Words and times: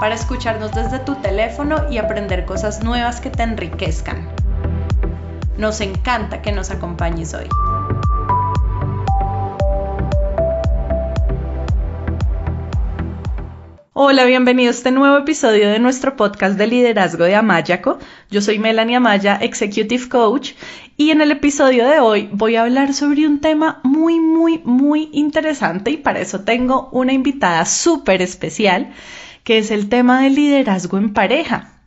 para 0.00 0.14
escucharnos 0.14 0.72
desde 0.72 1.00
tu 1.00 1.16
teléfono 1.16 1.90
y 1.90 1.98
aprender 1.98 2.44
cosas 2.44 2.82
nuevas 2.82 3.20
que 3.20 3.30
te 3.30 3.42
enriquezcan. 3.42 4.28
Nos 5.56 5.80
encanta 5.80 6.40
que 6.40 6.52
nos 6.52 6.70
acompañes 6.70 7.34
hoy. 7.34 7.46
Hola, 13.92 14.24
bienvenido 14.26 14.68
a 14.68 14.70
este 14.70 14.92
nuevo 14.92 15.18
episodio 15.18 15.68
de 15.68 15.80
nuestro 15.80 16.14
podcast 16.14 16.56
de 16.56 16.68
liderazgo 16.68 17.24
de 17.24 17.34
Amayaco. 17.34 17.98
Yo 18.30 18.40
soy 18.40 18.60
Melanie 18.60 18.94
Amaya, 18.94 19.34
Executive 19.34 20.08
Coach, 20.08 20.52
y 20.96 21.10
en 21.10 21.20
el 21.20 21.32
episodio 21.32 21.88
de 21.88 21.98
hoy 21.98 22.28
voy 22.30 22.54
a 22.54 22.62
hablar 22.62 22.94
sobre 22.94 23.26
un 23.26 23.40
tema 23.40 23.80
muy, 23.82 24.20
muy, 24.20 24.62
muy 24.64 25.10
interesante 25.12 25.90
y 25.90 25.96
para 25.96 26.20
eso 26.20 26.42
tengo 26.42 26.88
una 26.92 27.12
invitada 27.12 27.64
súper 27.64 28.22
especial 28.22 28.92
que 29.44 29.58
es 29.58 29.70
el 29.70 29.88
tema 29.88 30.22
del 30.22 30.34
liderazgo 30.34 30.98
en 30.98 31.12
pareja. 31.12 31.77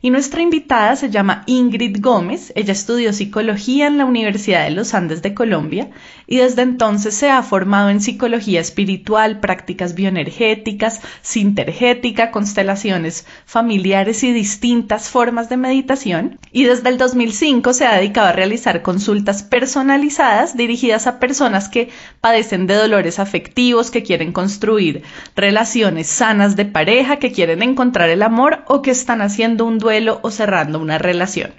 Y 0.00 0.10
nuestra 0.10 0.42
invitada 0.42 0.94
se 0.94 1.10
llama 1.10 1.42
Ingrid 1.46 1.96
Gómez. 2.00 2.52
Ella 2.54 2.72
estudió 2.72 3.12
psicología 3.12 3.88
en 3.88 3.98
la 3.98 4.04
Universidad 4.04 4.62
de 4.62 4.70
los 4.70 4.94
Andes 4.94 5.22
de 5.22 5.34
Colombia 5.34 5.90
y 6.28 6.36
desde 6.36 6.62
entonces 6.62 7.16
se 7.16 7.30
ha 7.30 7.42
formado 7.42 7.90
en 7.90 8.00
psicología 8.00 8.60
espiritual, 8.60 9.40
prácticas 9.40 9.96
bioenergéticas, 9.96 11.00
sintergética, 11.22 12.30
constelaciones 12.30 13.26
familiares 13.44 14.22
y 14.22 14.32
distintas 14.32 15.08
formas 15.08 15.48
de 15.48 15.56
meditación. 15.56 16.38
Y 16.52 16.64
desde 16.64 16.90
el 16.90 16.98
2005 16.98 17.72
se 17.72 17.86
ha 17.86 17.96
dedicado 17.96 18.28
a 18.28 18.32
realizar 18.32 18.82
consultas 18.82 19.42
personalizadas 19.42 20.56
dirigidas 20.56 21.08
a 21.08 21.18
personas 21.18 21.68
que 21.68 21.88
padecen 22.20 22.68
de 22.68 22.74
dolores 22.74 23.18
afectivos, 23.18 23.90
que 23.90 24.04
quieren 24.04 24.32
construir 24.32 25.02
relaciones 25.34 26.06
sanas 26.06 26.54
de 26.54 26.66
pareja, 26.66 27.16
que 27.16 27.32
quieren 27.32 27.62
encontrar 27.62 28.10
el 28.10 28.22
amor 28.22 28.62
o 28.68 28.80
que 28.80 28.92
están 28.92 29.22
haciendo 29.22 29.64
un 29.64 29.78
o 30.22 30.30
cerrando 30.30 30.78
una 30.78 30.98
relación. 30.98 31.52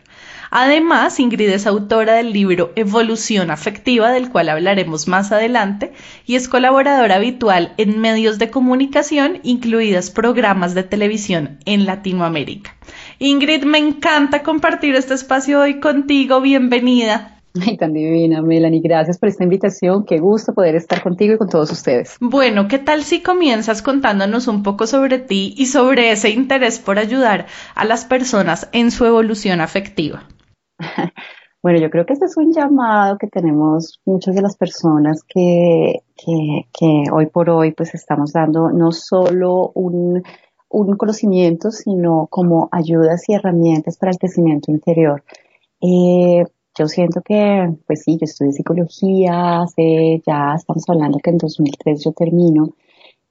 Además, 0.52 1.20
Ingrid 1.20 1.50
es 1.50 1.68
autora 1.68 2.14
del 2.14 2.34
libro 2.34 2.72
Evolución 2.76 3.52
Afectiva, 3.52 4.12
del 4.12 4.30
cual 4.30 4.50
hablaremos 4.50 5.08
más 5.08 5.32
adelante, 5.32 5.94
y 6.26 6.36
es 6.36 6.48
colaboradora 6.48 7.16
habitual 7.16 7.74
en 7.78 8.00
medios 8.00 8.40
de 8.40 8.50
comunicación, 8.50 9.40
incluidas 9.44 10.10
programas 10.10 10.74
de 10.74 10.84
televisión 10.84 11.60
en 11.66 11.86
Latinoamérica. 11.86 12.76
Ingrid, 13.20 13.64
me 13.64 13.78
encanta 13.78 14.42
compartir 14.42 14.96
este 14.96 15.14
espacio 15.14 15.60
hoy 15.60 15.80
contigo. 15.80 16.42
Bienvenida. 16.42 17.39
Ay, 17.68 17.78
tan 17.78 17.94
divina, 17.94 18.42
Melanie. 18.42 18.82
Gracias 18.82 19.18
por 19.18 19.30
esta 19.30 19.44
invitación. 19.44 20.06
Qué 20.06 20.20
gusto 20.20 20.54
poder 20.54 20.76
estar 20.76 21.02
contigo 21.02 21.34
y 21.34 21.38
con 21.38 21.50
todos 21.50 21.72
ustedes. 21.72 22.18
Bueno, 22.20 22.68
¿qué 22.68 22.80
tal 22.80 23.04
si 23.04 23.22
comienzas 23.22 23.82
contándonos 23.82 24.48
un 24.48 24.64
poco 24.64 24.88
sobre 24.88 25.20
ti 25.20 25.54
y 25.58 25.66
sobre 25.68 26.12
ese 26.12 26.30
interés 26.30 26.80
por 26.80 27.00
ayudar 27.00 27.48
a 27.76 27.86
las 27.86 28.06
personas 28.06 28.70
en 28.72 28.92
su 28.92 29.06
evolución 29.06 29.62
afectiva? 29.62 30.28
Bueno, 31.61 31.78
yo 31.82 31.89
creo 31.89 32.06
que 32.06 32.14
este 32.14 32.23
es 32.23 32.38
un 32.38 32.54
llamado 32.54 33.17
que 33.17 33.28
tenemos 33.28 34.00
muchas 34.06 34.33
de 34.33 34.42
las 34.42 34.56
personas 34.56 35.23
que, 35.28 36.04
que, 36.16 36.70
que 36.72 37.04
hoy 37.12 37.26
por 37.26 37.50
hoy 37.50 37.73
pues 37.73 37.94
estamos 37.95 38.32
dando 38.32 38.72
no 38.72 38.94
solo 38.94 39.70
un, 39.76 40.23
un 40.70 40.95
conocimiento, 40.95 41.72
sino 41.72 42.28
como 42.30 42.70
ayudas 42.72 43.28
y 43.28 43.33
herramientas 43.33 43.98
para 43.98 44.14
el 44.14 44.17
crecimiento 44.17 44.72
interior. 44.72 45.22
Eh, 45.82 46.45
yo 46.80 46.88
siento 46.88 47.22
que, 47.22 47.76
pues 47.86 48.04
sí, 48.04 48.14
yo 48.14 48.23
estudié 48.23 48.54
psicología, 48.54 49.62
hace, 49.62 50.22
ya 50.26 50.54
estamos 50.56 50.84
hablando 50.88 51.20
que 51.20 51.30
en 51.30 51.38
2003 51.38 52.04
yo 52.06 52.14
termino, 52.14 52.70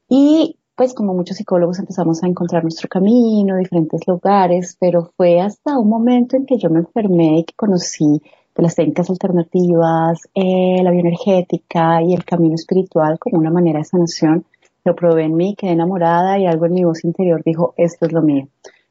y 0.09 0.57
pues 0.77 0.95
como 0.95 1.15
muchos 1.15 1.39
psicólogos 1.39 1.79
empezamos 1.79 2.23
a 2.23 2.29
encontrar 2.29 2.63
nuestro 2.63 2.89
camino, 2.89 3.57
diferentes 3.57 4.07
lugares, 4.07 4.77
pero 4.79 5.11
fue 5.17 5.41
hasta 5.41 5.79
un 5.79 5.89
momento 5.89 6.37
en 6.37 6.47
que 6.47 6.59
yo 6.59 6.71
me 6.71 6.81
enfermé 6.81 7.41
y 7.41 7.45
que 7.45 7.55
conocí 7.57 8.23
de 8.55 8.63
las 8.63 8.75
técnicas 8.77 9.11
alternativas, 9.11 10.21
eh, 10.35 10.81
la 10.83 10.91
bioenergética 10.91 12.03
y 12.03 12.15
el 12.15 12.25
camino 12.25 12.55
espiritual 12.55 13.19
como 13.19 13.39
una 13.39 13.51
manera 13.51 13.79
de 13.79 13.87
sanación. 13.87 14.45
Lo 14.85 14.95
probé 14.95 15.25
en 15.25 15.35
mí, 15.35 15.57
quedé 15.57 15.73
enamorada 15.73 16.39
y 16.39 16.47
algo 16.47 16.67
en 16.67 16.75
mi 16.75 16.85
voz 16.85 17.03
interior 17.05 17.43
dijo, 17.45 17.75
esto 17.77 18.07
es 18.07 18.13
lo 18.13 18.23
mío. 18.23 18.47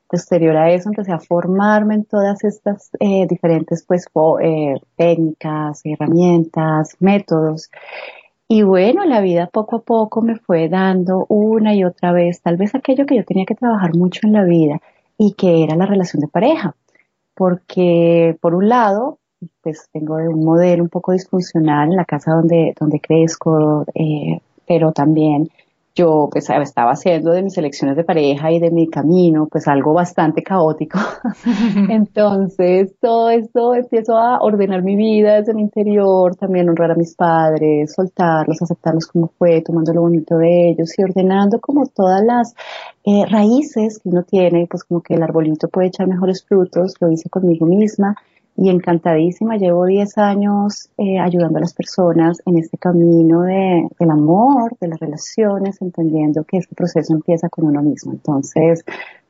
Posterior 0.07 0.55
a 0.55 0.71
eso 0.71 0.89
empecé 0.89 1.11
a 1.11 1.19
formarme 1.19 1.95
en 1.95 2.05
todas 2.05 2.43
estas 2.43 2.89
eh, 2.99 3.27
diferentes 3.27 3.83
pues, 3.85 4.05
eh, 4.41 4.75
técnicas, 4.95 5.81
herramientas, 5.83 6.95
métodos. 6.99 7.69
Y 8.47 8.61
bueno, 8.61 9.03
la 9.03 9.19
vida 9.19 9.47
poco 9.47 9.77
a 9.77 9.81
poco 9.81 10.21
me 10.21 10.37
fue 10.37 10.69
dando 10.69 11.25
una 11.27 11.75
y 11.75 11.83
otra 11.83 12.13
vez, 12.13 12.41
tal 12.41 12.55
vez 12.55 12.73
aquello 12.73 13.05
que 13.05 13.17
yo 13.17 13.25
tenía 13.25 13.45
que 13.45 13.55
trabajar 13.55 13.93
mucho 13.95 14.21
en 14.23 14.31
la 14.31 14.45
vida 14.45 14.81
y 15.17 15.33
que 15.33 15.63
era 15.63 15.75
la 15.75 15.85
relación 15.85 16.21
de 16.21 16.29
pareja. 16.29 16.75
Porque 17.35 18.37
por 18.41 18.55
un 18.55 18.69
lado, 18.69 19.19
pues 19.61 19.89
tengo 19.91 20.15
un 20.15 20.45
modelo 20.45 20.83
un 20.83 20.89
poco 20.89 21.11
disfuncional 21.11 21.89
en 21.89 21.97
la 21.97 22.05
casa 22.05 22.31
donde, 22.31 22.73
donde 22.79 23.01
crezco, 23.01 23.85
eh, 23.93 24.39
pero 24.65 24.93
también 24.93 25.49
yo 25.97 26.29
pues 26.31 26.47
estaba 26.49 26.91
haciendo 26.91 27.31
de 27.31 27.41
mis 27.41 27.57
elecciones 27.57 27.97
de 27.97 28.03
pareja 28.03 28.51
y 28.51 28.59
de 28.59 28.69
mi 28.69 28.87
camino 28.87 29.47
pues 29.51 29.67
algo 29.67 29.93
bastante 29.93 30.43
caótico. 30.43 30.99
Entonces 31.89 32.93
todo 33.01 33.29
esto 33.31 33.73
empiezo 33.73 34.15
a 34.15 34.39
ordenar 34.39 34.83
mi 34.83 34.95
vida 34.95 35.37
desde 35.37 35.53
el 35.53 35.59
interior, 35.59 36.35
también 36.35 36.69
honrar 36.69 36.91
a 36.91 36.95
mis 36.95 37.15
padres, 37.15 37.93
soltarlos, 37.95 38.61
aceptarlos 38.61 39.07
como 39.07 39.27
fue, 39.39 39.61
tomando 39.61 39.91
lo 39.93 40.01
bonito 40.01 40.37
de 40.37 40.69
ellos 40.69 40.97
y 40.97 41.03
ordenando 41.03 41.59
como 41.59 41.87
todas 41.87 42.23
las 42.23 42.53
eh, 43.03 43.25
raíces 43.25 43.99
que 43.99 44.09
uno 44.09 44.23
tiene, 44.23 44.67
pues 44.69 44.83
como 44.83 45.01
que 45.01 45.15
el 45.15 45.23
arbolito 45.23 45.67
puede 45.67 45.87
echar 45.87 46.07
mejores 46.07 46.45
frutos, 46.45 46.93
lo 46.99 47.11
hice 47.11 47.29
conmigo 47.29 47.65
misma 47.65 48.15
y 48.57 48.69
encantadísima. 48.69 49.57
Llevo 49.57 49.85
10 49.85 50.17
años 50.17 50.89
eh, 50.97 51.19
ayudando 51.19 51.59
a 51.59 51.61
las 51.61 51.73
personas 51.73 52.41
en 52.45 52.57
este 52.57 52.77
camino 52.77 53.43
de, 53.43 53.87
del 53.99 54.09
amor, 54.09 54.75
de 54.81 54.87
las 54.87 54.99
relaciones, 54.99 55.81
entendiendo 55.81 56.43
que 56.43 56.57
este 56.57 56.75
proceso 56.75 57.13
empieza 57.13 57.49
con 57.49 57.65
uno 57.65 57.83
mismo. 57.83 58.13
Entonces, 58.13 58.83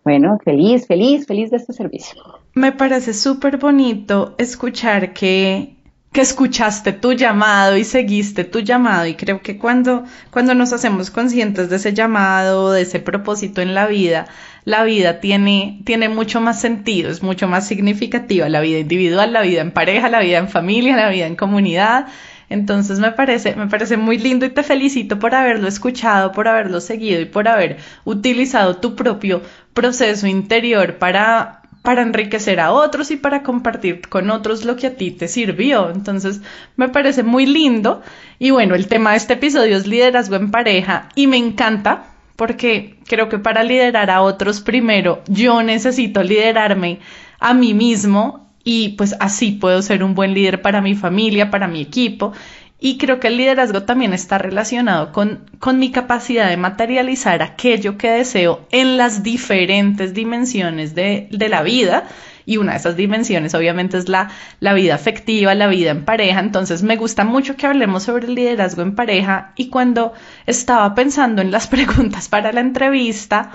bueno, 0.04 0.40
feliz, 0.44 0.88
feliz, 0.88 1.28
feliz 1.28 1.52
de 1.52 1.58
este 1.58 1.74
servicio. 1.74 2.22
Me 2.54 2.72
parece 2.72 3.14
súper 3.14 3.58
bonito 3.58 4.36
escuchar 4.38 5.14
que 5.14 5.74
que 6.12 6.22
escuchaste 6.22 6.94
tu 6.94 7.14
llamado 7.14 7.78
y 7.78 7.84
seguiste 7.84 8.44
tu 8.44 8.62
llamado 8.62 9.06
y 9.06 9.16
creo 9.16 9.42
que 9.42 9.60
cuando 9.60 10.04
cuando 10.32 10.56
nos 10.56 10.74
hacemos 10.74 11.12
conscientes 11.12 11.70
de 11.70 11.76
ese 11.76 11.94
llamado, 11.94 12.72
de 12.72 12.82
ese 12.82 13.00
propósito 13.00 13.62
en 13.62 13.76
la 13.76 13.86
vida, 13.86 14.26
la 14.68 14.84
vida 14.84 15.22
tiene, 15.22 15.80
tiene 15.86 16.10
mucho 16.10 16.42
más 16.42 16.60
sentido, 16.60 17.10
es 17.10 17.24
mucho 17.24 17.48
más 17.48 17.66
significativa, 17.66 18.50
la 18.50 18.60
vida 18.60 18.80
individual, 18.80 19.32
la 19.32 19.42
vida 19.42 19.62
en 19.62 19.72
pareja, 19.72 20.10
la 20.10 20.20
vida 20.20 20.40
en 20.40 20.50
familia, 20.50 20.98
la 20.98 21.10
vida 21.10 21.26
en 21.26 21.38
comunidad. 21.38 22.08
Entonces 22.50 23.00
me 23.00 23.14
parece, 23.14 23.56
me 23.56 23.68
parece 23.68 23.96
muy 23.96 24.18
lindo 24.18 24.46
y 24.46 24.50
te 24.50 24.64
felicito 24.64 25.20
por 25.20 25.34
haberlo 25.36 25.70
escuchado, 25.70 26.34
por 26.34 26.50
haberlo 26.50 26.82
seguido 26.82 27.22
y 27.22 27.26
por 27.26 27.48
haber 27.48 27.78
utilizado 28.04 28.76
tu 28.76 28.94
propio 28.94 29.42
proceso 29.74 30.28
interior 30.28 30.98
para, 30.98 31.62
para 31.82 32.02
enriquecer 32.02 32.60
a 32.60 32.74
otros 32.74 33.10
y 33.12 33.16
para 33.16 33.44
compartir 33.44 34.02
con 34.10 34.30
otros 34.30 34.66
lo 34.66 34.76
que 34.76 34.88
a 34.88 34.96
ti 34.98 35.12
te 35.12 35.30
sirvió. 35.30 35.92
Entonces, 35.92 36.42
me 36.76 36.90
parece 36.90 37.24
muy 37.24 37.46
lindo. 37.46 38.02
Y 38.38 38.50
bueno, 38.50 38.76
el 38.76 38.88
tema 38.88 39.12
de 39.12 39.18
este 39.18 39.36
episodio 39.36 39.78
es 39.78 39.88
liderazgo 39.88 40.36
en 40.36 40.52
pareja 40.52 41.08
y 41.16 41.28
me 41.28 41.38
encanta 41.38 42.08
porque 42.36 42.97
creo 43.08 43.30
que 43.30 43.40
para 43.40 43.64
liderar 43.64 44.10
a 44.12 44.22
otros 44.22 44.62
primero 44.62 45.22
yo 45.28 45.64
necesito 45.64 46.24
liderarme 46.24 47.00
a 47.40 47.54
mí 47.54 47.74
mismo 47.74 48.48
y 48.64 48.90
pues 48.90 49.16
así 49.20 49.54
puedo 49.54 49.82
ser 49.82 50.04
un 50.04 50.14
buen 50.14 50.34
líder 50.34 50.62
para 50.62 50.82
mi 50.82 50.94
familia, 50.94 51.50
para 51.50 51.68
mi 51.70 51.82
equipo. 51.82 52.34
Y 52.80 52.98
creo 52.98 53.20
que 53.20 53.30
el 53.30 53.38
liderazgo 53.38 53.84
también 53.84 54.14
está 54.14 54.38
relacionado 54.38 55.12
con, 55.12 55.50
con 55.60 55.80
mi 55.80 55.90
capacidad 55.90 56.50
de 56.50 56.58
materializar 56.58 57.42
aquello 57.42 57.98
que 57.98 58.12
deseo 58.12 58.68
en 58.72 58.98
las 58.98 59.24
diferentes 59.24 60.14
dimensiones 60.14 60.94
de, 60.94 61.28
de 61.32 61.50
la 61.50 61.64
vida 61.64 62.08
y 62.48 62.56
una 62.56 62.72
de 62.72 62.78
esas 62.78 62.96
dimensiones 62.96 63.54
obviamente 63.54 63.98
es 63.98 64.08
la, 64.08 64.30
la 64.62 64.74
vida 64.74 64.96
afectiva, 64.96 65.54
la 65.54 65.68
vida 65.68 65.92
en 65.92 66.06
pareja. 66.06 66.40
Entonces 66.40 66.82
me 66.82 66.96
gusta 66.96 67.26
mucho 67.26 67.58
que 67.58 67.68
hablemos 67.68 68.04
sobre 68.04 68.26
el 68.26 68.36
liderazgo 68.36 68.82
en 68.84 68.96
pareja 68.96 69.52
y 69.58 69.70
cuando 69.70 70.14
estaba 70.46 70.96
pensando 70.96 71.42
en 71.42 71.52
las 71.52 71.68
preguntas 71.76 72.30
para 72.30 72.54
la 72.54 72.62
entrevista, 72.62 73.52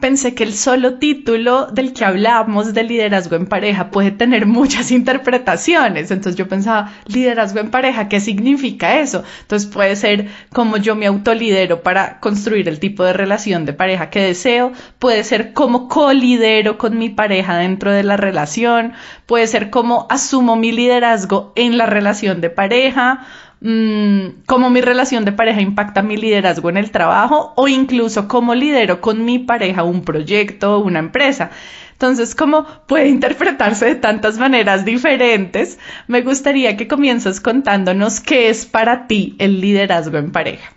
pensé 0.00 0.34
que 0.34 0.44
el 0.44 0.52
solo 0.52 0.98
título 0.98 1.66
del 1.66 1.92
que 1.92 2.04
hablamos 2.04 2.74
de 2.74 2.82
liderazgo 2.82 3.36
en 3.36 3.46
pareja 3.46 3.90
puede 3.90 4.10
tener 4.10 4.46
muchas 4.46 4.90
interpretaciones. 4.92 6.10
Entonces 6.10 6.36
yo 6.36 6.48
pensaba, 6.48 6.92
liderazgo 7.06 7.60
en 7.60 7.70
pareja, 7.70 8.08
¿qué 8.08 8.20
significa 8.20 9.00
eso? 9.00 9.24
Entonces 9.42 9.68
puede 9.68 9.96
ser 9.96 10.28
cómo 10.52 10.76
yo 10.76 10.94
me 10.96 11.06
autolidero 11.06 11.82
para 11.82 12.20
construir 12.20 12.68
el 12.68 12.78
tipo 12.78 13.04
de 13.04 13.14
relación 13.14 13.64
de 13.64 13.72
pareja 13.72 14.10
que 14.10 14.20
deseo, 14.20 14.72
puede 14.98 15.24
ser 15.24 15.52
cómo 15.52 15.88
colidero 15.88 16.78
con 16.78 16.98
mi 16.98 17.08
pareja 17.08 17.56
dentro 17.56 17.90
de 17.92 18.02
la 18.02 18.16
relación, 18.16 18.92
puede 19.24 19.46
ser 19.46 19.70
cómo 19.70 20.06
asumo 20.10 20.56
mi 20.56 20.72
liderazgo 20.72 21.52
en 21.56 21.78
la 21.78 21.86
relación 21.86 22.40
de 22.40 22.50
pareja, 22.50 23.26
Mm, 23.60 24.42
cómo 24.46 24.68
mi 24.68 24.82
relación 24.82 25.24
de 25.24 25.32
pareja 25.32 25.62
impacta 25.62 26.02
mi 26.02 26.16
liderazgo 26.16 26.68
en 26.68 26.76
el 26.76 26.90
trabajo 26.90 27.54
o 27.56 27.68
incluso 27.68 28.28
cómo 28.28 28.54
lidero 28.54 29.00
con 29.00 29.24
mi 29.24 29.38
pareja 29.38 29.82
un 29.82 30.02
proyecto 30.02 30.76
o 30.76 30.84
una 30.84 30.98
empresa. 30.98 31.50
Entonces, 31.92 32.34
como 32.34 32.66
puede 32.86 33.08
interpretarse 33.08 33.86
de 33.86 33.94
tantas 33.94 34.38
maneras 34.38 34.84
diferentes, 34.84 35.78
me 36.06 36.20
gustaría 36.20 36.76
que 36.76 36.86
comiences 36.86 37.40
contándonos 37.40 38.20
qué 38.20 38.50
es 38.50 38.66
para 38.66 39.06
ti 39.06 39.34
el 39.38 39.60
liderazgo 39.60 40.18
en 40.18 40.32
pareja. 40.32 40.72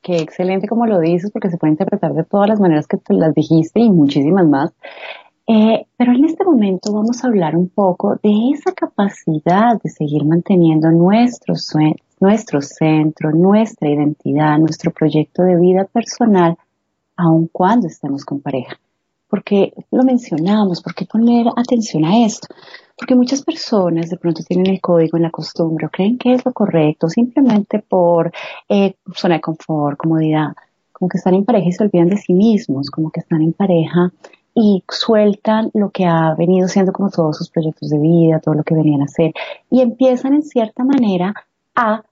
Qué 0.00 0.16
excelente 0.16 0.68
como 0.68 0.86
lo 0.86 1.00
dices, 1.00 1.30
porque 1.32 1.50
se 1.50 1.58
puede 1.58 1.72
interpretar 1.72 2.14
de 2.14 2.24
todas 2.24 2.48
las 2.48 2.60
maneras 2.60 2.86
que 2.86 2.96
tú 2.96 3.14
las 3.14 3.34
dijiste 3.34 3.80
y 3.80 3.90
muchísimas 3.90 4.46
más. 4.46 4.72
Eh, 5.46 5.86
pero 5.96 6.12
en 6.12 6.24
este 6.24 6.44
momento 6.44 6.92
vamos 6.92 7.22
a 7.22 7.26
hablar 7.26 7.56
un 7.56 7.68
poco 7.68 8.14
de 8.22 8.50
esa 8.54 8.72
capacidad 8.72 9.80
de 9.82 9.90
seguir 9.90 10.24
manteniendo 10.24 10.90
nuestros 10.90 11.64
sueños, 11.64 12.00
nuestro 12.20 12.60
centro, 12.62 13.32
nuestra 13.32 13.90
identidad, 13.90 14.58
nuestro 14.58 14.92
proyecto 14.92 15.42
de 15.42 15.56
vida 15.58 15.84
personal, 15.84 16.56
aun 17.16 17.48
cuando 17.50 17.88
estemos 17.88 18.24
con 18.24 18.40
pareja. 18.40 18.78
Porque 19.28 19.72
lo 19.90 20.04
mencionamos, 20.04 20.82
porque 20.82 21.06
poner 21.06 21.46
atención 21.56 22.04
a 22.04 22.24
esto. 22.24 22.48
Porque 22.96 23.16
muchas 23.16 23.42
personas 23.42 24.10
de 24.10 24.18
pronto 24.18 24.42
tienen 24.46 24.66
el 24.66 24.80
código 24.80 25.16
en 25.16 25.24
la 25.24 25.30
costumbre 25.30 25.86
o 25.86 25.90
creen 25.90 26.18
que 26.18 26.34
es 26.34 26.44
lo 26.44 26.52
correcto 26.52 27.08
simplemente 27.08 27.80
por 27.80 28.30
eh, 28.68 28.94
zona 29.14 29.36
de 29.36 29.40
confort, 29.40 29.98
comodidad, 29.98 30.52
como 30.92 31.08
que 31.08 31.18
están 31.18 31.34
en 31.34 31.44
pareja 31.44 31.68
y 31.68 31.72
se 31.72 31.82
olvidan 31.82 32.10
de 32.10 32.18
sí 32.18 32.34
mismos, 32.34 32.90
como 32.90 33.10
que 33.10 33.20
están 33.20 33.42
en 33.42 33.54
pareja 33.54 34.12
y 34.54 34.84
sueltan 34.88 35.70
lo 35.74 35.90
que 35.90 36.04
ha 36.04 36.34
venido 36.34 36.68
siendo 36.68 36.92
como 36.92 37.10
todos 37.10 37.36
sus 37.36 37.50
proyectos 37.50 37.88
de 37.90 37.98
vida, 37.98 38.40
todo 38.40 38.54
lo 38.54 38.62
que 38.64 38.74
venían 38.74 39.02
a 39.02 39.06
hacer 39.06 39.32
y 39.70 39.80
empiezan 39.80 40.34
en 40.34 40.42
cierta 40.42 40.84
manera 40.84 41.34
a 41.74 42.02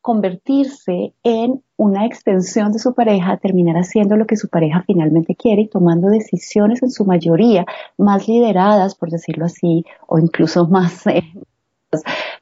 convertirse 0.00 1.12
en 1.22 1.62
una 1.76 2.06
extensión 2.06 2.72
de 2.72 2.78
su 2.78 2.94
pareja, 2.94 3.36
terminar 3.36 3.76
haciendo 3.76 4.16
lo 4.16 4.26
que 4.26 4.36
su 4.36 4.48
pareja 4.48 4.82
finalmente 4.86 5.34
quiere 5.34 5.62
y 5.62 5.68
tomando 5.68 6.08
decisiones 6.08 6.82
en 6.82 6.90
su 6.90 7.04
mayoría 7.04 7.66
más 7.98 8.26
lideradas, 8.26 8.94
por 8.94 9.10
decirlo 9.10 9.44
así, 9.44 9.84
o 10.06 10.18
incluso 10.18 10.66
más 10.68 11.06
eh, 11.06 11.22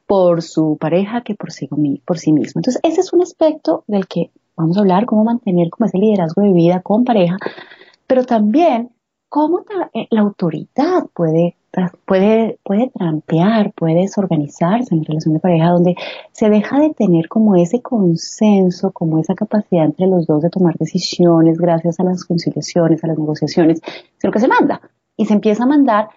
por 0.07 0.41
su 0.41 0.77
pareja 0.79 1.21
que 1.21 1.35
por 1.35 1.51
sí, 1.51 1.69
por 2.05 2.17
sí 2.17 2.31
mismo. 2.31 2.59
Entonces, 2.59 2.81
ese 2.83 3.01
es 3.01 3.11
un 3.13 3.21
aspecto 3.21 3.83
del 3.87 4.07
que 4.07 4.31
vamos 4.55 4.77
a 4.77 4.81
hablar, 4.81 5.05
cómo 5.05 5.23
mantener 5.23 5.69
como 5.69 5.87
ese 5.87 5.97
liderazgo 5.97 6.41
de 6.41 6.53
vida 6.53 6.81
con 6.81 7.03
pareja, 7.03 7.37
pero 8.07 8.25
también 8.25 8.91
cómo 9.29 9.63
eh, 9.93 10.07
la 10.09 10.21
autoridad 10.21 11.05
puede 11.13 11.55
puede, 12.05 12.59
puede 12.63 12.89
trampear, 12.89 13.73
puede 13.73 14.01
desorganizarse 14.01 14.93
en 14.93 15.03
relación 15.03 15.33
de 15.33 15.39
pareja, 15.39 15.69
donde 15.69 15.95
se 16.31 16.49
deja 16.49 16.79
de 16.79 16.93
tener 16.93 17.27
como 17.27 17.55
ese 17.55 17.81
consenso, 17.81 18.91
como 18.91 19.19
esa 19.19 19.35
capacidad 19.35 19.85
entre 19.85 20.07
los 20.07 20.25
dos 20.25 20.41
de 20.41 20.49
tomar 20.49 20.75
decisiones 20.77 21.57
gracias 21.57 21.99
a 21.99 22.03
las 22.03 22.25
conciliaciones, 22.25 23.03
a 23.03 23.07
las 23.07 23.17
negociaciones, 23.17 23.81
sino 24.17 24.33
que 24.33 24.39
se 24.39 24.47
manda. 24.47 24.81
Y 25.15 25.25
se 25.25 25.33
empieza 25.33 25.63
a 25.63 25.67
mandar 25.67 26.09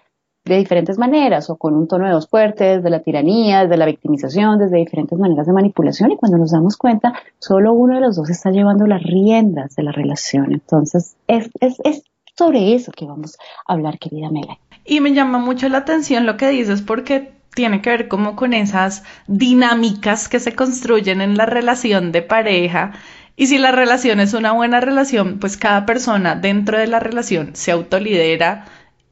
de 0.45 0.57
diferentes 0.57 0.97
maneras, 0.97 1.49
o 1.49 1.55
con 1.55 1.73
un 1.73 1.87
tono 1.87 2.05
de 2.05 2.13
voz 2.13 2.27
fuerte, 2.27 2.65
desde 2.65 2.89
la 2.89 3.01
tiranía, 3.01 3.61
desde 3.61 3.77
la 3.77 3.85
victimización, 3.85 4.59
desde 4.59 4.77
diferentes 4.77 5.17
maneras 5.17 5.47
de 5.47 5.53
manipulación, 5.53 6.11
y 6.11 6.17
cuando 6.17 6.37
nos 6.37 6.51
damos 6.51 6.75
cuenta, 6.75 7.13
solo 7.39 7.73
uno 7.73 7.95
de 7.95 8.01
los 8.01 8.17
dos 8.17 8.29
está 8.29 8.51
llevando 8.51 8.85
las 8.85 9.01
riendas 9.03 9.75
de 9.75 9.83
la 9.83 9.93
relación. 9.93 10.51
Entonces, 10.51 11.15
es, 11.27 11.49
es, 11.61 11.79
es 11.85 12.03
sobre 12.37 12.73
eso 12.73 12.91
que 12.91 13.05
vamos 13.05 13.37
a 13.67 13.73
hablar, 13.73 13.99
querida 13.99 14.29
Mela. 14.29 14.57
Y 14.85 14.99
me 14.99 15.13
llama 15.13 15.39
mucho 15.39 15.69
la 15.69 15.79
atención 15.79 16.25
lo 16.25 16.37
que 16.37 16.49
dices 16.49 16.81
porque 16.81 17.33
tiene 17.53 17.81
que 17.81 17.89
ver 17.89 18.07
como 18.07 18.35
con 18.35 18.53
esas 18.53 19.03
dinámicas 19.27 20.27
que 20.27 20.39
se 20.39 20.55
construyen 20.55 21.21
en 21.21 21.37
la 21.37 21.45
relación 21.45 22.11
de 22.11 22.21
pareja. 22.21 22.93
Y 23.35 23.47
si 23.47 23.57
la 23.57 23.71
relación 23.71 24.19
es 24.19 24.33
una 24.33 24.51
buena 24.51 24.79
relación, 24.79 25.39
pues 25.39 25.57
cada 25.57 25.85
persona 25.85 26.35
dentro 26.35 26.77
de 26.77 26.87
la 26.87 26.99
relación 26.99 27.55
se 27.55 27.71
autolidera 27.71 28.65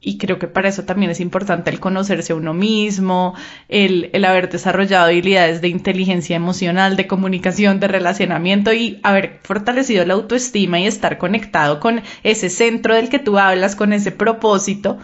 y 0.03 0.17
creo 0.17 0.39
que 0.39 0.47
para 0.47 0.67
eso 0.67 0.83
también 0.83 1.11
es 1.11 1.19
importante 1.19 1.69
el 1.69 1.79
conocerse 1.79 2.33
a 2.33 2.35
uno 2.35 2.55
mismo, 2.55 3.35
el, 3.69 4.09
el, 4.13 4.25
haber 4.25 4.49
desarrollado 4.49 5.05
habilidades 5.05 5.61
de 5.61 5.67
inteligencia 5.67 6.35
emocional, 6.35 6.95
de 6.95 7.05
comunicación, 7.05 7.79
de 7.79 7.87
relacionamiento 7.87 8.73
y 8.73 8.99
haber 9.03 9.39
fortalecido 9.43 10.03
la 10.03 10.15
autoestima 10.15 10.79
y 10.79 10.87
estar 10.87 11.19
conectado 11.19 11.79
con 11.79 12.01
ese 12.23 12.49
centro 12.49 12.95
del 12.95 13.09
que 13.09 13.19
tú 13.19 13.37
hablas, 13.37 13.75
con 13.75 13.93
ese 13.93 14.11
propósito, 14.11 14.97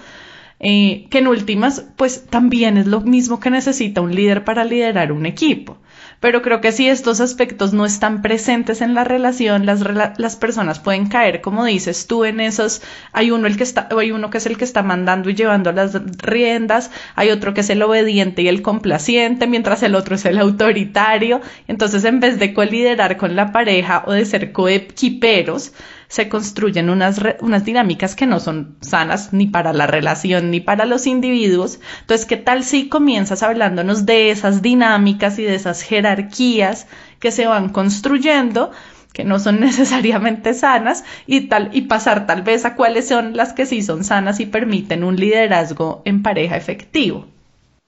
eh, 0.59 1.05
que 1.11 1.19
en 1.19 1.27
últimas, 1.27 1.85
pues 1.95 2.25
también 2.25 2.77
es 2.77 2.88
lo 2.88 3.01
mismo 3.01 3.39
que 3.39 3.51
necesita 3.51 4.01
un 4.01 4.15
líder 4.15 4.43
para 4.43 4.63
liderar 4.63 5.11
un 5.11 5.27
equipo. 5.27 5.77
Pero 6.19 6.41
creo 6.41 6.61
que 6.61 6.71
si 6.71 6.89
estos 6.89 7.21
aspectos 7.21 7.73
no 7.73 7.85
están 7.85 8.21
presentes 8.21 8.81
en 8.81 8.95
la 8.95 9.03
relación, 9.03 9.65
las, 9.65 9.81
las 10.17 10.35
personas 10.35 10.79
pueden 10.79 11.07
caer, 11.09 11.41
como 11.41 11.63
dices 11.63 12.07
tú, 12.07 12.25
en 12.25 12.39
esos, 12.39 12.81
hay 13.13 13.29
uno, 13.29 13.45
el 13.45 13.55
que 13.55 13.63
está, 13.63 13.87
hay 13.95 14.11
uno 14.11 14.31
que 14.31 14.39
es 14.39 14.45
el 14.47 14.57
que 14.57 14.63
está 14.63 14.81
mandando 14.81 15.29
y 15.29 15.35
llevando 15.35 15.71
las 15.71 15.93
riendas, 16.17 16.89
hay 17.15 17.29
otro 17.29 17.53
que 17.53 17.61
es 17.61 17.69
el 17.69 17.83
obediente 17.83 18.41
y 18.41 18.47
el 18.47 18.63
complaciente, 18.63 19.45
mientras 19.45 19.83
el 19.83 19.93
otro 19.93 20.15
es 20.15 20.25
el 20.25 20.39
autoritario. 20.39 21.41
Entonces, 21.67 22.03
en 22.03 22.19
vez 22.19 22.39
de 22.39 22.53
coliderar 22.53 23.17
con 23.17 23.35
la 23.35 23.51
pareja 23.51 24.03
o 24.07 24.11
de 24.11 24.25
ser 24.25 24.51
coequiperos, 24.51 25.73
se 26.07 26.30
construyen 26.30 26.89
unas, 26.89 27.19
unas 27.42 27.65
dinámicas 27.65 28.15
que 28.15 28.25
no 28.25 28.39
son 28.39 28.77
sanas 28.81 29.33
ni 29.33 29.48
para 29.48 29.74
la 29.74 29.88
relación 29.88 30.51
ni 30.51 30.59
para 30.59 30.86
los 30.86 31.07
individuos. 31.07 31.80
Entonces, 32.01 32.25
¿qué 32.25 32.38
tal 32.38 32.63
si 32.63 32.89
comienzas 32.89 33.44
hablándonos 33.44 34.06
de 34.06 34.31
esas 34.31 34.62
dinámicas 34.62 35.38
y 35.39 35.44
de 35.44 35.56
esas 35.56 35.81
jerarquías 35.81 36.88
que 37.19 37.31
se 37.31 37.48
van 37.48 37.69
construyendo? 37.69 38.71
que 39.13 39.24
no 39.24 39.39
son 39.39 39.59
necesariamente 39.62 40.54
sanas 40.54 41.04
y 41.25 41.48
tal 41.48 41.72
y 41.74 41.84
pasar 41.84 42.27
tal 42.27 42.43
vez 42.43 42.65
a 42.65 42.75
cuáles 42.75 43.08
son 43.08 43.36
las 43.36 43.51
que 43.51 43.65
sí 43.65 43.81
son 43.81 44.03
sanas 44.03 44.39
y 44.39 44.46
permiten 44.46 45.03
un 45.03 45.15
liderazgo 45.15 46.03
en 46.05 46.22
pareja 46.22 46.55
efectivo. 46.55 47.25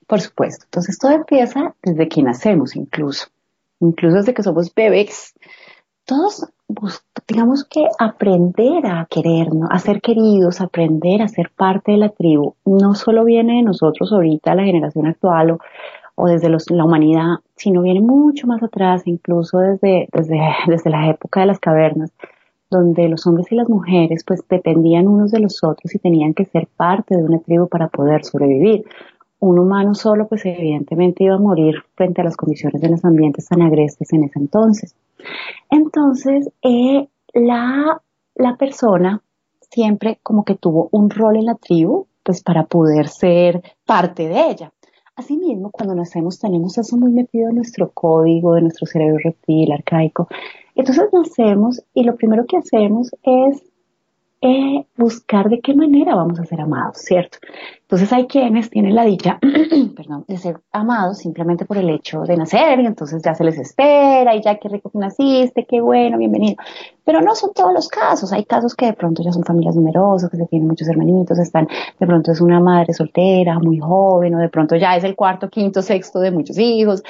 Por 0.08 0.22
supuesto. 0.22 0.66
Entonces 0.66 0.98
todo 0.98 1.12
empieza 1.12 1.76
desde 1.84 2.10
que 2.10 2.24
nacemos 2.24 2.76
incluso, 2.76 3.28
incluso 3.80 4.18
desde 4.18 4.34
que 4.34 4.42
somos 4.42 4.74
bebés. 4.74 5.36
Todos 6.04 6.48
digamos 7.28 7.64
que 7.66 7.88
aprender 7.98 8.86
a 8.86 9.08
querernos, 9.10 9.70
a 9.72 9.80
ser 9.80 10.02
queridos, 10.02 10.62
aprender 10.62 11.22
a 11.22 11.28
ser 11.28 11.50
parte 11.56 11.92
de 11.92 11.98
la 11.98 12.10
tribu, 12.10 12.56
no 12.66 12.94
solo 12.94 13.26
viene 13.26 13.58
de 13.58 13.64
nosotros 13.64 14.12
ahorita, 14.14 14.54
la 14.56 14.64
generación 14.64 15.08
actual 15.08 15.58
o, 16.16 16.28
desde 16.28 16.50
la 16.50 16.86
humanidad, 16.86 17.38
sino 17.56 17.82
viene 17.82 18.02
mucho 18.02 18.46
más 18.46 18.62
atrás, 18.62 19.04
incluso 19.06 19.58
desde, 19.60 20.08
desde, 20.12 20.40
desde 20.68 20.90
la 20.90 21.10
época 21.10 21.42
de 21.42 21.48
las 21.48 21.60
cavernas, 21.60 22.12
donde 22.70 23.10
los 23.10 23.26
hombres 23.26 23.52
y 23.52 23.56
las 23.56 23.68
mujeres 23.68 24.24
pues 24.24 24.44
dependían 24.48 25.08
unos 25.08 25.32
de 25.32 25.40
los 25.40 25.64
otros 25.64 25.94
y 25.96 25.98
tenían 25.98 26.36
que 26.36 26.46
ser 26.46 26.68
parte 26.68 27.18
de 27.18 27.24
una 27.24 27.40
tribu 27.40 27.68
para 27.68 27.88
poder 27.88 28.24
sobrevivir. 28.24 28.86
Un 29.40 29.58
humano 29.58 29.96
solo 29.96 30.28
pues 30.28 30.46
evidentemente 30.46 31.24
iba 31.24 31.36
a 31.36 31.40
morir 31.40 31.76
frente 31.96 32.22
a 32.22 32.26
las 32.26 32.38
condiciones 32.38 32.80
de 32.80 32.90
los 32.90 33.04
ambientes 33.04 33.48
tan 33.48 33.62
agrestes 33.64 34.14
en 34.14 34.26
ese 34.26 34.38
entonces. 34.38 34.96
Entonces, 35.70 36.50
eh, 36.62 37.08
la, 37.34 38.02
la 38.36 38.58
persona 38.58 39.22
siempre 39.72 40.20
como 40.24 40.44
que 40.44 40.56
tuvo 40.56 40.90
un 40.92 41.10
rol 41.10 41.38
en 41.38 41.46
la 41.46 41.56
tribu, 41.56 42.08
pues 42.24 42.42
para 42.44 42.66
poder 42.66 43.08
ser 43.08 43.62
parte 43.86 44.28
de 44.28 44.50
ella. 44.50 44.74
Asimismo, 45.16 45.70
cuando 45.72 45.96
nacemos 45.96 46.40
tenemos 46.40 46.78
eso 46.78 46.98
muy 46.98 47.12
metido 47.12 47.50
en 47.50 47.58
nuestro 47.58 47.92
código, 47.92 48.54
de 48.54 48.62
nuestro 48.62 48.88
cerebro 48.88 49.18
reptil, 49.24 49.72
arcaico. 49.72 50.28
Entonces 50.76 51.10
nacemos 51.12 51.84
y 51.94 52.04
lo 52.04 52.16
primero 52.16 52.46
que 52.46 52.58
hacemos 52.58 53.12
es 53.24 53.62
eh, 54.42 54.86
buscar 54.96 55.50
de 55.50 55.60
qué 55.60 55.74
manera 55.74 56.16
vamos 56.16 56.40
a 56.40 56.46
ser 56.46 56.62
amados, 56.62 57.00
¿cierto? 57.00 57.40
Entonces 57.82 58.14
hay 58.14 58.26
quienes 58.26 58.70
tienen 58.70 58.96
la 58.96 59.04
dicha, 59.04 59.38
de 60.28 60.38
ser 60.38 60.62
amados 60.72 61.18
simplemente 61.18 61.66
por 61.66 61.78
el 61.78 61.90
hecho 61.90 62.22
de 62.22 62.38
nacer 62.38 62.80
y 62.80 62.86
entonces 62.86 63.22
ya 63.22 63.36
se 63.36 63.44
les 63.44 63.58
espera 63.58 64.34
y 64.36 64.42
ya 64.42 64.58
qué 64.58 64.70
rico 64.70 64.92
que 64.92 64.98
naciste, 64.98 65.66
qué 65.66 65.82
bueno, 65.82 66.18
bienvenido. 66.18 66.56
Pero 67.04 67.20
no 67.20 67.36
son 67.36 67.52
todos 67.54 67.74
los 67.74 67.90
casos, 67.90 68.32
hay 68.32 68.46
casos 68.46 68.76
que 68.76 68.86
de 68.86 68.94
pronto 68.94 69.24
ya 69.24 69.34
son 69.34 69.44
familias 69.44 69.76
numerosas, 69.76 70.30
que 70.30 70.38
se 70.38 70.46
tienen 70.46 70.70
muchos 70.70 70.88
hermanitos, 70.88 71.38
están, 71.38 71.68
de 72.00 72.08
pronto 72.08 72.32
es 72.32 72.40
una 72.40 72.62
madre 72.62 72.94
soltera, 72.94 73.60
muy 73.60 73.80
joven, 73.80 74.36
o 74.36 74.38
de 74.38 74.50
pronto 74.50 74.78
ya 74.78 74.96
es 74.96 75.04
el 75.04 75.18
cuarto, 75.18 75.50
quinto, 75.50 75.82
sexto 75.82 76.20
de 76.20 76.32
muchos 76.32 76.58
hijos. 76.58 77.04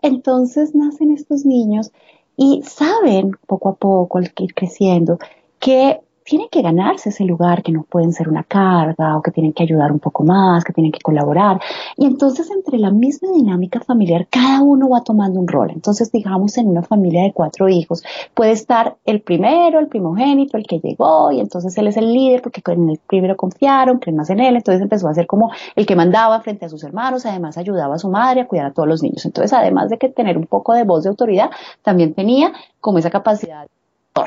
Entonces 0.00 0.74
nacen 0.74 1.10
estos 1.10 1.44
niños 1.44 1.92
y 2.36 2.62
saben 2.64 3.32
poco 3.46 3.68
a 3.68 3.74
poco 3.74 4.16
al 4.16 4.32
ir 4.38 4.54
creciendo 4.54 5.18
que 5.58 6.00
tienen 6.30 6.48
que 6.48 6.62
ganarse 6.62 7.08
ese 7.08 7.24
lugar, 7.24 7.64
que 7.64 7.72
no 7.72 7.82
pueden 7.82 8.12
ser 8.12 8.28
una 8.28 8.44
carga 8.44 9.16
o 9.16 9.20
que 9.20 9.32
tienen 9.32 9.52
que 9.52 9.64
ayudar 9.64 9.90
un 9.90 9.98
poco 9.98 10.22
más, 10.22 10.62
que 10.62 10.72
tienen 10.72 10.92
que 10.92 11.00
colaborar. 11.00 11.60
Y 11.96 12.06
entonces 12.06 12.48
entre 12.52 12.78
la 12.78 12.92
misma 12.92 13.32
dinámica 13.32 13.80
familiar, 13.80 14.28
cada 14.30 14.62
uno 14.62 14.88
va 14.90 15.02
tomando 15.02 15.40
un 15.40 15.48
rol. 15.48 15.72
Entonces, 15.72 16.12
digamos, 16.12 16.56
en 16.56 16.68
una 16.68 16.84
familia 16.84 17.24
de 17.24 17.32
cuatro 17.32 17.68
hijos, 17.68 18.04
puede 18.32 18.52
estar 18.52 18.96
el 19.06 19.22
primero, 19.22 19.80
el 19.80 19.88
primogénito, 19.88 20.56
el 20.56 20.68
que 20.68 20.78
llegó, 20.78 21.32
y 21.32 21.40
entonces 21.40 21.76
él 21.76 21.88
es 21.88 21.96
el 21.96 22.12
líder 22.12 22.42
porque 22.42 22.62
en 22.70 22.90
el 22.90 23.00
primero 23.08 23.36
confiaron, 23.36 23.98
creen 23.98 24.16
más 24.16 24.30
en 24.30 24.38
él, 24.38 24.54
entonces 24.54 24.80
empezó 24.80 25.08
a 25.08 25.14
ser 25.14 25.26
como 25.26 25.50
el 25.74 25.84
que 25.84 25.96
mandaba 25.96 26.40
frente 26.42 26.64
a 26.64 26.68
sus 26.68 26.84
hermanos, 26.84 27.26
además 27.26 27.58
ayudaba 27.58 27.96
a 27.96 27.98
su 27.98 28.08
madre 28.08 28.42
a 28.42 28.46
cuidar 28.46 28.66
a 28.66 28.72
todos 28.72 28.88
los 28.88 29.02
niños. 29.02 29.24
Entonces, 29.24 29.52
además 29.52 29.90
de 29.90 29.98
que 29.98 30.08
tener 30.08 30.38
un 30.38 30.46
poco 30.46 30.74
de 30.74 30.84
voz 30.84 31.02
de 31.02 31.08
autoridad, 31.08 31.50
también 31.82 32.14
tenía 32.14 32.52
como 32.80 32.98
esa 32.98 33.10
capacidad 33.10 33.66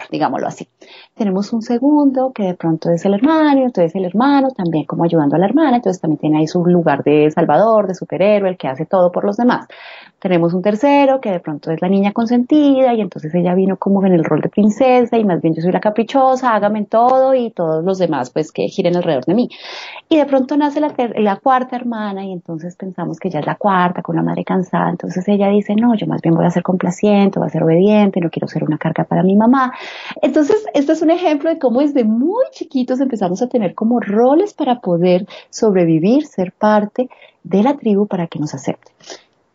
digámoslo 0.10 0.48
así. 0.48 0.68
Tenemos 1.16 1.54
un 1.54 1.62
segundo 1.62 2.32
que 2.34 2.44
de 2.44 2.54
pronto 2.56 2.90
es 2.90 3.06
el 3.06 3.14
hermano, 3.14 3.62
entonces 3.62 3.96
el 3.96 4.06
hermano 4.06 4.50
también 4.52 4.86
como 4.86 5.04
ayudando 5.04 5.36
a 5.36 5.40
la 5.40 5.46
hermana, 5.46 5.78
entonces 5.78 6.02
también 6.02 6.20
tiene 6.20 6.38
ahí 6.40 6.48
su 6.48 6.66
lugar 6.66 7.04
de 7.04 7.30
salvador, 7.32 7.88
de 7.88 7.96
superhéroe, 7.96 8.50
el 8.50 8.58
que 8.58 8.68
hace 8.68 8.86
todo 8.86 9.12
por 9.12 9.26
los 9.26 9.38
demás. 9.38 9.68
Tenemos 10.20 10.54
un 10.54 10.62
tercero 10.62 11.20
que 11.20 11.32
de 11.32 11.40
pronto 11.42 11.70
es 11.70 11.82
la 11.82 11.90
niña 11.90 12.14
consentida 12.14 12.94
y 12.94 13.02
entonces 13.02 13.36
ella 13.36 13.54
vino 13.56 13.76
como 13.76 14.06
en 14.06 14.14
el 14.14 14.24
rol 14.24 14.40
de 14.40 14.48
princesa 14.48 15.18
y 15.18 15.26
más 15.26 15.42
bien 15.42 15.54
yo 15.54 15.62
soy 15.62 15.74
la 15.74 15.82
caprichosa, 15.82 16.56
hágame 16.56 16.86
todo 16.86 17.36
y 17.36 17.52
todos 17.52 17.84
los 17.84 17.98
demás 17.98 18.30
pues 18.30 18.52
que 18.52 18.68
giren 18.70 18.96
alrededor 18.96 19.26
de 19.26 19.34
mí. 19.34 19.50
Y 20.08 20.18
de 20.18 20.26
pronto 20.26 20.56
nace 20.56 20.80
la, 20.80 20.94
la 21.18 21.36
cuarta 21.38 21.76
hermana 21.76 22.26
y 22.26 22.32
entonces 22.32 22.76
pensamos 22.78 23.20
que 23.20 23.30
ya 23.30 23.40
es 23.40 23.46
la 23.46 23.56
cuarta 23.56 24.02
con 24.02 24.16
la 24.16 24.24
madre 24.24 24.46
cansada, 24.46 24.90
entonces 24.90 25.28
ella 25.28 25.50
dice, 25.50 25.76
no, 25.76 25.94
yo 25.96 26.08
más 26.08 26.22
bien 26.22 26.36
voy 26.36 26.46
a 26.46 26.50
ser 26.50 26.64
complaciente, 26.64 27.40
voy 27.40 27.48
a 27.48 27.52
ser 27.52 27.64
obediente, 27.64 28.20
no 28.22 28.30
quiero 28.30 28.48
ser 28.48 28.64
una 28.64 28.78
carga 28.78 29.04
para 29.04 29.24
mi 29.24 29.36
mamá. 29.36 29.74
Entonces, 30.22 30.66
este 30.74 30.92
es 30.92 31.02
un 31.02 31.12
ejemplo 31.12 31.50
de 31.50 31.60
cómo 31.60 31.82
desde 31.82 32.04
muy 32.04 32.46
chiquitos 32.52 33.00
empezamos 33.00 33.42
a 33.42 33.48
tener 33.48 33.76
como 33.76 34.00
roles 34.00 34.54
para 34.54 34.80
poder 34.80 35.28
sobrevivir, 35.50 36.26
ser 36.26 36.52
parte 36.52 37.10
de 37.44 37.64
la 37.64 37.78
tribu 37.78 38.08
para 38.08 38.28
que 38.28 38.40
nos 38.40 38.54
acepten 38.54 38.94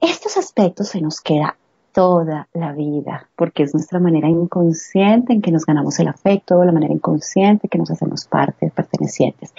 estos 0.00 0.36
aspectos 0.36 0.88
se 0.88 1.00
nos 1.00 1.20
queda 1.20 1.56
toda 1.92 2.48
la 2.52 2.72
vida, 2.72 3.28
porque 3.34 3.64
es 3.64 3.74
nuestra 3.74 3.98
manera 3.98 4.28
inconsciente 4.28 5.32
en 5.32 5.42
que 5.42 5.50
nos 5.50 5.64
ganamos 5.64 5.98
el 5.98 6.08
afecto, 6.08 6.62
la 6.64 6.72
manera 6.72 6.94
inconsciente 6.94 7.68
que 7.68 7.78
nos 7.78 7.90
hacemos 7.90 8.26
parte, 8.26 8.70
pertenecientes. 8.74 9.52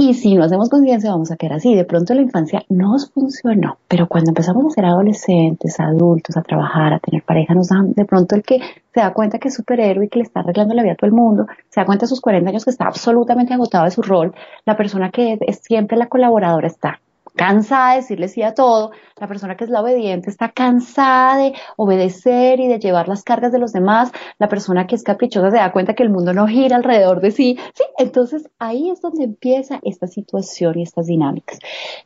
Y 0.00 0.14
si 0.14 0.36
no 0.36 0.44
hacemos 0.44 0.68
conciencia, 0.70 1.10
vamos 1.10 1.32
a 1.32 1.36
quedar 1.36 1.54
así. 1.54 1.74
De 1.74 1.84
pronto 1.84 2.14
la 2.14 2.22
infancia 2.22 2.64
nos 2.68 3.10
funcionó, 3.10 3.78
pero 3.88 4.06
cuando 4.06 4.30
empezamos 4.30 4.64
a 4.66 4.70
ser 4.70 4.84
adolescentes, 4.84 5.80
adultos, 5.80 6.36
a 6.36 6.42
trabajar, 6.42 6.92
a 6.92 7.00
tener 7.00 7.24
pareja, 7.24 7.52
nos 7.52 7.68
dan 7.68 7.94
de 7.94 8.04
pronto 8.04 8.36
el 8.36 8.44
que 8.44 8.60
se 8.94 9.00
da 9.00 9.12
cuenta 9.12 9.40
que 9.40 9.48
es 9.48 9.54
superhéroe 9.54 10.06
y 10.06 10.08
que 10.08 10.20
le 10.20 10.22
está 10.22 10.38
arreglando 10.38 10.72
la 10.74 10.84
vida 10.84 10.92
a 10.92 10.96
todo 10.96 11.08
el 11.08 11.16
mundo, 11.16 11.46
se 11.68 11.80
da 11.80 11.84
cuenta 11.84 12.04
a 12.04 12.08
sus 12.08 12.20
40 12.20 12.48
años 12.48 12.64
que 12.64 12.70
está 12.70 12.86
absolutamente 12.86 13.52
agotado 13.52 13.86
de 13.86 13.90
su 13.90 14.02
rol, 14.02 14.32
la 14.64 14.76
persona 14.76 15.10
que 15.10 15.36
es 15.40 15.58
siempre 15.62 15.96
la 15.96 16.06
colaboradora 16.06 16.68
está 16.68 17.00
cansada 17.38 17.92
de 17.92 17.96
decirle 17.98 18.28
sí 18.28 18.42
a 18.42 18.52
todo, 18.52 18.90
la 19.16 19.28
persona 19.28 19.56
que 19.56 19.64
es 19.64 19.70
la 19.70 19.80
obediente 19.80 20.28
está 20.28 20.50
cansada 20.50 21.38
de 21.38 21.54
obedecer 21.76 22.60
y 22.60 22.66
de 22.66 22.78
llevar 22.80 23.08
las 23.08 23.22
cargas 23.22 23.52
de 23.52 23.58
los 23.58 23.72
demás, 23.72 24.10
la 24.38 24.48
persona 24.48 24.86
que 24.86 24.96
es 24.96 25.04
caprichosa 25.04 25.50
se 25.50 25.56
da 25.56 25.72
cuenta 25.72 25.94
que 25.94 26.02
el 26.02 26.10
mundo 26.10 26.34
no 26.34 26.46
gira 26.46 26.76
alrededor 26.76 27.20
de 27.20 27.30
sí, 27.30 27.56
sí, 27.74 27.84
entonces 27.96 28.50
ahí 28.58 28.90
es 28.90 29.00
donde 29.00 29.24
empieza 29.24 29.78
esta 29.82 30.08
situación 30.08 30.78
y 30.78 30.82
estas 30.82 31.06
dinámicas. 31.06 31.60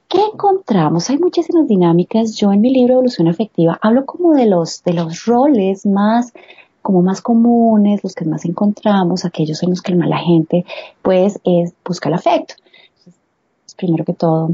¿Qué 0.07 0.21
encontramos? 0.33 1.09
Hay 1.11 1.19
muchísimas 1.19 1.67
dinámicas, 1.67 2.37
yo 2.37 2.53
en 2.53 2.61
mi 2.61 2.71
libro 2.71 2.95
Evolución 2.95 3.29
Afectiva 3.29 3.79
hablo 3.81 4.05
como 4.05 4.35
de 4.35 4.47
los, 4.47 4.85
de 4.85 4.93
los 4.93 5.25
roles 5.25 5.87
más 5.87 6.33
como 6.83 7.01
más 7.01 7.23
comunes, 7.23 8.03
los 8.03 8.15
que 8.15 8.25
más 8.25 8.45
encontramos, 8.45 9.25
aquellos 9.25 9.63
en 9.63 9.71
los 9.71 9.81
que 9.81 9.95
la 9.95 10.19
gente 10.19 10.67
pues 11.01 11.41
es, 11.45 11.73
busca 11.85 12.09
el 12.09 12.17
afecto. 12.17 12.55
primero 13.77 14.05
que 14.05 14.13
todo, 14.13 14.51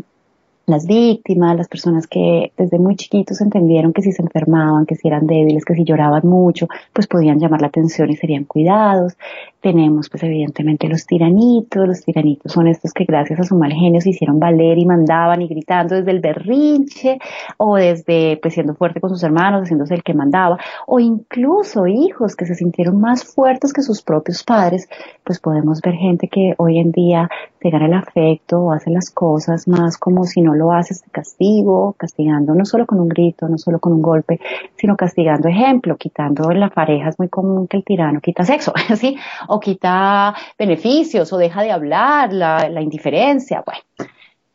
las 0.69 0.87
víctimas, 0.87 1.57
las 1.57 1.69
personas 1.69 2.07
que 2.07 2.53
desde 2.57 2.79
muy 2.79 2.97
chiquitos 2.97 3.41
entendieron 3.41 3.93
que 3.93 4.03
si 4.03 4.13
se 4.13 4.23
enfermaban, 4.23 4.87
que 4.87 4.97
si 4.97 5.09
eran 5.09 5.27
débiles, 5.27 5.65
que 5.65 5.75
si 5.75 5.85
lloraban 5.85 6.23
mucho, 6.25 6.69
pues 6.93 7.07
podían 7.07 7.39
llamar 7.39 7.63
la 7.63 7.69
atención 7.69 8.11
y 8.11 8.17
serían 8.17 8.45
cuidados. 8.45 9.17
Tenemos 9.61 10.09
pues 10.09 10.23
evidentemente 10.23 10.87
los 10.89 11.05
tiranitos, 11.07 11.89
los 11.89 12.05
tiranitos 12.05 12.53
son 12.53 12.69
estos 12.69 12.93
que 12.93 13.05
gracias 13.05 13.41
a 13.41 13.45
su 13.45 13.57
mal 13.57 13.73
genio 13.73 14.01
se 14.01 14.11
hicieron 14.11 14.39
valer 14.39 14.79
y 14.79 14.87
mandaban 14.87 15.43
y 15.43 15.49
gritando 15.49 15.97
desde 15.97 16.11
el 16.13 16.21
berrinche 16.21 17.19
o 17.57 17.77
desde 17.77 18.39
pues 18.41 18.55
siendo 18.55 18.75
fuerte 18.75 19.01
con 19.01 19.11
sus 19.11 19.23
hermanos, 19.23 19.63
haciéndose 19.63 19.95
el 19.95 20.03
que 20.03 20.15
mandaba, 20.15 20.59
o 20.87 21.01
incluso 21.01 21.87
hijos 21.87 22.37
que 22.37 22.47
se 22.47 22.55
sintieron 22.55 23.01
más 23.01 23.25
fuertes 23.25 23.73
que 23.73 23.83
sus 23.83 24.03
propios 24.03 24.45
padres, 24.45 24.89
pues 25.25 25.41
podemos 25.41 25.81
ver 25.81 25.95
gente 25.95 26.29
que 26.29 26.55
hoy 26.59 26.79
en 26.79 26.93
día 26.93 27.29
se 27.61 27.71
gana 27.71 27.87
el 27.87 27.95
afecto 27.95 28.61
o 28.61 28.73
hace 28.73 28.91
las 28.91 29.11
cosas 29.11 29.67
más 29.67 29.97
como 29.97 30.25
si 30.25 30.41
no 30.41 30.55
lo 30.59 30.73
haces 30.73 31.03
de 31.03 31.11
castigo, 31.11 31.95
castigando 31.97 32.55
no 32.55 32.65
solo 32.65 32.87
con 32.87 33.01
un 33.01 33.09
grito, 33.09 33.49
no 33.49 33.57
solo 33.57 33.79
con 33.79 33.93
un 33.93 34.03
golpe, 34.03 34.41
sino 34.77 34.97
castigando 34.97 35.49
ejemplo, 35.49 35.97
quitando 35.97 36.51
en 36.51 36.61
la 36.61 36.71
pareja 36.71 37.09
es 37.09 37.19
muy 37.19 37.29
común 37.29 37.69
que 37.69 37.79
el 37.79 37.85
tirano 37.85 38.21
quita 38.21 38.45
sexo, 38.45 38.73
¿sí? 38.97 39.17
O 39.49 39.61
quita 39.61 40.35
beneficios 40.59 41.33
o 41.33 41.39
deja 41.39 41.63
de 41.63 41.71
hablar, 41.71 42.33
la, 42.33 42.69
la 42.69 42.83
indiferencia, 42.83 43.63
bueno. 43.65 44.11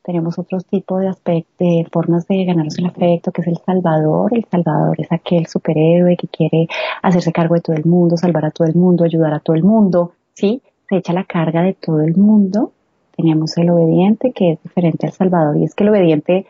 Tenemos 0.05 0.37
otro 0.37 0.59
tipo 0.59 0.99
de 0.99 1.07
aspectos, 1.07 1.55
de 1.59 1.87
formas 1.89 2.27
de 2.27 2.43
ganarnos 2.43 2.77
el 2.77 2.87
afecto, 2.87 3.31
que 3.31 3.41
es 3.41 3.47
el 3.47 3.57
salvador. 3.65 4.33
El 4.35 4.45
salvador 4.51 4.99
es 4.99 5.09
aquel 5.09 5.47
superhéroe 5.47 6.17
que 6.17 6.27
quiere 6.27 6.67
hacerse 7.01 7.31
cargo 7.31 7.55
de 7.55 7.61
todo 7.61 7.77
el 7.77 7.85
mundo, 7.85 8.17
salvar 8.17 8.43
a 8.43 8.51
todo 8.51 8.67
el 8.67 8.75
mundo, 8.75 9.05
ayudar 9.05 9.33
a 9.33 9.39
todo 9.39 9.55
el 9.55 9.63
mundo, 9.63 10.11
¿sí? 10.33 10.61
Se 10.89 10.97
echa 10.97 11.13
la 11.13 11.23
carga 11.23 11.63
de 11.63 11.73
todo 11.73 12.01
el 12.01 12.17
mundo 12.17 12.73
Teníamos 13.15 13.57
el 13.57 13.69
obediente 13.69 14.31
que 14.33 14.53
es 14.53 14.63
diferente 14.63 15.07
al 15.07 15.13
salvador 15.13 15.57
y 15.57 15.65
es 15.65 15.75
que 15.75 15.83
el 15.83 15.89
obediente 15.89 16.45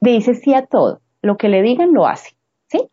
dice 0.00 0.34
sí 0.34 0.54
a 0.54 0.66
todo, 0.66 1.00
lo 1.22 1.36
que 1.36 1.48
le 1.48 1.62
digan 1.62 1.92
lo 1.92 2.06
hace, 2.06 2.34
¿sí? 2.68 2.88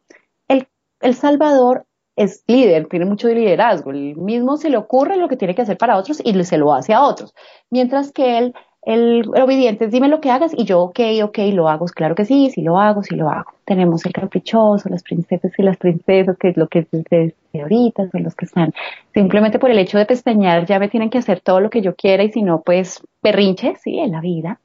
El, 0.47 0.67
el 1.01 1.13
salvador 1.15 1.85
es 2.17 2.43
líder, 2.47 2.87
tiene 2.87 3.05
mucho 3.05 3.27
liderazgo, 3.29 3.91
el 3.91 4.17
mismo 4.17 4.57
se 4.57 4.69
le 4.69 4.77
ocurre 4.77 5.17
lo 5.17 5.29
que 5.29 5.37
tiene 5.37 5.55
que 5.55 5.61
hacer 5.61 5.77
para 5.77 5.97
otros 5.97 6.19
y 6.23 6.43
se 6.43 6.57
lo 6.57 6.73
hace 6.73 6.93
a 6.93 7.03
otros, 7.03 7.33
mientras 7.69 8.11
que 8.11 8.39
él 8.39 8.53
el, 8.87 9.27
obediente 9.35 9.89
dime 9.89 10.07
lo 10.07 10.21
que 10.21 10.31
hagas 10.31 10.53
y 10.55 10.63
yo, 10.63 10.79
ok, 10.79 10.99
ok, 11.21 11.39
lo 11.51 11.67
hago, 11.67 11.85
claro 11.87 12.15
que 12.15 12.23
sí, 12.23 12.49
sí 12.51 12.61
lo 12.61 12.79
hago, 12.79 13.03
sí 13.03 13.15
lo 13.17 13.29
hago. 13.29 13.51
Tenemos 13.65 14.05
el 14.05 14.13
caprichoso, 14.13 14.87
las 14.87 15.03
princesas 15.03 15.51
y 15.57 15.61
las 15.61 15.75
princesas, 15.75 16.37
que 16.37 16.49
es 16.49 16.57
lo 16.57 16.69
que 16.69 16.79
es 16.79 16.91
de 16.91 17.61
ahorita, 17.61 18.09
son 18.09 18.23
los 18.23 18.33
que 18.33 18.45
están 18.45 18.73
simplemente 19.13 19.59
por 19.59 19.71
el 19.71 19.79
hecho 19.79 19.97
de 19.97 20.05
pestañear 20.05 20.65
ya 20.65 20.79
me 20.79 20.87
tienen 20.87 21.09
que 21.09 21.17
hacer 21.17 21.41
todo 21.41 21.59
lo 21.59 21.69
que 21.69 21.81
yo 21.81 21.95
quiera 21.95 22.23
y 22.23 22.31
si 22.31 22.41
no, 22.43 22.61
pues 22.61 23.01
berrinche, 23.21 23.75
sí, 23.83 23.99
en 23.99 24.11
la 24.11 24.21
vida 24.21 24.59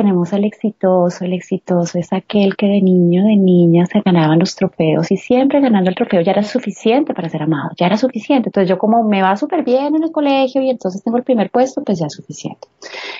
tenemos 0.00 0.32
al 0.32 0.44
exitoso. 0.44 1.26
El 1.26 1.34
exitoso 1.34 1.98
es 1.98 2.10
aquel 2.12 2.56
que 2.56 2.66
de 2.66 2.80
niño, 2.80 3.22
de 3.24 3.36
niña 3.36 3.84
se 3.84 4.00
ganaban 4.00 4.38
los 4.38 4.56
trofeos 4.56 5.10
y 5.10 5.18
siempre 5.18 5.60
ganando 5.60 5.90
el 5.90 5.96
trofeo 5.96 6.22
ya 6.22 6.32
era 6.32 6.42
suficiente 6.42 7.12
para 7.12 7.28
ser 7.28 7.42
amado, 7.42 7.70
ya 7.76 7.86
era 7.86 7.98
suficiente. 7.98 8.48
Entonces 8.48 8.68
yo 8.68 8.78
como 8.78 9.02
me 9.04 9.20
va 9.20 9.36
súper 9.36 9.62
bien 9.62 9.94
en 9.94 10.04
el 10.04 10.10
colegio 10.10 10.62
y 10.62 10.70
entonces 10.70 11.02
tengo 11.02 11.18
el 11.18 11.22
primer 11.22 11.50
puesto, 11.50 11.82
pues 11.84 11.98
ya 11.98 12.06
es 12.06 12.14
suficiente. 12.14 12.66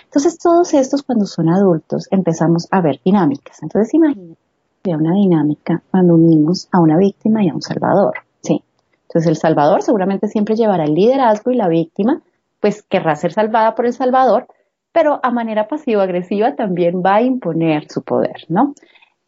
Entonces 0.04 0.38
todos 0.38 0.72
estos 0.72 1.02
cuando 1.02 1.26
son 1.26 1.50
adultos 1.50 2.08
empezamos 2.10 2.66
a 2.70 2.80
ver 2.80 2.98
dinámicas. 3.04 3.62
Entonces 3.62 3.92
imagínate 3.92 4.38
una 4.86 5.14
dinámica 5.14 5.82
cuando 5.90 6.14
unimos 6.14 6.66
a 6.72 6.80
una 6.80 6.96
víctima 6.96 7.44
y 7.44 7.50
a 7.50 7.54
un 7.54 7.60
salvador. 7.60 8.14
Sí. 8.40 8.62
Entonces 9.02 9.28
el 9.28 9.36
salvador 9.36 9.82
seguramente 9.82 10.28
siempre 10.28 10.56
llevará 10.56 10.84
el 10.84 10.94
liderazgo 10.94 11.50
y 11.50 11.56
la 11.56 11.68
víctima 11.68 12.22
pues 12.58 12.82
querrá 12.82 13.16
ser 13.16 13.32
salvada 13.32 13.74
por 13.74 13.84
el 13.86 13.92
salvador, 13.92 14.46
pero 14.92 15.20
a 15.22 15.30
manera 15.30 15.68
pasivo-agresiva 15.68 16.54
también 16.56 17.02
va 17.04 17.16
a 17.16 17.22
imponer 17.22 17.90
su 17.90 18.02
poder, 18.02 18.44
¿no? 18.48 18.74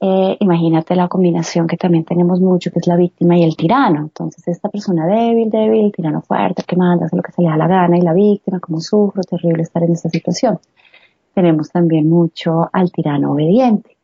Eh, 0.05 0.37
imagínate 0.41 0.97
la 0.97 1.07
combinación 1.07 1.69
que 1.69 1.77
también 1.77 2.05
tenemos 2.05 2.41
mucho, 2.41 2.73
que 2.73 2.81
es 2.81 2.89
la 2.89 2.97
víctima 2.97 3.37
y 3.39 3.45
el 3.45 3.57
tirano. 3.57 4.01
Entonces, 4.01 4.49
esta 4.49 4.69
persona 4.69 5.07
débil, 5.07 5.49
débil, 5.49 5.85
el 5.85 5.93
tirano 5.93 6.23
fuerte, 6.23 6.65
que 6.67 6.75
manda, 6.75 7.07
hace 7.07 7.15
lo 7.15 7.23
que 7.23 7.31
se 7.31 7.41
le 7.41 7.49
da 7.49 7.57
la 7.57 7.69
gana, 7.69 7.97
y 7.97 8.01
la 8.01 8.13
víctima, 8.13 8.59
como 8.59 8.81
sufro, 8.81 9.23
terrible 9.23 9.63
estar 9.63 9.85
en 9.85 9.93
esta 9.93 10.09
situación. 10.09 10.59
Tenemos 11.35 11.71
también 11.71 12.09
mucho 12.09 12.69
al 12.73 12.91
tirano 12.91 13.31
obediente. 13.33 13.97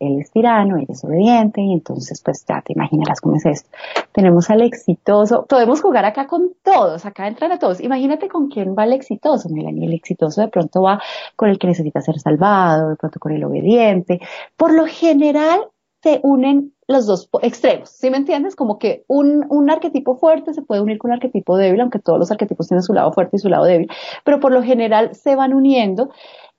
Él 0.00 0.20
es 0.20 0.30
tirano, 0.30 0.76
él 0.76 0.86
es 0.88 1.04
obediente, 1.04 1.60
y 1.60 1.72
entonces 1.72 2.22
pues 2.22 2.44
ya 2.46 2.62
te 2.62 2.72
imaginarás 2.72 3.20
cómo 3.20 3.36
es 3.36 3.46
esto. 3.46 3.70
Tenemos 4.12 4.50
al 4.50 4.62
exitoso, 4.62 5.46
podemos 5.46 5.80
jugar 5.80 6.04
acá 6.04 6.26
con 6.26 6.52
todos, 6.62 7.06
acá 7.06 7.26
entran 7.26 7.52
a 7.52 7.58
todos. 7.58 7.80
Imagínate 7.80 8.28
con 8.28 8.48
quién 8.48 8.74
va 8.76 8.84
el 8.84 8.92
exitoso, 8.92 9.48
Melanie. 9.48 9.86
El 9.86 9.94
exitoso 9.94 10.40
de 10.40 10.48
pronto 10.48 10.82
va 10.82 11.00
con 11.36 11.48
el 11.48 11.58
que 11.58 11.66
necesita 11.66 12.00
ser 12.00 12.18
salvado, 12.18 12.90
de 12.90 12.96
pronto 12.96 13.18
con 13.18 13.32
el 13.32 13.44
obediente. 13.44 14.20
Por 14.56 14.72
lo 14.72 14.86
general 14.86 15.60
se 16.02 16.20
unen 16.22 16.72
los 16.86 17.06
dos 17.06 17.28
extremos, 17.42 17.90
¿sí 17.90 18.08
me 18.08 18.16
entiendes? 18.16 18.56
Como 18.56 18.78
que 18.78 19.04
un, 19.08 19.44
un 19.50 19.70
arquetipo 19.70 20.16
fuerte 20.16 20.54
se 20.54 20.62
puede 20.62 20.80
unir 20.80 20.96
con 20.96 21.10
un 21.10 21.16
arquetipo 21.16 21.56
débil, 21.56 21.82
aunque 21.82 21.98
todos 21.98 22.18
los 22.18 22.30
arquetipos 22.30 22.66
tienen 22.66 22.82
su 22.82 22.94
lado 22.94 23.12
fuerte 23.12 23.36
y 23.36 23.40
su 23.40 23.48
lado 23.50 23.64
débil, 23.64 23.90
pero 24.24 24.40
por 24.40 24.52
lo 24.52 24.62
general 24.62 25.14
se 25.14 25.36
van 25.36 25.52
uniendo 25.52 26.10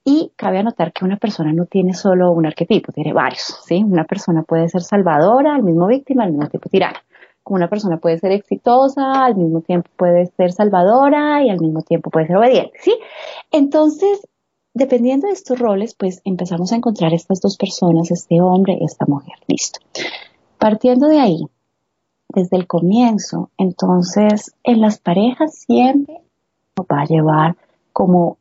y 0.03 0.31
cabe 0.35 0.59
anotar 0.59 0.93
que 0.93 1.05
una 1.05 1.17
persona 1.17 1.53
no 1.53 1.65
tiene 1.65 1.93
solo 1.93 2.31
un 2.31 2.45
arquetipo, 2.45 2.91
tiene 2.91 3.13
varios, 3.13 3.59
¿sí? 3.65 3.83
Una 3.83 4.05
persona 4.05 4.43
puede 4.43 4.69
ser 4.69 4.81
salvadora, 4.81 5.55
el 5.55 5.63
mismo 5.63 5.87
víctima, 5.87 6.25
el 6.25 6.31
mismo 6.31 6.47
tipo 6.49 6.69
tirano. 6.69 6.97
como 7.43 7.57
una 7.57 7.69
persona 7.69 7.97
puede 7.97 8.17
ser 8.19 8.31
exitosa, 8.31 9.25
al 9.25 9.35
mismo 9.35 9.61
tiempo 9.61 9.89
puede 9.95 10.27
ser 10.37 10.51
salvadora 10.51 11.43
y 11.43 11.49
al 11.49 11.59
mismo 11.59 11.81
tiempo 11.81 12.09
puede 12.09 12.27
ser 12.27 12.37
obediente, 12.37 12.73
¿sí? 12.81 12.95
Entonces, 13.51 14.27
dependiendo 14.73 15.27
de 15.27 15.33
estos 15.33 15.59
roles, 15.59 15.95
pues 15.95 16.21
empezamos 16.25 16.71
a 16.71 16.75
encontrar 16.75 17.13
estas 17.13 17.41
dos 17.41 17.57
personas, 17.57 18.11
este 18.11 18.41
hombre 18.41 18.77
y 18.79 18.85
esta 18.85 19.05
mujer, 19.07 19.35
listo. 19.47 19.79
Partiendo 20.57 21.07
de 21.07 21.19
ahí, 21.19 21.45
desde 22.29 22.57
el 22.57 22.67
comienzo, 22.67 23.49
entonces 23.57 24.53
en 24.63 24.81
las 24.81 24.99
parejas 24.99 25.55
siempre 25.55 26.21
nos 26.77 26.85
va 26.85 27.01
a 27.01 27.05
llevar 27.05 27.55
como 27.93 28.38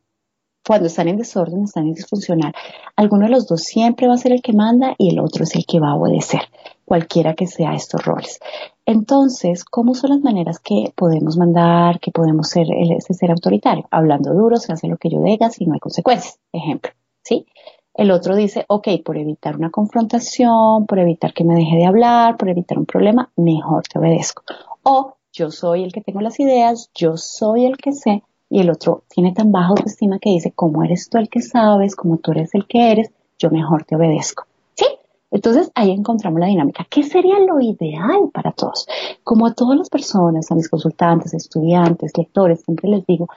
cuando 0.69 0.85
están 0.85 1.07
en 1.07 1.17
desorden, 1.17 1.63
están 1.63 1.87
en 1.87 1.95
disfuncional, 1.95 2.53
alguno 2.95 3.25
de 3.25 3.31
los 3.31 3.47
dos 3.47 3.63
siempre 3.63 4.07
va 4.07 4.13
a 4.13 4.17
ser 4.17 4.33
el 4.33 4.43
que 4.43 4.53
manda 4.53 4.93
y 4.99 5.09
el 5.09 5.19
otro 5.19 5.43
es 5.43 5.55
el 5.55 5.65
que 5.65 5.79
va 5.79 5.89
a 5.89 5.95
obedecer, 5.95 6.41
cualquiera 6.85 7.33
que 7.33 7.47
sea 7.47 7.73
estos 7.73 8.05
roles. 8.05 8.39
Entonces, 8.85 9.65
¿cómo 9.65 9.95
son 9.95 10.11
las 10.11 10.21
maneras 10.21 10.59
que 10.59 10.93
podemos 10.95 11.37
mandar, 11.37 11.99
que 11.99 12.11
podemos 12.11 12.49
ser 12.49 12.67
ese 12.71 13.15
ser 13.15 13.31
autoritario? 13.31 13.87
Hablando 13.89 14.31
duro, 14.31 14.57
se 14.57 14.71
hace 14.71 14.87
lo 14.87 14.97
que 14.97 15.09
yo 15.09 15.19
diga 15.23 15.49
si 15.49 15.65
no 15.65 15.73
hay 15.73 15.79
consecuencias, 15.79 16.37
ejemplo, 16.53 16.91
¿sí? 17.23 17.47
El 17.95 18.11
otro 18.11 18.35
dice, 18.35 18.65
ok, 18.67 18.89
por 19.03 19.17
evitar 19.17 19.55
una 19.55 19.71
confrontación, 19.71 20.85
por 20.85 20.99
evitar 20.99 21.33
que 21.33 21.45
me 21.45 21.55
deje 21.55 21.77
de 21.77 21.87
hablar, 21.87 22.37
por 22.37 22.47
evitar 22.47 22.77
un 22.77 22.85
problema, 22.85 23.31
mejor 23.37 23.87
te 23.91 23.97
obedezco. 23.97 24.43
O 24.83 25.15
yo 25.33 25.49
soy 25.49 25.83
el 25.83 25.91
que 25.91 26.01
tengo 26.01 26.21
las 26.21 26.39
ideas, 26.39 26.91
yo 26.93 27.17
soy 27.17 27.65
el 27.65 27.75
que 27.77 27.91
sé, 27.91 28.21
y 28.49 28.59
el 28.59 28.69
otro 28.69 29.03
tiene 29.07 29.33
tan 29.33 29.51
baja 29.51 29.69
autoestima 29.69 30.19
que 30.19 30.31
dice, 30.31 30.51
como 30.51 30.83
eres 30.83 31.09
tú 31.09 31.17
el 31.17 31.29
que 31.29 31.41
sabes, 31.41 31.95
como 31.95 32.17
tú 32.17 32.31
eres 32.31 32.53
el 32.55 32.65
que 32.65 32.91
eres, 32.91 33.11
yo 33.37 33.49
mejor 33.51 33.83
te 33.83 33.95
obedezco. 33.95 34.45
¿Sí? 34.73 34.85
Entonces 35.31 35.71
ahí 35.75 35.91
encontramos 35.91 36.39
la 36.39 36.47
dinámica. 36.47 36.85
¿Qué 36.89 37.03
sería 37.03 37.39
lo 37.39 37.61
ideal 37.61 38.29
para 38.33 38.51
todos? 38.51 38.87
Como 39.23 39.45
a 39.45 39.53
todas 39.53 39.77
las 39.77 39.89
personas, 39.89 40.51
a 40.51 40.55
mis 40.55 40.67
consultantes, 40.67 41.33
estudiantes, 41.33 42.17
lectores, 42.17 42.61
siempre 42.61 42.89
les 42.89 43.05
digo, 43.05 43.27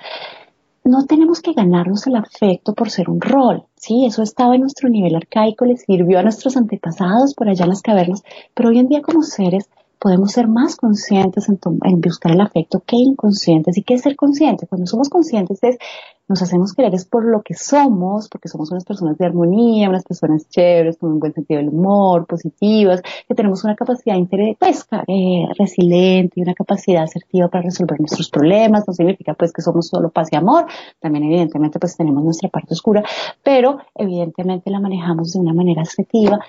no 0.85 1.05
tenemos 1.07 1.41
que 1.41 1.53
ganarnos 1.53 2.07
el 2.07 2.17
afecto 2.17 2.75
por 2.75 2.91
ser 2.91 3.09
un 3.09 3.21
rol, 3.21 3.65
¿sí? 3.77 4.05
Eso 4.05 4.23
estaba 4.23 4.55
en 4.55 4.63
nuestro 4.63 4.89
nivel 4.89 5.15
arcaico, 5.15 5.65
les 5.65 5.83
sirvió 5.83 6.19
a 6.19 6.23
nuestros 6.23 6.57
antepasados 6.57 7.35
por 7.35 7.49
allá 7.49 7.65
en 7.65 7.71
las 7.71 7.83
cavernas, 7.83 8.23
pero 8.55 8.71
hoy 8.71 8.79
en 8.79 8.89
día 8.89 9.03
como 9.03 9.23
seres 9.23 9.69
podemos 10.03 10.33
ser 10.33 10.49
más 10.49 10.75
conscientes 10.75 11.49
en, 11.49 11.61
buscar 12.01 12.33
el 12.33 12.41
afecto 12.41 12.83
que 12.85 12.97
inconscientes. 12.97 13.79
¿Y 13.79 13.85
qué 13.85 13.97
ser 13.99 14.17
consciente? 14.17 14.67
Cuando 14.67 14.85
somos 14.89 15.09
conscientes 15.09 15.61
es, 15.63 15.79
nos 16.27 16.43
hacemos 16.43 16.73
querer 16.73 16.93
es 16.93 17.05
por 17.05 17.25
lo 17.25 17.43
que 17.43 17.55
somos, 17.55 18.29
porque 18.29 18.49
somos 18.49 18.73
unas 18.73 18.85
personas 18.85 19.17
de 19.17 19.27
armonía, 19.27 19.89
unas 19.89 20.03
personas 20.03 20.49
chéveres, 20.49 20.99
con 20.99 21.13
un 21.13 21.21
buen 21.21 21.33
sentido 21.33 21.61
del 21.61 21.69
humor, 21.69 22.27
positivas, 22.27 23.01
que 23.29 23.35
tenemos 23.37 23.63
una 23.63 23.77
capacidad 23.77 24.17
pues, 24.59 24.89
eh, 25.07 25.47
resiliente 25.57 26.41
y 26.41 26.43
una 26.43 26.55
capacidad 26.55 27.05
asertiva 27.05 27.47
para 27.47 27.63
resolver 27.63 28.01
nuestros 28.01 28.29
problemas. 28.29 28.83
No 28.89 28.95
significa 28.95 29.35
pues 29.35 29.53
que 29.53 29.63
somos 29.63 29.87
solo 29.87 30.11
paz 30.11 30.31
y 30.33 30.37
amor, 30.37 30.67
también 30.99 31.27
evidentemente 31.27 31.79
pues 31.79 31.97
tenemos 31.97 32.25
nuestra 32.25 32.49
parte 32.49 32.75
oscura, 32.75 33.05
pero 33.45 33.79
evidentemente 33.95 34.69
la 34.69 34.81
manejamos 34.81 35.33
de 35.33 35.39
una 35.39 35.55
manera 35.55 35.83
asertiva 35.83 36.41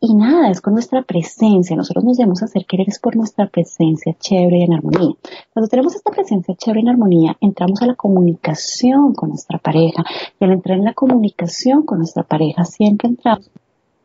y 0.00 0.14
nada, 0.14 0.50
es 0.50 0.62
con 0.62 0.72
nuestra 0.72 1.02
presencia. 1.02 1.76
Nosotros 1.76 2.04
nos 2.04 2.16
debemos 2.16 2.42
hacer 2.42 2.64
querer 2.64 2.88
es 2.88 2.98
por 2.98 3.16
nuestra 3.16 3.46
presencia 3.48 4.16
chévere 4.18 4.58
y 4.58 4.62
en 4.62 4.72
armonía. 4.72 5.14
Cuando 5.52 5.68
tenemos 5.68 5.94
esta 5.94 6.10
presencia 6.10 6.54
chévere 6.54 6.80
y 6.80 6.82
en 6.84 6.88
armonía, 6.88 7.36
entramos 7.40 7.82
a 7.82 7.86
la 7.86 7.94
comunicación 7.94 9.12
con 9.12 9.28
nuestra 9.28 9.58
pareja. 9.58 10.02
Y 10.40 10.44
al 10.44 10.52
entrar 10.52 10.78
en 10.78 10.84
la 10.84 10.94
comunicación 10.94 11.84
con 11.84 11.98
nuestra 11.98 12.22
pareja, 12.22 12.64
siempre 12.64 13.08
entramos 13.10 13.50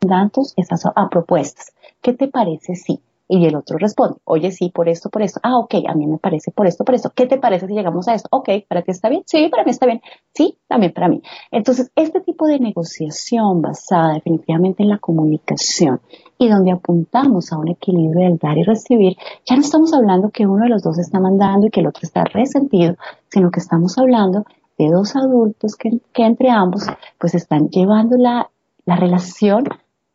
datos 0.00 0.52
esas 0.56 0.84
a 0.84 1.08
propuestas. 1.08 1.72
¿Qué 2.02 2.12
te 2.12 2.28
parece 2.28 2.74
si? 2.74 3.00
Y 3.28 3.44
el 3.46 3.56
otro 3.56 3.76
responde, 3.78 4.18
oye, 4.24 4.52
sí, 4.52 4.70
por 4.70 4.88
esto, 4.88 5.10
por 5.10 5.22
esto. 5.22 5.40
Ah, 5.42 5.58
ok, 5.58 5.74
a 5.88 5.94
mí 5.94 6.06
me 6.06 6.18
parece 6.18 6.52
por 6.52 6.66
esto, 6.66 6.84
por 6.84 6.94
esto. 6.94 7.10
¿Qué 7.14 7.26
te 7.26 7.38
parece 7.38 7.66
si 7.66 7.74
llegamos 7.74 8.06
a 8.06 8.14
esto? 8.14 8.28
Ok, 8.30 8.50
¿para 8.68 8.82
ti 8.82 8.92
está 8.92 9.08
bien? 9.08 9.22
Sí, 9.26 9.48
para 9.48 9.64
mí 9.64 9.70
está 9.70 9.86
bien. 9.86 10.00
Sí, 10.32 10.58
también 10.68 10.92
para 10.92 11.08
mí. 11.08 11.22
Entonces, 11.50 11.90
este 11.96 12.20
tipo 12.20 12.46
de 12.46 12.60
negociación 12.60 13.62
basada 13.62 14.14
definitivamente 14.14 14.84
en 14.84 14.90
la 14.90 14.98
comunicación 14.98 16.00
y 16.38 16.48
donde 16.48 16.70
apuntamos 16.70 17.52
a 17.52 17.58
un 17.58 17.68
equilibrio 17.68 18.28
del 18.28 18.38
dar 18.38 18.58
y 18.58 18.62
recibir, 18.62 19.16
ya 19.44 19.56
no 19.56 19.62
estamos 19.62 19.92
hablando 19.92 20.30
que 20.30 20.46
uno 20.46 20.64
de 20.64 20.70
los 20.70 20.82
dos 20.82 20.98
está 20.98 21.18
mandando 21.18 21.66
y 21.66 21.70
que 21.70 21.80
el 21.80 21.88
otro 21.88 22.02
está 22.02 22.24
resentido, 22.24 22.94
sino 23.28 23.50
que 23.50 23.60
estamos 23.60 23.98
hablando 23.98 24.44
de 24.78 24.88
dos 24.90 25.16
adultos 25.16 25.74
que, 25.74 25.98
que 26.12 26.24
entre 26.24 26.50
ambos 26.50 26.84
pues 27.18 27.34
están 27.34 27.70
llevando 27.70 28.16
la, 28.16 28.50
la 28.84 28.96
relación 28.96 29.64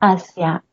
hacia, 0.01 0.65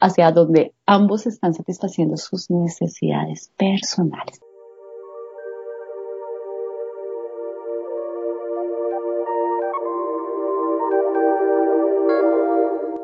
hacia 0.00 0.30
donde 0.30 0.74
ambos 0.84 1.26
están 1.26 1.54
satisfaciendo 1.54 2.16
sus 2.16 2.50
necesidades 2.50 3.50
personales. 3.56 4.40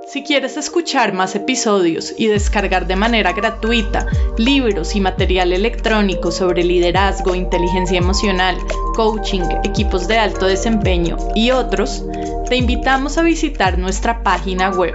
Si 0.06 0.22
quieres 0.24 0.58
escuchar 0.58 1.14
más 1.14 1.34
episodios 1.34 2.12
y 2.18 2.26
descargar 2.26 2.86
de 2.86 2.96
manera 2.96 3.32
gratuita 3.32 4.06
libros 4.36 4.94
y 4.94 5.00
material 5.00 5.54
electrónico 5.54 6.30
sobre 6.30 6.64
liderazgo, 6.64 7.34
inteligencia 7.34 7.96
emocional, 7.96 8.58
coaching, 8.94 9.40
equipos 9.64 10.06
de 10.08 10.18
alto 10.18 10.44
desempeño 10.44 11.16
y 11.34 11.50
otros, 11.50 12.04
te 12.46 12.56
invitamos 12.56 13.16
a 13.16 13.22
visitar 13.22 13.78
nuestra 13.78 14.22
página 14.22 14.70
web 14.70 14.92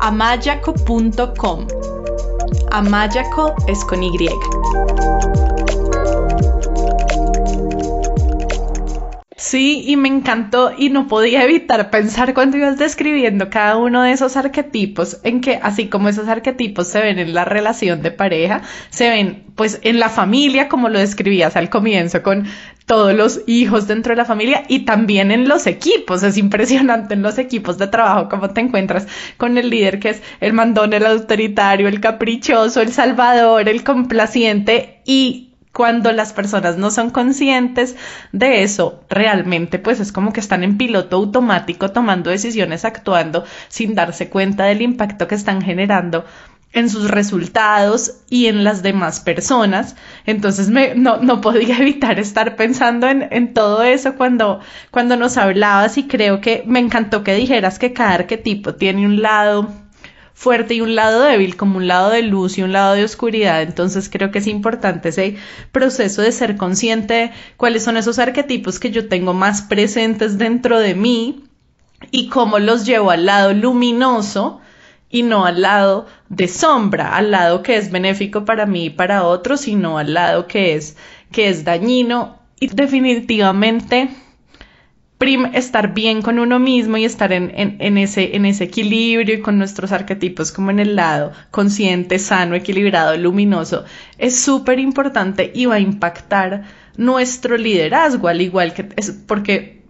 amayaco.com. 0.00 1.66
Amayaco 2.72 3.54
es 3.66 3.84
con 3.84 4.02
Y. 4.02 4.28
Sí, 9.40 9.84
y 9.86 9.96
me 9.96 10.08
encantó 10.08 10.70
y 10.76 10.90
no 10.90 11.08
podía 11.08 11.42
evitar 11.44 11.88
pensar 11.88 12.34
cuando 12.34 12.58
ibas 12.58 12.76
describiendo 12.76 13.48
cada 13.48 13.78
uno 13.78 14.02
de 14.02 14.12
esos 14.12 14.36
arquetipos, 14.36 15.16
en 15.22 15.40
que 15.40 15.58
así 15.62 15.88
como 15.88 16.10
esos 16.10 16.28
arquetipos 16.28 16.88
se 16.88 17.00
ven 17.00 17.18
en 17.18 17.32
la 17.32 17.46
relación 17.46 18.02
de 18.02 18.10
pareja, 18.10 18.60
se 18.90 19.08
ven 19.08 19.44
pues 19.54 19.80
en 19.82 19.98
la 19.98 20.10
familia, 20.10 20.68
como 20.68 20.90
lo 20.90 20.98
describías 20.98 21.56
al 21.56 21.70
comienzo, 21.70 22.22
con 22.22 22.48
todos 22.84 23.14
los 23.14 23.40
hijos 23.46 23.88
dentro 23.88 24.12
de 24.12 24.18
la 24.18 24.26
familia 24.26 24.64
y 24.68 24.80
también 24.80 25.30
en 25.30 25.48
los 25.48 25.66
equipos. 25.66 26.22
Es 26.22 26.36
impresionante 26.36 27.14
en 27.14 27.22
los 27.22 27.38
equipos 27.38 27.78
de 27.78 27.86
trabajo 27.86 28.28
cómo 28.28 28.50
te 28.50 28.60
encuentras 28.60 29.06
con 29.38 29.56
el 29.56 29.70
líder 29.70 30.00
que 30.00 30.10
es 30.10 30.22
el 30.40 30.52
mandón, 30.52 30.92
el 30.92 31.06
autoritario, 31.06 31.88
el 31.88 32.00
caprichoso, 32.00 32.82
el 32.82 32.92
salvador, 32.92 33.70
el 33.70 33.84
complaciente 33.84 35.00
y 35.06 35.49
cuando 35.72 36.12
las 36.12 36.32
personas 36.32 36.76
no 36.76 36.90
son 36.90 37.10
conscientes 37.10 37.96
de 38.32 38.62
eso, 38.62 39.04
realmente 39.08 39.78
pues 39.78 40.00
es 40.00 40.12
como 40.12 40.32
que 40.32 40.40
están 40.40 40.64
en 40.64 40.76
piloto 40.76 41.16
automático 41.16 41.90
tomando 41.90 42.30
decisiones, 42.30 42.84
actuando 42.84 43.44
sin 43.68 43.94
darse 43.94 44.28
cuenta 44.28 44.64
del 44.64 44.82
impacto 44.82 45.28
que 45.28 45.36
están 45.36 45.62
generando 45.62 46.24
en 46.72 46.88
sus 46.88 47.10
resultados 47.10 48.20
y 48.28 48.46
en 48.46 48.62
las 48.62 48.82
demás 48.82 49.20
personas. 49.20 49.96
Entonces 50.26 50.70
me, 50.70 50.94
no, 50.94 51.18
no 51.18 51.40
podía 51.40 51.78
evitar 51.80 52.18
estar 52.18 52.56
pensando 52.56 53.08
en, 53.08 53.26
en, 53.30 53.54
todo 53.54 53.82
eso 53.82 54.14
cuando, 54.14 54.60
cuando 54.90 55.16
nos 55.16 55.36
hablabas 55.36 55.98
y 55.98 56.06
creo 56.06 56.40
que 56.40 56.62
me 56.66 56.78
encantó 56.78 57.24
que 57.24 57.34
dijeras 57.34 57.78
que 57.78 57.92
cada 57.92 58.14
arquetipo 58.14 58.74
tiene 58.74 59.06
un 59.06 59.22
lado 59.22 59.68
fuerte 60.34 60.74
y 60.74 60.80
un 60.80 60.94
lado 60.94 61.22
débil, 61.22 61.56
como 61.56 61.78
un 61.78 61.86
lado 61.86 62.10
de 62.10 62.22
luz 62.22 62.58
y 62.58 62.62
un 62.62 62.72
lado 62.72 62.94
de 62.94 63.04
oscuridad. 63.04 63.62
Entonces 63.62 64.08
creo 64.08 64.30
que 64.30 64.38
es 64.38 64.46
importante 64.46 65.10
ese 65.10 65.36
proceso 65.72 66.22
de 66.22 66.32
ser 66.32 66.56
consciente 66.56 67.14
de 67.14 67.30
cuáles 67.56 67.84
son 67.84 67.96
esos 67.96 68.18
arquetipos 68.18 68.78
que 68.78 68.90
yo 68.90 69.08
tengo 69.08 69.34
más 69.34 69.62
presentes 69.62 70.38
dentro 70.38 70.78
de 70.78 70.94
mí 70.94 71.44
y 72.10 72.28
cómo 72.28 72.58
los 72.58 72.86
llevo 72.86 73.10
al 73.10 73.26
lado 73.26 73.52
luminoso 73.52 74.60
y 75.10 75.22
no 75.24 75.44
al 75.44 75.60
lado 75.62 76.06
de 76.28 76.48
sombra, 76.48 77.16
al 77.16 77.32
lado 77.32 77.62
que 77.62 77.76
es 77.76 77.90
benéfico 77.90 78.44
para 78.44 78.64
mí 78.64 78.86
y 78.86 78.90
para 78.90 79.24
otros, 79.24 79.62
sino 79.62 79.98
al 79.98 80.14
lado 80.14 80.46
que 80.46 80.74
es 80.74 80.96
que 81.32 81.48
es 81.48 81.64
dañino 81.64 82.38
y 82.58 82.68
definitivamente 82.68 84.10
estar 85.52 85.92
bien 85.92 86.22
con 86.22 86.38
uno 86.38 86.58
mismo 86.58 86.96
y 86.96 87.04
estar 87.04 87.30
en, 87.32 87.98
ese 87.98 88.64
equilibrio 88.64 89.34
y 89.34 89.40
con 89.40 89.58
nuestros 89.58 89.92
arquetipos 89.92 90.50
como 90.50 90.70
en 90.70 90.78
el 90.78 90.96
lado 90.96 91.32
consciente, 91.50 92.18
sano, 92.18 92.54
equilibrado, 92.54 93.16
luminoso, 93.18 93.84
es 94.16 94.40
súper 94.40 94.78
importante 94.78 95.52
y 95.54 95.66
va 95.66 95.74
a 95.74 95.80
impactar 95.80 96.62
nuestro 96.96 97.58
liderazgo, 97.58 98.28
al 98.28 98.40
igual 98.40 98.72
que 98.72 98.88
es 98.96 99.10
porque 99.10 99.82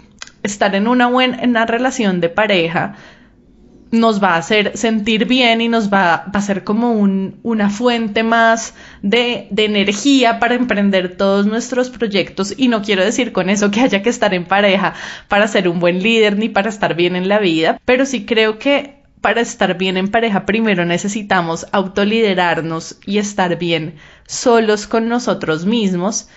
estar 0.42 0.74
en 0.74 0.88
una 0.88 1.06
buena 1.06 1.38
en 1.40 1.50
una 1.50 1.66
relación 1.66 2.20
de 2.20 2.28
pareja 2.28 2.96
nos 3.90 4.22
va 4.22 4.34
a 4.34 4.38
hacer 4.38 4.76
sentir 4.76 5.26
bien 5.26 5.60
y 5.60 5.68
nos 5.68 5.92
va, 5.92 6.14
a 6.32 6.40
ser 6.40 6.62
como 6.62 6.92
un, 6.92 7.40
una 7.42 7.70
fuente 7.70 8.22
más 8.22 8.74
de, 9.02 9.48
energía 9.56 10.38
para 10.38 10.54
emprender 10.54 11.16
todos 11.16 11.46
nuestros 11.46 11.90
proyectos. 11.90 12.54
Y 12.56 12.68
no 12.68 12.82
quiero 12.82 13.04
decir 13.04 13.32
con 13.32 13.50
eso 13.50 13.70
que 13.70 13.80
haya 13.80 14.02
que 14.02 14.10
estar 14.10 14.32
en 14.34 14.44
pareja 14.44 14.94
para 15.28 15.48
ser 15.48 15.68
un 15.68 15.80
buen 15.80 16.02
líder 16.02 16.38
ni 16.38 16.48
para 16.48 16.68
estar 16.68 16.94
bien 16.94 17.16
en 17.16 17.28
la 17.28 17.38
vida, 17.38 17.80
pero 17.84 18.06
sí 18.06 18.24
creo 18.24 18.58
que 18.58 19.00
para 19.20 19.40
estar 19.40 19.76
bien 19.76 19.96
en 19.96 20.08
pareja 20.08 20.46
primero 20.46 20.86
necesitamos 20.86 21.66
autoliderarnos 21.72 22.98
y 23.04 23.18
estar 23.18 23.58
bien 23.58 23.96
solos 24.26 24.86
con 24.86 25.08
nosotros 25.08 25.66
mismos 25.66 26.28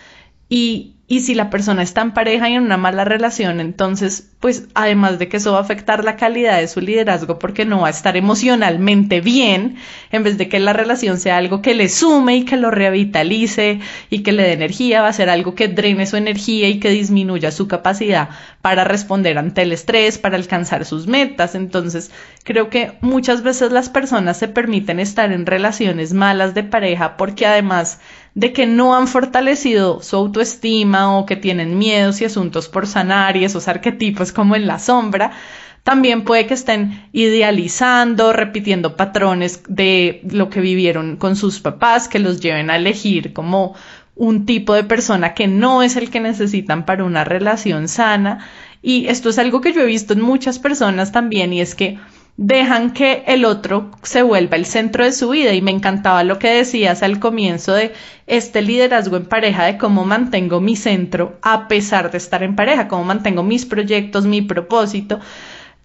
y 0.50 0.94
si 1.08 1.36
la 1.36 1.50
persona 1.50 1.84
está 1.84 2.02
en 2.02 2.14
pareja 2.14 2.50
y 2.50 2.54
en 2.54 2.64
una 2.64 2.78
mala 2.78 3.06
relación, 3.06 3.60
entonces, 3.60 4.33
pues 4.44 4.68
además 4.74 5.20
de 5.20 5.30
que 5.30 5.38
eso 5.38 5.54
va 5.54 5.60
a 5.60 5.62
afectar 5.62 6.04
la 6.04 6.18
calidad 6.18 6.60
de 6.60 6.68
su 6.68 6.82
liderazgo 6.82 7.40
porque 7.40 7.64
no 7.64 7.80
va 7.80 7.88
a 7.88 7.92
estar 7.92 8.18
emocionalmente 8.18 9.22
bien, 9.22 9.78
en 10.12 10.24
vez 10.24 10.38
de 10.38 10.50
que 10.50 10.60
la 10.60 10.74
relación 10.74 11.18
sea 11.18 11.38
algo 11.38 11.62
que 11.62 11.74
le 11.74 11.88
sume 11.88 12.36
y 12.36 12.44
que 12.44 12.58
lo 12.58 12.70
revitalice 12.70 13.80
y 14.10 14.20
que 14.22 14.34
le 14.34 14.44
dé 14.44 14.52
energía, 14.52 15.02
va 15.02 15.08
a 15.08 15.14
ser 15.14 15.30
algo 15.30 15.56
que 15.56 15.70
drene 15.70 16.06
su 16.08 16.18
energía 16.18 16.68
y 16.68 16.82
que 16.82 16.90
disminuya 16.90 17.52
su 17.52 17.70
capacidad 17.70 18.32
para 18.62 18.84
responder 18.84 19.38
ante 19.38 19.62
el 19.62 19.72
estrés, 19.72 20.18
para 20.18 20.36
alcanzar 20.36 20.84
sus 20.84 21.08
metas. 21.08 21.56
Entonces, 21.56 22.12
creo 22.44 22.70
que 22.70 22.98
muchas 23.00 23.44
veces 23.44 23.72
las 23.72 23.88
personas 23.88 24.36
se 24.36 24.50
permiten 24.50 25.00
estar 25.00 25.32
en 25.32 25.46
relaciones 25.46 26.12
malas 26.12 26.54
de 26.54 26.64
pareja 26.64 27.16
porque 27.16 27.46
además 27.46 28.02
de 28.36 28.52
que 28.52 28.66
no 28.66 28.96
han 28.96 29.08
fortalecido 29.08 30.02
su 30.02 30.16
autoestima 30.16 31.18
o 31.18 31.26
que 31.26 31.36
tienen 31.36 31.78
miedos 31.78 32.20
y 32.20 32.26
asuntos 32.26 32.68
por 32.68 32.88
sanar 32.88 33.38
y 33.38 33.46
esos 33.46 33.68
arquetipos 33.68 34.33
como 34.34 34.56
en 34.56 34.68
la 34.68 34.80
sombra, 34.80 35.32
también 35.84 36.24
puede 36.24 36.48
que 36.48 36.54
estén 36.54 37.08
idealizando, 37.12 38.32
repitiendo 38.34 38.96
patrones 38.96 39.64
de 39.68 40.22
lo 40.30 40.50
que 40.50 40.62
vivieron 40.62 41.18
con 41.18 41.36
sus 41.36 41.60
papás, 41.60 42.08
que 42.08 42.20
los 42.20 42.40
lleven 42.40 42.70
a 42.70 42.78
elegir 42.78 43.34
como 43.34 43.76
un 44.16 44.46
tipo 44.46 44.74
de 44.74 44.84
persona 44.84 45.34
que 45.34 45.48
no 45.48 45.84
es 45.84 45.96
el 45.98 46.10
que 46.10 46.20
necesitan 46.20 46.86
para 46.86 47.04
una 47.04 47.24
relación 47.24 47.88
sana. 47.88 48.48
Y 48.82 49.08
esto 49.08 49.30
es 49.30 49.40
algo 49.40 49.62
que 49.62 49.74
yo 49.74 49.82
he 49.82 49.86
visto 49.86 50.14
en 50.14 50.22
muchas 50.22 50.60
personas 50.60 51.12
también 51.12 51.52
y 51.54 51.62
es 51.62 51.76
que 51.76 51.98
dejan 52.38 52.94
que 52.94 53.24
el 53.28 53.46
otro 53.46 53.92
se 54.02 54.24
vuelva 54.24 54.58
el 54.58 54.66
centro 54.66 55.04
de 55.04 55.12
su 55.12 55.30
vida. 55.30 55.54
Y 55.54 55.62
me 55.62 55.72
encantaba 55.72 56.24
lo 56.24 56.40
que 56.40 56.50
decías 56.50 57.04
al 57.04 57.20
comienzo 57.20 57.74
de 57.74 57.94
este 58.28 58.62
liderazgo 58.62 59.18
en 59.18 59.26
pareja 59.26 59.66
de 59.66 59.78
cómo 59.78 60.06
mantengo 60.06 60.62
mi 60.62 60.76
centro 60.76 61.38
a 61.42 61.68
pesar 61.68 62.12
de 62.12 62.18
estar 62.18 62.44
en 62.44 62.56
pareja, 62.56 62.88
cómo 62.88 63.04
mantengo 63.04 63.44
mis 63.44 63.66
proyectos, 63.66 64.26
mi 64.26 64.42
propósito 64.42 65.20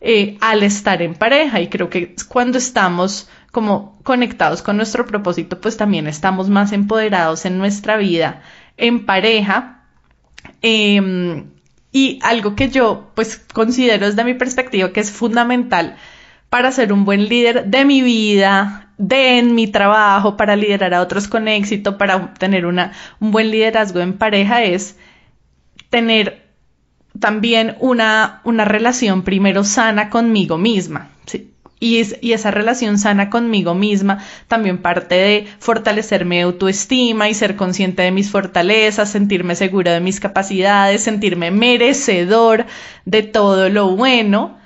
eh, 0.00 0.38
al 0.40 0.62
estar 0.62 1.02
en 1.02 1.14
pareja. 1.14 1.61
Y 1.61 1.68
creo 1.68 1.90
que 1.90 2.14
cuando 2.28 2.58
estamos 2.58 3.28
como 3.52 3.98
conectados 4.02 4.62
con 4.62 4.76
nuestro 4.76 5.06
propósito 5.06 5.61
pues 5.61 5.76
también 5.76 6.06
estamos 6.06 6.50
más 6.50 6.72
empoderados 6.72 7.46
en 7.46 7.58
nuestra 7.58 7.96
vida 7.96 8.42
en 8.76 9.04
pareja. 9.06 9.74
Em, 10.62 11.50
y 11.92 12.18
algo 12.22 12.54
que 12.54 12.68
yo 12.68 13.11
pues 13.14 13.38
considero 13.52 14.06
desde 14.06 14.24
mi 14.24 14.34
perspectiva 14.34 14.92
que 14.92 15.00
es 15.00 15.11
fundamental 15.11 15.96
para 16.50 16.72
ser 16.72 16.92
un 16.92 17.04
buen 17.04 17.28
líder 17.28 17.66
de 17.66 17.84
mi 17.84 18.02
vida, 18.02 18.90
de 18.96 19.38
en 19.38 19.54
mi 19.54 19.66
trabajo, 19.66 20.37
para 20.37 20.56
liderar 20.56 20.94
a 20.94 21.02
otros 21.02 21.28
con 21.28 21.48
éxito, 21.48 21.98
para 21.98 22.34
tener 22.34 22.66
una, 22.66 22.92
un 23.20 23.30
buen 23.30 23.50
liderazgo 23.50 24.00
en 24.00 24.14
pareja 24.14 24.62
es 24.62 24.96
tener 25.90 26.48
también 27.18 27.76
una, 27.80 28.40
una 28.44 28.64
relación 28.64 29.22
primero 29.22 29.64
sana 29.64 30.11
conmigo 30.11 30.58
misma. 30.58 31.11
Y, 31.80 32.02
y, 32.20 32.32
esa 32.32 32.50
relación 32.50 32.98
sana 32.98 33.30
conmigo 33.30 33.72
misma 33.72 34.18
también 34.48 34.78
parte 34.78 35.14
de 35.14 35.46
fortalecer 35.61 36.24
mi 36.24 36.40
autoestima 36.40 37.28
y 37.28 37.34
ser 37.34 37.54
consciente 37.54 38.02
de 38.02 38.11
mis 38.11 38.32
fortalezas, 38.32 39.12
sentirme 39.12 39.54
segura 39.54 39.92
de 39.92 40.00
mis 40.00 40.18
capacidades, 40.18 41.04
sentirme 41.04 41.52
merecedor 41.52 42.66
de 43.04 43.22
todo 43.22 43.68
lo 43.68 43.94
bueno 43.94 44.58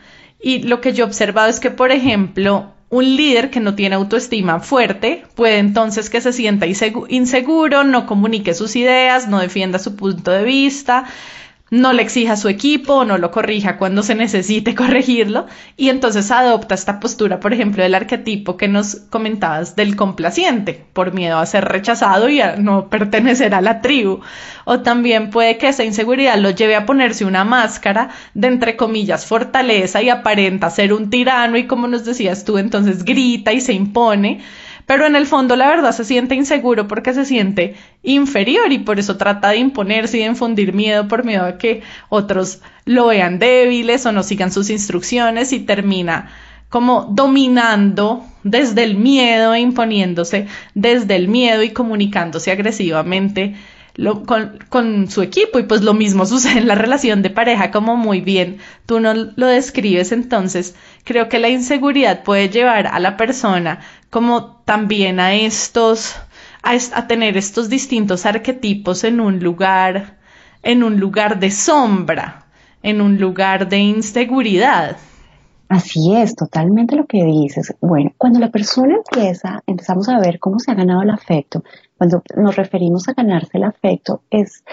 y 0.42 0.62
lo 0.62 0.80
que 0.80 0.92
yo 0.92 1.04
he 1.04 1.08
observado 1.08 1.48
es 1.48 1.60
que, 1.60 1.70
por 1.70 1.92
ejemplo, 1.92 2.72
un 2.90 3.16
líder 3.16 3.50
que 3.50 3.60
no 3.60 3.74
tiene 3.74 3.94
autoestima 3.94 4.60
fuerte 4.60 5.24
puede 5.34 5.58
entonces 5.58 6.10
que 6.10 6.20
se 6.20 6.32
sienta 6.32 6.66
inseguro, 6.66 7.84
no 7.84 8.06
comunique 8.06 8.52
sus 8.52 8.76
ideas, 8.76 9.28
no 9.28 9.40
defienda 9.40 9.78
su 9.78 9.96
punto 9.96 10.30
de 10.30 10.44
vista, 10.44 11.06
no 11.72 11.94
le 11.94 12.02
exija 12.02 12.34
a 12.34 12.36
su 12.36 12.50
equipo, 12.50 13.06
no 13.06 13.16
lo 13.16 13.30
corrija 13.30 13.78
cuando 13.78 14.02
se 14.02 14.14
necesite 14.14 14.74
corregirlo 14.76 15.46
y 15.78 15.88
entonces 15.88 16.30
adopta 16.30 16.74
esta 16.74 17.00
postura, 17.00 17.40
por 17.40 17.54
ejemplo, 17.54 17.82
del 17.82 17.94
arquetipo 17.94 18.58
que 18.58 18.68
nos 18.68 18.96
comentabas 19.08 19.74
del 19.74 19.96
complaciente, 19.96 20.84
por 20.92 21.14
miedo 21.14 21.38
a 21.38 21.46
ser 21.46 21.64
rechazado 21.64 22.28
y 22.28 22.42
a 22.42 22.56
no 22.56 22.90
pertenecer 22.90 23.54
a 23.54 23.62
la 23.62 23.80
tribu. 23.80 24.20
O 24.66 24.80
también 24.80 25.30
puede 25.30 25.56
que 25.56 25.68
esa 25.68 25.82
inseguridad 25.82 26.36
lo 26.36 26.50
lleve 26.50 26.76
a 26.76 26.84
ponerse 26.84 27.24
una 27.24 27.44
máscara 27.44 28.10
de 28.34 28.48
entre 28.48 28.76
comillas 28.76 29.24
fortaleza 29.24 30.02
y 30.02 30.10
aparenta 30.10 30.68
ser 30.68 30.92
un 30.92 31.08
tirano 31.08 31.56
y 31.56 31.66
como 31.66 31.88
nos 31.88 32.04
decías 32.04 32.44
tú, 32.44 32.58
entonces 32.58 33.02
grita 33.02 33.50
y 33.54 33.62
se 33.62 33.72
impone 33.72 34.42
pero 34.86 35.06
en 35.06 35.16
el 35.16 35.26
fondo 35.26 35.56
la 35.56 35.68
verdad 35.68 35.92
se 35.92 36.04
siente 36.04 36.34
inseguro 36.34 36.88
porque 36.88 37.14
se 37.14 37.24
siente 37.24 37.76
inferior 38.02 38.72
y 38.72 38.78
por 38.78 38.98
eso 38.98 39.16
trata 39.16 39.50
de 39.50 39.58
imponerse 39.58 40.18
y 40.18 40.20
de 40.20 40.26
infundir 40.26 40.72
miedo 40.72 41.08
por 41.08 41.24
miedo 41.24 41.46
a 41.46 41.58
que 41.58 41.82
otros 42.08 42.60
lo 42.84 43.06
vean 43.06 43.38
débiles 43.38 44.06
o 44.06 44.12
no 44.12 44.22
sigan 44.22 44.52
sus 44.52 44.70
instrucciones 44.70 45.52
y 45.52 45.60
termina 45.60 46.30
como 46.68 47.06
dominando 47.10 48.24
desde 48.44 48.82
el 48.82 48.96
miedo 48.96 49.54
e 49.54 49.60
imponiéndose 49.60 50.46
desde 50.74 51.16
el 51.16 51.28
miedo 51.28 51.62
y 51.62 51.70
comunicándose 51.70 52.50
agresivamente 52.50 53.54
con, 54.26 54.58
con, 54.70 55.10
su 55.10 55.22
equipo. 55.22 55.58
Y 55.58 55.64
pues 55.64 55.82
lo 55.82 55.94
mismo 55.94 56.24
sucede 56.26 56.58
en 56.58 56.68
la 56.68 56.74
relación 56.74 57.22
de 57.22 57.30
pareja 57.30 57.70
como 57.70 57.96
muy 57.96 58.20
bien 58.20 58.58
tú 58.86 59.00
no 59.00 59.12
lo 59.14 59.46
describes. 59.46 60.12
Entonces 60.12 60.74
creo 61.04 61.28
que 61.28 61.38
la 61.38 61.50
inseguridad 61.50 62.22
puede 62.22 62.48
llevar 62.48 62.86
a 62.86 62.98
la 63.00 63.16
persona 63.16 63.80
como 64.12 64.56
también 64.66 65.20
a 65.20 65.32
estos 65.32 66.14
a, 66.62 67.06
tener 67.06 67.38
estos 67.38 67.70
distintos 67.70 68.26
arquetipos 68.26 69.04
en 69.04 69.20
un 69.20 69.40
lugar 69.40 70.18
en 70.62 70.84
un 70.84 71.00
lugar 71.00 71.40
de 71.40 71.50
sombra 71.50 72.44
en 72.82 73.00
un 73.00 73.18
lugar 73.18 73.70
de 73.70 73.78
inseguridad 73.78 74.98
Así 75.70 76.14
es, 76.14 76.36
totalmente 76.36 76.96
lo 76.96 77.06
que 77.06 77.24
dices. 77.24 77.74
Bueno, 77.80 78.10
cuando 78.18 78.38
la 78.38 78.50
persona 78.50 78.96
empieza, 78.96 79.62
empezamos 79.66 80.06
a 80.10 80.18
ver 80.18 80.38
cómo 80.38 80.58
se 80.58 80.70
ha 80.70 80.74
ganado 80.74 81.00
el 81.00 81.08
afecto, 81.08 81.64
cuando 81.96 82.22
nos 82.36 82.56
referimos 82.56 83.08
a 83.08 83.14
ganarse 83.14 83.56
el 83.56 83.64
afecto, 83.64 84.20
es, 84.28 84.64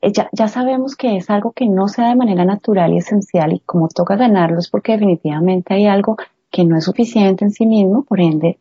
eh, 0.00 0.12
ya, 0.14 0.30
ya 0.32 0.48
sabemos 0.48 0.96
que 0.96 1.18
es 1.18 1.28
algo 1.28 1.52
que 1.52 1.66
no 1.66 1.88
se 1.88 2.00
da 2.00 2.08
de 2.08 2.16
manera 2.16 2.46
natural 2.46 2.94
y 2.94 2.98
esencial 2.98 3.52
y 3.52 3.60
como 3.66 3.88
toca 3.88 4.16
ganarlo 4.16 4.58
es 4.58 4.70
porque 4.70 4.92
definitivamente 4.92 5.74
hay 5.74 5.86
algo 5.86 6.16
que 6.50 6.64
no 6.64 6.78
es 6.78 6.84
suficiente 6.84 7.44
en 7.44 7.50
sí 7.50 7.66
mismo, 7.66 8.04
por 8.04 8.22
ende 8.22 8.58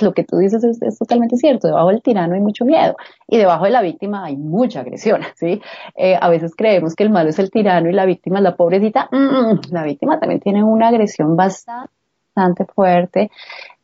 lo 0.00 0.14
que 0.14 0.24
tú 0.24 0.36
dices 0.38 0.64
es, 0.64 0.98
totalmente 0.98 1.36
cierto. 1.36 1.68
Debajo 1.68 1.88
del 1.88 2.02
tirano 2.02 2.34
hay 2.34 2.40
mucho 2.40 2.64
miedo 2.64 2.96
y 3.26 3.38
debajo 3.38 3.64
de 3.64 3.70
la 3.70 3.82
víctima 3.82 4.24
hay 4.24 4.36
mucha 4.36 4.80
agresión, 4.80 5.22
¿sí? 5.36 5.60
Eh, 5.96 6.16
a 6.20 6.28
veces 6.28 6.54
creemos 6.56 6.94
que 6.94 7.04
el 7.04 7.10
malo 7.10 7.30
es 7.30 7.38
el 7.38 7.50
tirano 7.50 7.88
y 7.88 7.92
la 7.92 8.06
víctima 8.06 8.38
es 8.38 8.44
la 8.44 8.56
pobrecita. 8.56 9.08
Mm, 9.10 9.72
la 9.72 9.84
víctima 9.84 10.18
también 10.18 10.40
tiene 10.40 10.62
una 10.62 10.88
agresión 10.88 11.36
bastante, 11.36 12.64
fuerte. 12.74 13.30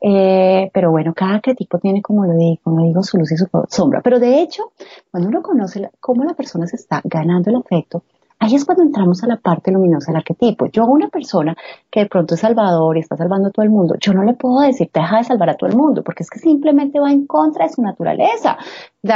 Eh, 0.00 0.70
pero 0.72 0.90
bueno, 0.90 1.12
cada 1.14 1.40
tipo 1.40 1.78
tiene, 1.78 2.00
como 2.00 2.24
lo 2.24 2.34
digo, 2.34 2.60
como 2.62 2.82
digo, 2.84 3.02
su 3.02 3.18
luz 3.18 3.32
y 3.32 3.36
su 3.36 3.46
sombra. 3.68 4.00
Pero 4.02 4.18
de 4.20 4.40
hecho, 4.40 4.72
cuando 5.10 5.28
uno 5.28 5.42
conoce 5.42 5.90
cómo 6.00 6.24
la 6.24 6.34
persona 6.34 6.66
se 6.66 6.76
está 6.76 7.00
ganando 7.04 7.50
el 7.50 7.56
afecto, 7.56 8.04
Ahí 8.40 8.54
es 8.54 8.64
cuando 8.64 8.84
entramos 8.84 9.24
a 9.24 9.26
la 9.26 9.36
parte 9.36 9.72
luminosa 9.72 10.12
del 10.12 10.18
arquetipo. 10.18 10.66
Yo 10.66 10.84
a 10.84 10.86
una 10.86 11.08
persona 11.08 11.56
que 11.90 12.00
de 12.00 12.06
pronto 12.06 12.34
es 12.34 12.40
salvador 12.40 12.96
y 12.96 13.00
está 13.00 13.16
salvando 13.16 13.48
a 13.48 13.50
todo 13.50 13.64
el 13.64 13.70
mundo, 13.70 13.96
yo 14.00 14.12
no 14.12 14.22
le 14.22 14.34
puedo 14.34 14.60
decir, 14.60 14.90
deja 14.94 15.18
de 15.18 15.24
salvar 15.24 15.50
a 15.50 15.56
todo 15.56 15.68
el 15.68 15.76
mundo, 15.76 16.04
porque 16.04 16.22
es 16.22 16.30
que 16.30 16.38
simplemente 16.38 17.00
va 17.00 17.10
en 17.10 17.26
contra 17.26 17.66
de 17.66 17.72
su 17.72 17.82
naturaleza. 17.82 18.56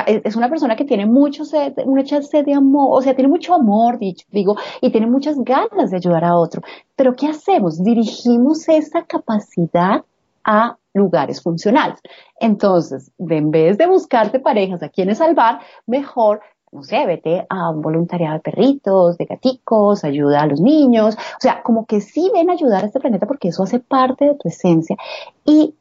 Es 0.06 0.34
una 0.34 0.48
persona 0.48 0.74
que 0.74 0.84
tiene 0.84 1.06
mucho 1.06 1.44
sed, 1.44 1.72
mucha 1.86 2.20
sed 2.22 2.44
de 2.44 2.54
amor, 2.54 2.98
o 2.98 3.00
sea, 3.00 3.14
tiene 3.14 3.28
mucho 3.28 3.54
amor, 3.54 3.98
digo, 3.98 4.56
y 4.80 4.90
tiene 4.90 5.06
muchas 5.06 5.36
ganas 5.38 5.90
de 5.90 5.96
ayudar 5.96 6.24
a 6.24 6.36
otro. 6.36 6.62
Pero 6.96 7.14
¿qué 7.14 7.28
hacemos? 7.28 7.82
Dirigimos 7.82 8.68
esa 8.68 9.04
capacidad 9.04 10.04
a 10.44 10.76
lugares 10.94 11.40
funcionales. 11.40 12.00
Entonces, 12.38 13.12
en 13.18 13.50
vez 13.50 13.78
de 13.78 13.86
buscarte 13.86 14.40
parejas 14.40 14.82
a 14.82 14.88
quienes 14.88 15.18
salvar, 15.18 15.60
mejor 15.86 16.40
no 16.72 16.82
sé, 16.82 17.04
vete 17.06 17.46
a 17.50 17.70
un 17.70 17.82
voluntariado 17.82 18.34
de 18.34 18.40
perritos, 18.40 19.18
de 19.18 19.26
gaticos, 19.26 20.04
ayuda 20.04 20.40
a 20.40 20.46
los 20.46 20.60
niños, 20.60 21.14
o 21.14 21.40
sea, 21.40 21.62
como 21.62 21.84
que 21.84 22.00
sí 22.00 22.30
ven 22.32 22.48
ayudar 22.48 22.82
a 22.82 22.86
este 22.86 22.98
planeta 22.98 23.26
porque 23.26 23.48
eso 23.48 23.62
hace 23.62 23.78
parte 23.78 24.24
de 24.24 24.34
tu 24.34 24.48
esencia 24.48 24.96
y 25.44 25.74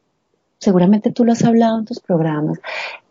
seguramente 0.60 1.12
tú 1.12 1.23
lo 1.23 1.32
has 1.32 1.43
hablado 1.45 1.80
en 1.80 1.86
tus 1.86 2.01
programas. 2.01 2.60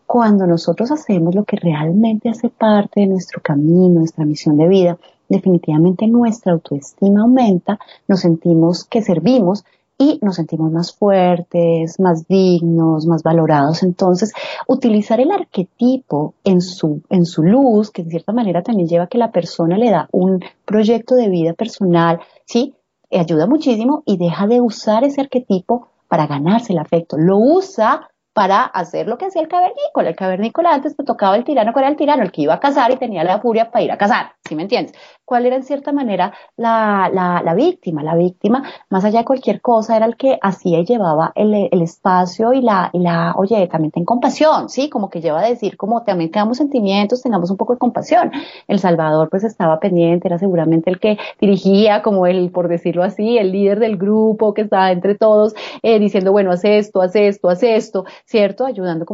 Cuando 0.06 0.46
nosotros 0.46 0.90
hacemos 0.90 1.34
lo 1.34 1.44
que 1.44 1.56
realmente 1.56 2.28
hace 2.28 2.50
parte 2.50 3.00
de 3.00 3.06
nuestro 3.06 3.40
camino, 3.40 4.00
nuestra 4.00 4.24
misión 4.26 4.58
de 4.58 4.68
vida, 4.68 4.98
definitivamente 5.28 6.06
nuestra 6.06 6.52
autoestima 6.52 7.22
aumenta, 7.22 7.78
nos 8.08 8.20
sentimos 8.20 8.84
que 8.84 9.00
servimos 9.00 9.64
y 10.00 10.18
nos 10.22 10.36
sentimos 10.36 10.72
más 10.72 10.94
fuertes, 10.94 12.00
más 12.00 12.26
dignos, 12.26 13.06
más 13.06 13.22
valorados. 13.22 13.82
Entonces, 13.82 14.32
utilizar 14.66 15.20
el 15.20 15.30
arquetipo 15.30 16.32
en 16.42 16.62
su, 16.62 17.02
en 17.10 17.26
su 17.26 17.42
luz, 17.42 17.90
que 17.90 18.02
de 18.02 18.10
cierta 18.10 18.32
manera 18.32 18.62
también 18.62 18.88
lleva 18.88 19.04
a 19.04 19.08
que 19.08 19.18
la 19.18 19.30
persona 19.30 19.76
le 19.76 19.90
da 19.90 20.08
un 20.10 20.42
proyecto 20.64 21.16
de 21.16 21.28
vida 21.28 21.52
personal, 21.52 22.18
¿sí? 22.46 22.74
ayuda 23.12 23.46
muchísimo 23.46 24.02
y 24.06 24.16
deja 24.16 24.46
de 24.46 24.62
usar 24.62 25.04
ese 25.04 25.20
arquetipo 25.20 25.88
para 26.08 26.26
ganarse 26.26 26.72
el 26.72 26.78
afecto. 26.78 27.18
Lo 27.18 27.36
usa 27.36 28.08
para 28.32 28.62
hacer 28.62 29.06
lo 29.06 29.18
que 29.18 29.26
hacía 29.26 29.42
el 29.42 29.48
cavernícola. 29.48 30.08
El 30.08 30.16
cavernícola 30.16 30.72
antes 30.72 30.96
te 30.96 31.04
tocaba 31.04 31.36
el 31.36 31.44
tirano, 31.44 31.72
¿cuál 31.72 31.84
era 31.84 31.90
el 31.90 31.98
tirano? 31.98 32.22
El 32.22 32.32
que 32.32 32.42
iba 32.42 32.54
a 32.54 32.60
cazar 32.60 32.90
y 32.90 32.96
tenía 32.96 33.24
la 33.24 33.40
furia 33.40 33.70
para 33.70 33.84
ir 33.84 33.92
a 33.92 33.98
cazar, 33.98 34.32
¿sí 34.48 34.54
me 34.54 34.62
entiendes? 34.62 34.94
¿Cuál 35.30 35.46
era 35.46 35.54
en 35.54 35.62
cierta 35.62 35.92
manera 35.92 36.32
la, 36.56 37.08
la, 37.14 37.40
la 37.44 37.54
víctima? 37.54 38.02
La 38.02 38.16
víctima, 38.16 38.64
más 38.88 39.04
allá 39.04 39.20
de 39.20 39.24
cualquier 39.24 39.60
cosa, 39.60 39.96
era 39.96 40.06
el 40.06 40.16
que 40.16 40.40
hacía 40.42 40.80
y 40.80 40.84
llevaba 40.84 41.30
el, 41.36 41.68
el 41.70 41.82
espacio 41.82 42.52
y 42.52 42.60
la, 42.62 42.90
y 42.92 42.98
la, 42.98 43.34
oye, 43.36 43.64
también 43.68 43.92
ten 43.92 44.04
compasión, 44.04 44.68
¿sí? 44.68 44.90
Como 44.90 45.08
que 45.08 45.20
lleva 45.20 45.38
a 45.38 45.48
decir, 45.48 45.76
como 45.76 46.02
también 46.02 46.32
tengamos 46.32 46.56
sentimientos, 46.56 47.22
tengamos 47.22 47.48
un 47.48 47.56
poco 47.58 47.74
de 47.74 47.78
compasión. 47.78 48.32
El 48.66 48.80
Salvador 48.80 49.30
pues 49.30 49.44
estaba 49.44 49.78
pendiente, 49.78 50.26
era 50.26 50.36
seguramente 50.40 50.90
el 50.90 50.98
que 50.98 51.16
dirigía, 51.40 52.02
como 52.02 52.26
el, 52.26 52.50
por 52.50 52.66
decirlo 52.66 53.04
así, 53.04 53.38
el 53.38 53.52
líder 53.52 53.78
del 53.78 53.98
grupo 53.98 54.52
que 54.52 54.62
estaba 54.62 54.90
entre 54.90 55.14
todos, 55.14 55.54
eh, 55.84 56.00
diciendo, 56.00 56.32
bueno, 56.32 56.50
haz 56.50 56.64
esto, 56.64 57.02
haz 57.02 57.14
esto, 57.14 57.48
haz 57.48 57.62
esto, 57.62 58.04
¿cierto? 58.24 58.66
Ayudando 58.66 59.06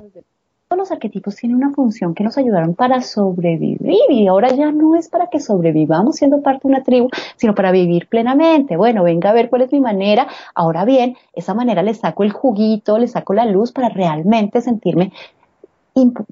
los 0.77 0.93
arquetipos 0.93 1.37
tienen 1.37 1.57
una 1.57 1.71
función 1.71 2.15
que 2.15 2.25
nos 2.25 2.39
ayudaron 2.39 2.75
para 2.75 3.01
sobrevivir 3.01 4.01
y 4.11 4.27
ahora 4.27 4.55
ya 4.55 4.71
no 4.73 4.95
es 4.97 5.09
para 5.09 5.29
que 5.29 5.41
sobrevivamos 5.41 6.17
siendo 6.17 6.43
parte 6.43 6.69
de 6.69 6.75
una 6.75 6.83
tribu, 6.83 7.09
sino 7.37 7.55
para 7.55 7.73
vivir 7.73 8.09
plenamente. 8.09 8.77
Bueno, 8.77 9.03
venga 9.03 9.31
a 9.31 9.35
ver 9.35 9.49
cuál 9.49 9.63
es 9.63 9.73
mi 9.73 9.81
manera. 9.81 10.27
Ahora 10.55 10.85
bien, 10.85 11.17
esa 11.33 11.55
manera 11.55 11.83
le 11.83 11.95
saco 11.95 12.23
el 12.23 12.33
juguito, 12.33 12.99
le 12.99 13.09
saco 13.09 13.35
la 13.35 13.47
luz 13.47 13.73
para 13.73 13.89
realmente 13.89 14.61
sentirme 14.61 15.13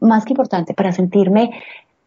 más 0.00 0.24
que 0.24 0.32
importante, 0.32 0.74
para 0.74 0.92
sentirme 0.92 1.50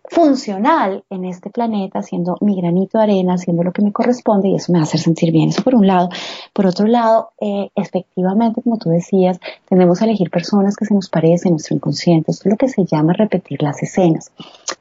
funcional 0.10 1.04
en 1.10 1.26
este 1.26 1.50
planeta, 1.50 2.00
haciendo 2.00 2.38
mi 2.42 2.56
granito 2.56 2.98
de 2.98 3.04
arena, 3.04 3.34
haciendo 3.34 3.64
lo 3.64 3.72
que 3.72 3.82
me 3.82 3.92
corresponde 3.92 4.50
y 4.50 4.56
eso 4.56 4.72
me 4.72 4.80
va 4.80 4.84
a 4.84 4.88
hacer 4.88 5.00
sentir 5.00 5.32
bien. 5.32 5.50
Eso 5.50 5.64
por 5.64 5.76
un 5.76 5.86
lado. 5.86 6.10
Por 6.54 6.66
otro 6.66 6.88
lado, 6.88 7.32
eh, 7.42 7.70
efectivamente, 7.76 8.62
como 8.62 8.78
tú 8.78 8.90
decías, 8.90 9.40
tenemos 9.68 10.02
a 10.02 10.06
elegir 10.06 10.30
personas 10.30 10.76
que 10.76 10.86
se 10.86 10.94
nos 10.94 11.10
parecen, 11.10 11.52
nuestro 11.52 11.76
inconsciente. 11.76 12.32
Esto 12.32 12.48
es 12.48 12.52
lo 12.54 12.58
que 12.58 12.70
se 12.70 12.86
llama 12.86 13.14
repetir 13.14 13.62
las 13.62 13.84
escenas. 13.84 14.32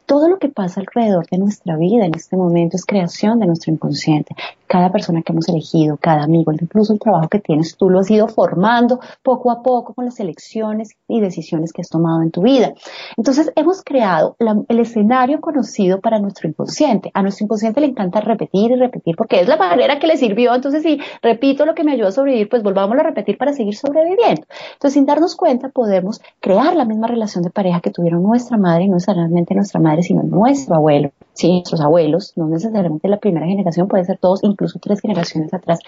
Todo 0.07 0.29
lo 0.29 0.39
que 0.39 0.49
pasa 0.49 0.81
alrededor 0.81 1.27
de 1.29 1.39
nuestra 1.39 1.77
vida 1.77 2.07
en 2.07 2.15
este 2.15 2.37
momento 2.37 2.77
es 2.77 2.85
creación 2.85 3.41
de 3.41 3.47
nuestro 3.47 3.73
inconsciente. 3.73 4.37
Cada 4.69 4.93
persona 4.93 5.23
que 5.23 5.33
hemos 5.33 5.49
elegido, 5.49 5.97
cada 5.97 6.23
amigo, 6.23 6.53
incluso 6.53 6.93
el 6.93 7.01
trabajo 7.01 7.29
que 7.29 7.41
tienes, 7.41 7.77
tú 7.77 7.91
lo 7.91 8.01
has 8.01 8.11
ido 8.11 8.29
formando 8.29 9.01
poco 9.25 9.51
a 9.51 9.62
poco 9.62 9.95
con 9.95 10.05
las 10.05 10.21
elecciones 10.21 10.91
y 11.09 11.21
decisiones 11.21 11.73
que 11.73 11.83
has 11.83 11.89
tomado 11.89 12.23
en 12.23 12.31
tu 12.31 12.43
vida. 12.43 12.73
Entonces, 13.17 13.51
hemos 13.57 13.83
creado 13.83 14.37
el 14.39 14.79
escenario 14.79 15.15
conocido 15.40 16.00
para 16.00 16.18
nuestro 16.18 16.48
inconsciente. 16.48 17.11
A 17.14 17.22
nuestro 17.22 17.44
inconsciente 17.44 17.81
le 17.81 17.88
encanta 17.88 18.20
repetir 18.20 18.70
y 18.70 18.76
repetir 18.76 19.16
porque 19.16 19.40
es 19.40 19.48
la 19.48 19.57
manera 19.57 19.98
que 19.98 20.07
le 20.07 20.16
sirvió. 20.16 20.55
Entonces, 20.55 20.83
si 20.83 21.00
repito 21.22 21.66
lo 21.66 21.74
que 21.74 21.85
me 21.85 21.92
ayudó 21.92 22.09
a 22.09 22.12
sobrevivir, 22.12 22.48
pues 22.48 22.62
volvámoslo 22.62 23.00
a 23.02 23.05
repetir 23.05 23.38
para 23.38 23.52
seguir 23.52 23.74
sobreviviendo. 23.74 24.42
Entonces, 24.74 24.94
sin 24.94 25.07
darnos 25.07 25.37
cuenta, 25.37 25.68
podemos 25.68 26.20
crear 26.40 26.74
la 26.76 26.85
misma 26.85 27.07
relación 27.07 27.42
de 27.42 27.50
pareja 27.50 27.81
que 27.81 27.90
tuvieron 27.90 28.22
nuestra 28.22 28.57
madre 28.57 28.85
y 28.85 28.88
no 28.88 29.00
solamente 29.00 29.55
nuestra 29.55 29.81
madre, 29.81 30.02
sino 30.02 30.22
nuestro 30.22 30.76
abuelo, 30.76 31.11
sí, 31.37 31.53
nuestros 31.53 31.81
abuelos, 31.81 32.33
no 32.37 32.49
necesariamente 32.49 33.09
la 33.09 33.18
primera 33.18 33.46
generación, 33.46 33.88
puede 33.88 34.05
ser 34.05 34.18
todos, 34.18 34.42
incluso 34.42 34.79
tres 34.81 35.01
generaciones 35.01 35.53
atrás. 35.55 35.79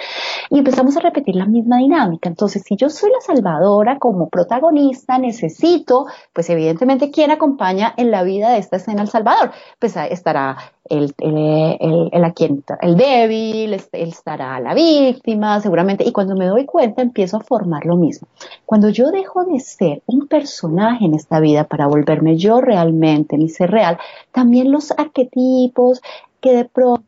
Y 0.51 0.59
empezamos 0.59 0.97
a 0.97 1.01
repetir 1.01 1.35
la 1.35 1.47
misma 1.47 1.79
dinámica. 1.79 2.29
Entonces, 2.29 2.63
si 2.65 2.77
yo 2.77 2.91
soy 2.91 3.11
la 3.11 3.21
salvadora 3.21 3.99
como 3.99 4.29
protagonista, 4.29 5.19
necesito, 5.19 6.07
pues 6.33 6.49
evidentemente, 6.51 7.11
¿quién 7.11 7.31
acompaña 7.31 7.95
en 7.97 8.11
la 8.11 8.23
vida 8.23 8.51
de 8.51 8.59
esta 8.59 8.77
escena 8.77 9.03
al 9.03 9.09
Salvador? 9.09 9.51
Pues 9.79 9.97
estará 9.97 10.57
el, 10.91 11.15
el, 11.19 12.11
el, 12.13 12.35
el 12.81 12.97
débil, 12.97 13.75
estará 13.93 14.61
la 14.61 14.75
víctima, 14.75 15.61
seguramente, 15.61 16.05
y 16.05 16.13
cuando 16.13 16.35
me 16.35 16.47
doy 16.47 16.65
cuenta 16.65 17.03
empiezo 17.03 17.37
a 17.37 17.41
formar 17.41 17.87
lo 17.87 17.97
mismo. 17.97 18.29
Cuando 18.67 18.89
yo 18.89 19.11
dejo 19.11 19.45
de 19.45 19.61
ser 19.61 20.03
un 20.07 20.29
personaje 20.29 21.05
en 21.05 21.15
esta 21.15 21.41
vida 21.41 21.65
para 21.65 21.87
volverme 21.87 22.37
yo 22.37 22.61
realmente, 22.61 23.37
mi 23.37 23.49
ser 23.49 23.71
real, 23.71 23.99
también 24.33 24.73
los 24.73 24.91
arquetipos 24.93 26.01
que 26.41 26.55
de 26.55 26.65
pronto 26.65 27.05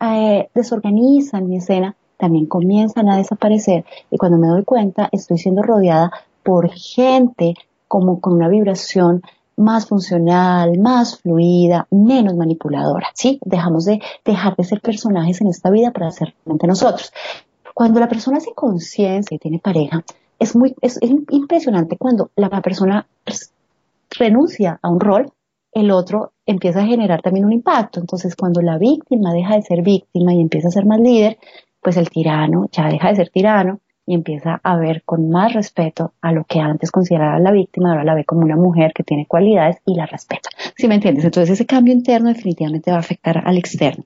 eh, 0.00 0.48
desorganizan 0.54 1.48
mi 1.48 1.56
escena 1.56 1.94
también 2.16 2.46
comienzan 2.46 3.08
a 3.08 3.16
desaparecer 3.16 3.84
y 4.10 4.18
cuando 4.18 4.38
me 4.38 4.46
doy 4.46 4.64
cuenta 4.64 5.08
estoy 5.10 5.38
siendo 5.38 5.62
rodeada 5.62 6.12
por 6.42 6.70
gente 6.70 7.54
como 7.88 8.20
con 8.20 8.34
una 8.34 8.48
vibración 8.48 9.22
más 9.60 9.86
funcional, 9.86 10.78
más 10.78 11.18
fluida, 11.20 11.86
menos 11.90 12.34
manipuladora, 12.34 13.08
¿sí? 13.14 13.38
Dejamos 13.44 13.84
de 13.84 14.00
dejar 14.24 14.56
de 14.56 14.64
ser 14.64 14.80
personajes 14.80 15.40
en 15.40 15.48
esta 15.48 15.70
vida 15.70 15.90
para 15.92 16.10
ser 16.10 16.34
realmente 16.44 16.66
nosotros. 16.66 17.12
Cuando 17.74 18.00
la 18.00 18.08
persona 18.08 18.38
hace 18.38 18.52
conciencia 18.54 19.34
y 19.34 19.38
tiene 19.38 19.58
pareja, 19.58 20.02
es 20.38 20.56
muy, 20.56 20.74
es, 20.80 20.98
impresionante 21.02 21.96
cuando 21.96 22.30
la 22.34 22.48
persona 22.62 23.06
renuncia 24.18 24.78
a 24.82 24.88
un 24.88 25.00
rol, 25.00 25.32
el 25.72 25.90
otro 25.90 26.32
empieza 26.46 26.80
a 26.80 26.86
generar 26.86 27.22
también 27.22 27.44
un 27.44 27.52
impacto. 27.52 28.00
Entonces, 28.00 28.34
cuando 28.34 28.60
la 28.62 28.78
víctima 28.78 29.32
deja 29.32 29.54
de 29.54 29.62
ser 29.62 29.82
víctima 29.82 30.34
y 30.34 30.40
empieza 30.40 30.68
a 30.68 30.72
ser 30.72 30.86
más 30.86 30.98
líder, 30.98 31.38
pues 31.80 31.96
el 31.96 32.10
tirano 32.10 32.68
ya 32.72 32.88
deja 32.88 33.08
de 33.08 33.16
ser 33.16 33.30
tirano 33.30 33.80
y 34.10 34.14
empieza 34.14 34.60
a 34.64 34.76
ver 34.76 35.04
con 35.04 35.30
más 35.30 35.52
respeto 35.52 36.14
a 36.20 36.32
lo 36.32 36.42
que 36.42 36.58
antes 36.58 36.90
consideraba 36.90 37.38
la 37.38 37.52
víctima, 37.52 37.90
ahora 37.90 38.02
la 38.02 38.16
ve 38.16 38.24
como 38.24 38.40
una 38.40 38.56
mujer 38.56 38.92
que 38.92 39.04
tiene 39.04 39.24
cualidades 39.24 39.76
y 39.86 39.94
la 39.94 40.04
respeta. 40.04 40.48
¿Sí 40.76 40.88
me 40.88 40.96
entiendes? 40.96 41.24
Entonces 41.24 41.50
ese 41.50 41.64
cambio 41.64 41.94
interno 41.94 42.28
definitivamente 42.28 42.90
va 42.90 42.96
a 42.96 43.00
afectar 43.00 43.40
al 43.46 43.56
externo. 43.56 44.04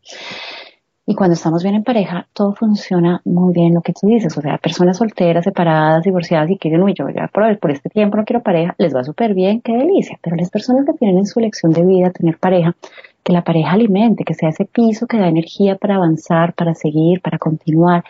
Y 1.06 1.14
cuando 1.14 1.32
estamos 1.32 1.62
bien 1.62 1.74
en 1.74 1.84
pareja, 1.84 2.28
todo 2.34 2.52
funciona 2.54 3.22
muy 3.24 3.54
bien 3.54 3.72
lo 3.72 3.80
que 3.80 3.94
tú 3.94 4.06
dices. 4.06 4.36
O 4.36 4.42
sea, 4.42 4.58
personas 4.58 4.98
solteras, 4.98 5.44
separadas, 5.44 6.02
divorciadas 6.02 6.50
y 6.50 6.58
que 6.58 6.68
dicen, 6.68 6.82
uy, 6.82 6.92
yo 6.94 7.08
ya 7.08 7.28
por, 7.28 7.58
por 7.58 7.70
este 7.70 7.88
tiempo 7.88 8.18
no 8.18 8.24
quiero 8.26 8.42
pareja, 8.42 8.74
les 8.76 8.94
va 8.94 9.04
súper 9.04 9.32
bien, 9.32 9.62
qué 9.62 9.72
delicia. 9.72 10.18
Pero 10.22 10.36
las 10.36 10.50
personas 10.50 10.84
que 10.84 10.92
tienen 10.92 11.16
en 11.16 11.26
su 11.26 11.40
elección 11.40 11.72
de 11.72 11.86
vida 11.86 12.10
tener 12.10 12.36
pareja, 12.36 12.76
que 13.24 13.32
la 13.32 13.42
pareja 13.42 13.72
alimente, 13.72 14.24
que 14.24 14.34
sea 14.34 14.50
ese 14.50 14.66
piso 14.66 15.06
que 15.06 15.18
da 15.18 15.28
energía 15.28 15.76
para 15.76 15.96
avanzar, 15.96 16.54
para 16.54 16.74
seguir, 16.74 17.20
para 17.22 17.38
continuar 17.38 18.04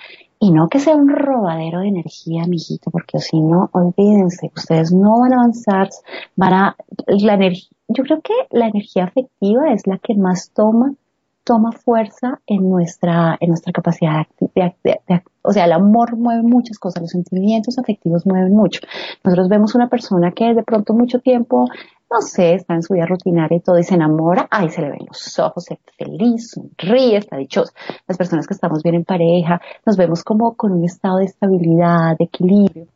y 0.45 0.51
no 0.51 0.69
que 0.69 0.79
sea 0.79 0.95
un 0.95 1.09
robadero 1.09 1.81
de 1.81 1.89
energía, 1.89 2.43
amiguito, 2.43 2.91
porque 2.91 3.19
si 3.19 3.41
no, 3.41 3.71
olvídense, 3.73 4.51
ustedes 4.55 4.93
no 4.93 5.21
van 5.21 5.33
a 5.33 5.37
avanzar, 5.37 5.89
van 6.37 6.53
a, 6.53 6.77
la 7.07 7.35
energía, 7.35 7.71
yo 7.89 8.05
creo 8.05 8.21
que 8.21 8.35
la 8.51 8.69
energía 8.69 9.05
afectiva 9.05 9.73
es 9.73 9.87
la 9.87 9.97
que 9.99 10.15
más 10.15 10.51
toma, 10.51 10.93
toma 11.45 11.73
fuerza 11.73 12.41
en 12.47 12.69
nuestra, 12.69 13.37
en 13.41 13.51
nuestra 13.51 13.73
capacidad 13.73 14.27
de, 14.41 14.75
de, 14.83 15.23
o 15.43 15.53
sea, 15.53 15.67
el 15.67 15.73
amor 15.73 16.17
mueve 16.17 16.43
muchas 16.43 16.79
cosas, 16.79 17.03
los 17.03 17.11
sentimientos 17.11 17.79
afectivos 17.79 18.27
mueven 18.27 18.53
mucho. 18.53 18.81
Nosotros 19.23 19.49
vemos 19.49 19.75
una 19.75 19.89
persona 19.89 20.33
que 20.33 20.55
de 20.55 20.63
pronto 20.63 20.95
mucho 20.95 21.21
tiempo 21.21 21.67
no 22.11 22.21
sé, 22.21 22.55
está 22.55 22.75
en 22.75 22.83
su 22.83 22.95
vida 22.95 23.07
rutinaria 23.07 23.57
y 23.57 23.61
todo 23.61 23.79
y 23.79 23.83
se 23.83 23.95
enamora, 23.95 24.47
ay, 24.51 24.69
se 24.71 24.83
le 24.83 24.91
ven 24.91 25.07
los 25.09 25.39
ojos, 25.39 25.65
se 25.65 25.81
feliz, 25.99 26.51
sonríe, 26.51 27.17
está 27.17 27.37
dichosa. 27.37 27.73
Las 28.07 28.17
personas 28.17 28.47
que 28.47 28.55
estamos 28.55 28.83
bien 28.83 28.95
en 28.95 29.05
pareja, 29.05 29.61
nos 29.85 29.97
vemos 29.97 30.23
como 30.23 30.55
con 30.55 30.73
un 30.73 30.85
estado 30.85 31.19
de 31.19 31.25
estabilidad, 31.25 32.17
de 32.17 32.25
equilibrio. 32.27 32.87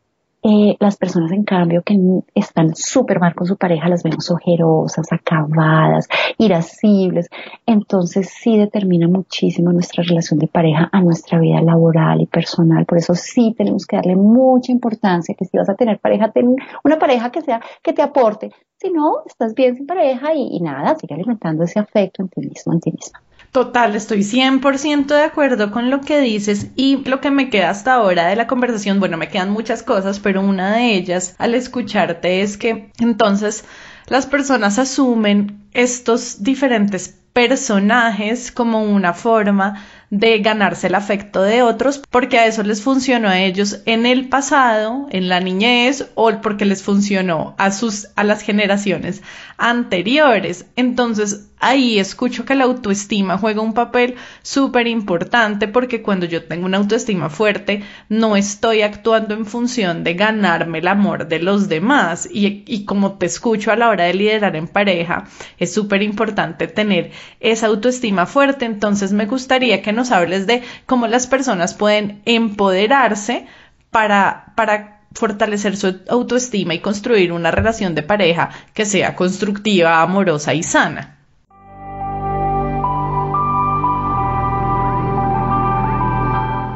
Eh, 0.43 0.77
las 0.79 0.97
personas, 0.97 1.33
en 1.33 1.43
cambio, 1.43 1.83
que 1.83 1.99
están 2.35 2.75
súper 2.77 3.19
mal 3.19 3.35
con 3.35 3.47
su 3.47 3.57
pareja, 3.57 3.89
las 3.89 4.05
vemos 4.05 4.31
ojerosas, 4.31 5.13
acabadas, 5.13 6.09
irascibles. 6.39 7.29
Entonces 7.67 8.31
sí 8.31 8.57
determina 8.57 9.09
muchísimo 9.09 9.73
nuestra 9.73 10.05
relación 10.05 10.39
de 10.39 10.47
pareja 10.47 10.89
a 10.93 11.01
nuestra 11.01 11.41
vida 11.41 11.61
laboral 11.61 12.21
y 12.21 12.27
personal. 12.27 12.87
Por 12.87 12.99
eso 12.99 13.15
sí 13.15 13.55
tenemos 13.59 13.85
que 13.85 13.97
darle 13.97 14.15
mucha 14.15 14.71
importancia 14.71 15.35
que 15.37 15.45
si 15.45 15.57
vas 15.57 15.69
a 15.69 15.75
tener 15.75 15.99
pareja, 15.99 16.31
ten 16.31 16.55
una 16.85 16.99
pareja 16.99 17.31
que 17.31 17.43
sea, 17.43 17.61
que 17.83 17.93
te 17.93 18.03
aporte. 18.03 18.53
Si 18.77 18.91
no, 18.91 19.25
estás 19.27 19.55
bien 19.55 19.75
sin 19.75 19.87
pareja 19.87 20.35
y, 20.35 20.61
nada, 20.61 20.95
sigue 20.95 21.15
alimentando 21.15 21.65
ese 21.65 21.81
afecto 21.81 22.23
en 22.23 22.29
ti 22.29 22.41
mismo, 22.43 22.73
en 22.73 22.81
ti 22.81 22.93
misma. 22.93 23.21
Total, 23.53 23.97
estoy 23.97 24.21
100% 24.21 25.07
de 25.07 25.23
acuerdo 25.23 25.71
con 25.71 25.91
lo 25.91 26.03
que 26.03 26.21
dices 26.21 26.69
y 26.77 26.99
lo 27.09 27.21
que 27.21 27.31
me 27.31 27.49
queda 27.49 27.71
hasta 27.71 27.95
ahora 27.95 28.29
de 28.29 28.37
la 28.37 28.47
conversación, 28.47 29.01
bueno, 29.01 29.17
me 29.17 29.29
quedan 29.29 29.51
muchas 29.51 29.83
cosas, 29.83 30.21
pero 30.21 30.43
una 30.43 30.77
de 30.77 30.95
ellas 30.95 31.35
al 31.39 31.55
escucharte 31.55 32.43
es 32.43 32.59
que 32.59 32.91
entonces 33.01 33.65
las 34.07 34.27
personas 34.27 34.79
asumen 34.79 35.63
estos 35.73 36.43
diferentes 36.43 37.19
personajes 37.33 38.51
como 38.53 38.83
una 38.83 39.15
forma 39.15 39.85
de 40.11 40.39
ganarse 40.39 40.87
el 40.87 40.95
afecto 40.95 41.43
de 41.43 41.63
otros 41.63 42.03
porque 42.11 42.39
a 42.39 42.47
eso 42.47 42.63
les 42.63 42.83
funcionó 42.83 43.29
a 43.29 43.39
ellos 43.39 43.81
en 43.85 44.07
el 44.07 44.29
pasado, 44.29 45.07
en 45.11 45.29
la 45.29 45.41
niñez 45.41 46.09
o 46.15 46.41
porque 46.41 46.65
les 46.65 46.83
funcionó 46.83 47.55
a 47.59 47.71
sus 47.71 48.09
a 48.17 48.25
las 48.25 48.43
generaciones 48.43 49.23
anteriores. 49.59 50.67
Entonces, 50.77 51.49
ahí 51.61 51.99
escucho 51.99 52.45
que 52.45 52.55
la 52.55 52.65
autoestima 52.65 53.39
juega 53.39 53.61
un 53.61 53.75
papel 53.75 54.17
súper 54.43 54.87
importante 54.87 55.69
porque 55.69 56.03
cuando 56.03 56.27
yo 56.27 56.45
tengo 56.45 56.67
una 56.67 56.79
autoestima 56.79 57.31
fuerte 57.31 57.83
no 58.09 58.37
estoy 58.37 58.83
actuando 58.83 59.35
en 59.35 59.47
función 59.47 60.05
de 60.05 60.15
ganarme 60.15 60.79
el 60.79 60.89
amor 60.89 61.29
de 61.29 61.41
los 61.41 61.69
demás 61.69 62.29
y, 62.31 62.85
como 62.85 63.19
te 63.19 63.27
escucho 63.27 63.73
a 63.73 63.77
la 63.77 63.89
hora 63.89 64.05
de 64.05 64.15
liderar 64.15 64.57
en 64.57 64.69
pareja 64.69 65.25
es 65.59 65.73
súper 65.73 66.03
importante 66.03 66.69
tener 66.69 67.11
esa 67.41 67.67
autoestima 67.67 68.27
fuerte 68.27 68.65
entonces 68.65 69.13
me 69.13 69.27
gustaría 69.27 69.83
que 69.83 69.93
nos 69.93 70.11
hables 70.11 70.47
de 70.47 70.63
cómo 70.87 71.07
las 71.07 71.27
personas 71.27 71.75
pueden 71.75 72.23
empoderarse 72.25 73.47
para, 73.91 74.53
para 74.57 75.03
fortalecer 75.13 75.77
su 75.77 76.01
autoestima 76.09 76.75
y 76.75 76.81
construir 76.81 77.33
una 77.33 77.51
relación 77.51 77.95
de 77.95 78.03
pareja 78.03 78.51
que 78.75 78.85
sea 78.85 79.17
constructiva, 79.17 80.03
amorosa 80.03 80.55
y 80.55 80.63
sana. 80.63 81.18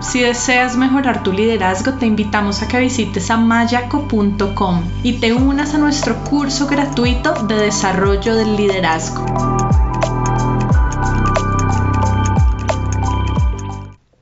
Si 0.02 0.20
deseas 0.20 0.76
mejorar 0.76 1.22
tu 1.22 1.32
liderazgo, 1.32 1.94
te 1.94 2.06
invitamos 2.06 2.60
a 2.62 2.68
que 2.68 2.80
visites 2.80 3.30
a 3.30 3.36
mayaco.com 3.36 4.82
y 5.04 5.20
te 5.20 5.32
unas 5.32 5.74
a 5.74 5.78
nuestro 5.78 6.16
curso 6.28 6.66
gratuito 6.66 7.32
de 7.46 7.54
desarrollo 7.54 8.34
del 8.34 8.56
liderazgo. 8.56 9.24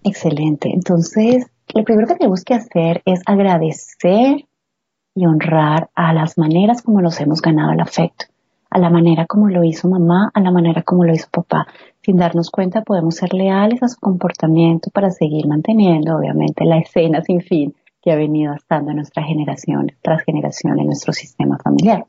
Excelente. 0.05 0.71
Entonces, 0.73 1.51
lo 1.75 1.83
primero 1.83 2.07
que 2.07 2.15
tenemos 2.15 2.45
que 2.45 2.55
hacer 2.55 3.03
es 3.07 3.23
agradecer 3.25 4.47
y 5.15 5.27
honrar 5.27 5.89
a 5.95 6.13
las 6.13 6.37
maneras 6.37 6.83
como 6.83 7.01
nos 7.01 7.19
hemos 7.21 7.41
ganado 7.41 7.73
el 7.73 7.81
afecto, 7.81 8.27
a 8.69 8.79
la 8.79 8.91
manera 8.91 9.27
como 9.27 9.49
lo 9.49 9.65
hizo 9.65 9.89
mamá, 9.89 10.31
a 10.35 10.41
la 10.41 10.51
manera 10.51 10.83
como 10.83 11.05
lo 11.05 11.15
hizo 11.15 11.29
papá. 11.31 11.67
Sin 12.03 12.17
darnos 12.17 12.51
cuenta 12.51 12.83
podemos 12.83 13.17
ser 13.17 13.35
leales 13.35 13.83
a 13.83 13.89
su 13.89 14.01
comportamiento 14.01 14.91
para 14.91 15.11
seguir 15.11 15.47
manteniendo, 15.47 16.17
obviamente, 16.17 16.65
la 16.65 16.79
escena 16.79 17.23
sin 17.23 17.43
fin 17.43 17.75
que 18.03 18.13
ha 18.13 18.17
venido 18.17 18.55
estando 18.55 18.93
nuestra 18.95 19.23
generación 19.23 19.93
tras 20.01 20.23
generación 20.23 20.79
en 20.79 20.87
nuestro 20.87 21.13
sistema 21.13 21.59
familiar. 21.59 22.07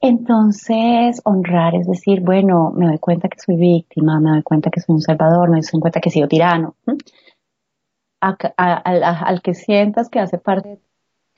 Entonces, 0.00 1.20
honrar 1.24 1.74
es 1.74 1.88
decir, 1.88 2.20
bueno, 2.20 2.70
me 2.70 2.86
doy 2.86 2.98
cuenta 2.98 3.28
que 3.28 3.40
soy 3.40 3.56
víctima, 3.56 4.20
me 4.20 4.30
doy 4.30 4.42
cuenta 4.42 4.70
que 4.70 4.80
soy 4.80 4.94
un 4.94 5.00
salvador, 5.00 5.50
me 5.50 5.60
doy 5.60 5.80
cuenta 5.80 6.00
que 6.00 6.08
he 6.08 6.12
sido 6.12 6.28
tirano. 6.28 6.76
al 8.20 9.42
que 9.42 9.54
sientas 9.54 10.08
que 10.08 10.20
hace 10.20 10.38
parte 10.38 10.78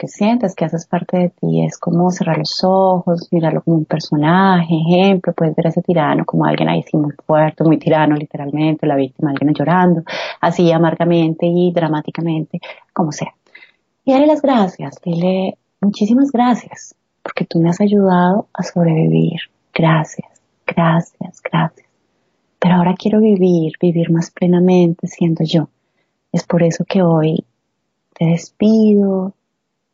que 0.00 0.08
sientas 0.08 0.54
que 0.54 0.64
haces 0.64 0.86
parte 0.86 1.18
de 1.18 1.28
ti 1.28 1.62
es 1.62 1.76
como 1.76 2.10
cerrar 2.10 2.38
los 2.38 2.64
ojos, 2.64 3.28
mirarlo 3.30 3.60
como 3.60 3.76
un 3.76 3.84
personaje, 3.84 4.74
ejemplo, 4.88 5.34
puedes 5.34 5.54
ver 5.54 5.66
a 5.66 5.68
ese 5.68 5.82
tirano 5.82 6.24
como 6.24 6.46
alguien 6.46 6.70
ahí 6.70 6.82
sí 6.84 6.96
muy 6.96 7.12
fuerte, 7.26 7.64
muy 7.64 7.76
tirano 7.76 8.16
literalmente, 8.16 8.86
la 8.86 8.96
víctima, 8.96 9.28
alguien 9.28 9.52
llorando, 9.52 10.02
así 10.40 10.72
amargamente 10.72 11.44
y 11.44 11.70
dramáticamente, 11.70 12.60
como 12.94 13.12
sea. 13.12 13.34
Y 14.02 14.14
dale 14.14 14.26
las 14.26 14.40
gracias, 14.40 14.98
dile 15.04 15.58
muchísimas 15.82 16.32
gracias, 16.32 16.94
porque 17.22 17.44
tú 17.44 17.60
me 17.60 17.68
has 17.68 17.82
ayudado 17.82 18.46
a 18.54 18.62
sobrevivir. 18.62 19.40
Gracias, 19.74 20.30
gracias, 20.66 21.42
gracias. 21.42 21.86
Pero 22.58 22.76
ahora 22.76 22.94
quiero 22.98 23.20
vivir, 23.20 23.74
vivir 23.78 24.10
más 24.10 24.30
plenamente 24.30 25.08
siendo 25.08 25.44
yo. 25.44 25.68
Es 26.32 26.44
por 26.44 26.62
eso 26.62 26.86
que 26.88 27.02
hoy 27.02 27.44
te 28.14 28.24
despido, 28.24 29.34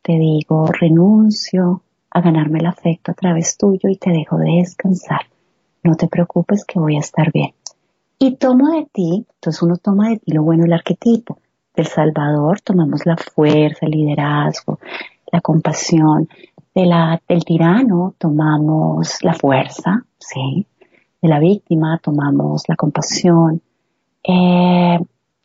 te 0.07 0.13
digo 0.13 0.67
renuncio 0.67 1.81
a 2.11 2.21
ganarme 2.21 2.59
el 2.59 2.67
afecto 2.67 3.11
a 3.11 3.13
través 3.13 3.57
tuyo 3.57 3.89
y 3.89 3.97
te 3.97 4.11
dejo 4.11 4.37
descansar. 4.37 5.19
No 5.83 5.95
te 5.95 6.07
preocupes 6.07 6.63
que 6.63 6.79
voy 6.79 6.95
a 6.95 7.01
estar 7.01 7.29
bien. 7.33 7.51
Y 8.17 8.37
tomo 8.37 8.69
de 8.69 8.87
ti, 8.89 9.25
entonces 9.35 9.61
uno 9.61 9.75
toma 9.75 10.07
de 10.07 10.19
ti 10.19 10.31
lo 10.31 10.43
bueno 10.43 10.63
del 10.63 10.71
arquetipo. 10.71 11.39
Del 11.75 11.87
Salvador 11.87 12.61
tomamos 12.61 13.05
la 13.05 13.17
fuerza, 13.17 13.85
el 13.85 13.91
liderazgo, 13.91 14.79
la 15.29 15.41
compasión. 15.41 16.29
De 16.73 16.85
la, 16.85 17.21
del 17.27 17.43
tirano 17.43 18.15
tomamos 18.17 19.17
la 19.23 19.33
fuerza, 19.33 20.05
¿sí? 20.19 20.65
De 21.21 21.27
la 21.27 21.39
víctima 21.39 21.99
tomamos 22.01 22.63
la 22.69 22.77
compasión. 22.77 23.61
Eh, 24.23 24.99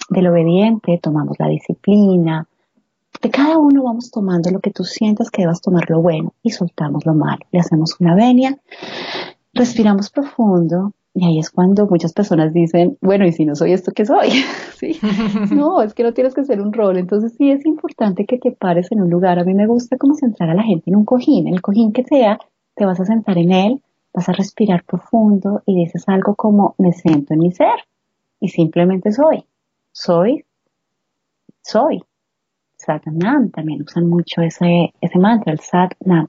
del 0.09 0.27
obediente 0.29 1.01
tomamos 1.03 1.37
la 1.41 1.49
disciplina. 1.49 2.47
De 3.23 3.31
cada 3.31 3.57
uno 3.57 3.85
vamos 3.85 4.11
tomando 4.11 4.51
lo 4.51 4.59
que 4.59 4.73
tú 4.73 4.83
sientas 4.83 5.31
que 5.31 5.43
debas 5.43 5.61
tomar 5.61 5.89
lo 5.89 6.03
bueno 6.03 6.35
y 6.43 6.51
soltamos 6.51 7.07
lo 7.07 7.15
malo. 7.15 7.47
Le 7.53 7.61
hacemos 7.61 7.95
una 8.01 8.17
venia, 8.17 8.59
respiramos 9.55 10.11
profundo 10.11 10.93
y 11.15 11.25
ahí 11.25 11.39
es 11.39 11.51
cuando 11.51 11.87
muchas 11.87 12.13
personas 12.13 12.53
dicen, 12.53 12.99
bueno, 13.01 13.25
¿y 13.25 13.31
si 13.31 13.45
no 13.45 13.55
soy 13.55 13.75
esto, 13.75 13.93
qué 13.95 14.05
soy? 14.05 14.31
¿Sí? 14.77 14.99
No, 15.55 15.83
es 15.83 15.95
que 15.95 16.03
no 16.03 16.13
tienes 16.13 16.35
que 16.35 16.45
ser 16.45 16.61
un 16.61 16.73
rol. 16.73 16.97
Entonces 16.99 17.35
sí 17.39 17.51
es 17.53 17.65
importante 17.65 18.27
que 18.27 18.39
te 18.39 18.51
pares 18.51 18.91
en 18.91 19.01
un 19.01 19.09
lugar. 19.09 19.39
A 19.39 19.45
mí 19.45 19.55
me 19.55 19.69
gusta 19.69 19.97
como 19.99 20.15
centrar 20.15 20.51
a 20.51 20.55
la 20.55 20.65
gente 20.65 20.91
en 20.91 20.97
un 20.97 21.05
cojín. 21.05 21.47
El 21.47 21.63
cojín 21.63 21.93
que 21.93 22.03
sea, 22.03 22.41
te 22.75 22.85
vas 22.85 22.99
a 22.99 23.05
sentar 23.05 23.39
en 23.39 23.53
él, 23.53 23.83
vas 24.13 24.29
a 24.29 24.33
respirar 24.33 24.85
profundo 24.85 25.63
y 25.65 25.77
dices 25.77 26.03
algo 26.09 26.35
como, 26.35 26.75
me 26.79 26.93
siento 26.93 27.35
en 27.35 27.41
mi 27.41 27.53
ser. 27.53 27.87
Y 28.41 28.49
simplemente 28.49 29.13
soy. 29.13 29.45
Soy. 29.93 30.45
Soy. 31.63 32.03
Satnam, 32.85 33.51
también 33.51 33.83
usan 33.83 34.07
mucho 34.07 34.43
ese, 34.43 34.93
ese 35.01 35.19
mantra, 35.19 35.53
el 35.53 35.61
Satnam. 35.61 36.27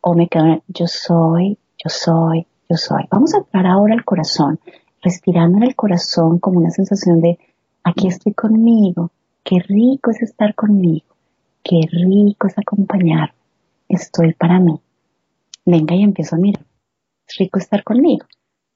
O 0.00 0.14
me 0.14 0.28
quedo, 0.28 0.62
yo 0.68 0.86
soy, 0.86 1.58
yo 1.82 1.88
soy, 1.90 2.46
yo 2.68 2.76
soy. 2.76 3.04
Vamos 3.10 3.34
a 3.34 3.38
entrar 3.38 3.66
ahora 3.66 3.94
al 3.94 4.04
corazón, 4.04 4.60
respirando 5.02 5.58
en 5.58 5.64
el 5.64 5.74
corazón 5.74 6.38
como 6.38 6.60
una 6.60 6.70
sensación 6.70 7.20
de 7.20 7.38
aquí 7.82 8.08
estoy 8.08 8.34
conmigo, 8.34 9.10
qué 9.44 9.58
rico 9.60 10.10
es 10.10 10.22
estar 10.22 10.54
conmigo, 10.54 11.06
qué 11.62 11.80
rico 11.90 12.46
es 12.46 12.58
acompañar, 12.58 13.32
estoy 13.88 14.34
para 14.34 14.58
mí. 14.58 14.80
Venga 15.64 15.94
y 15.94 16.02
empiezo 16.02 16.36
a 16.36 16.38
mirar, 16.38 16.64
es 17.26 17.36
rico 17.38 17.58
estar 17.58 17.82
conmigo. 17.84 18.26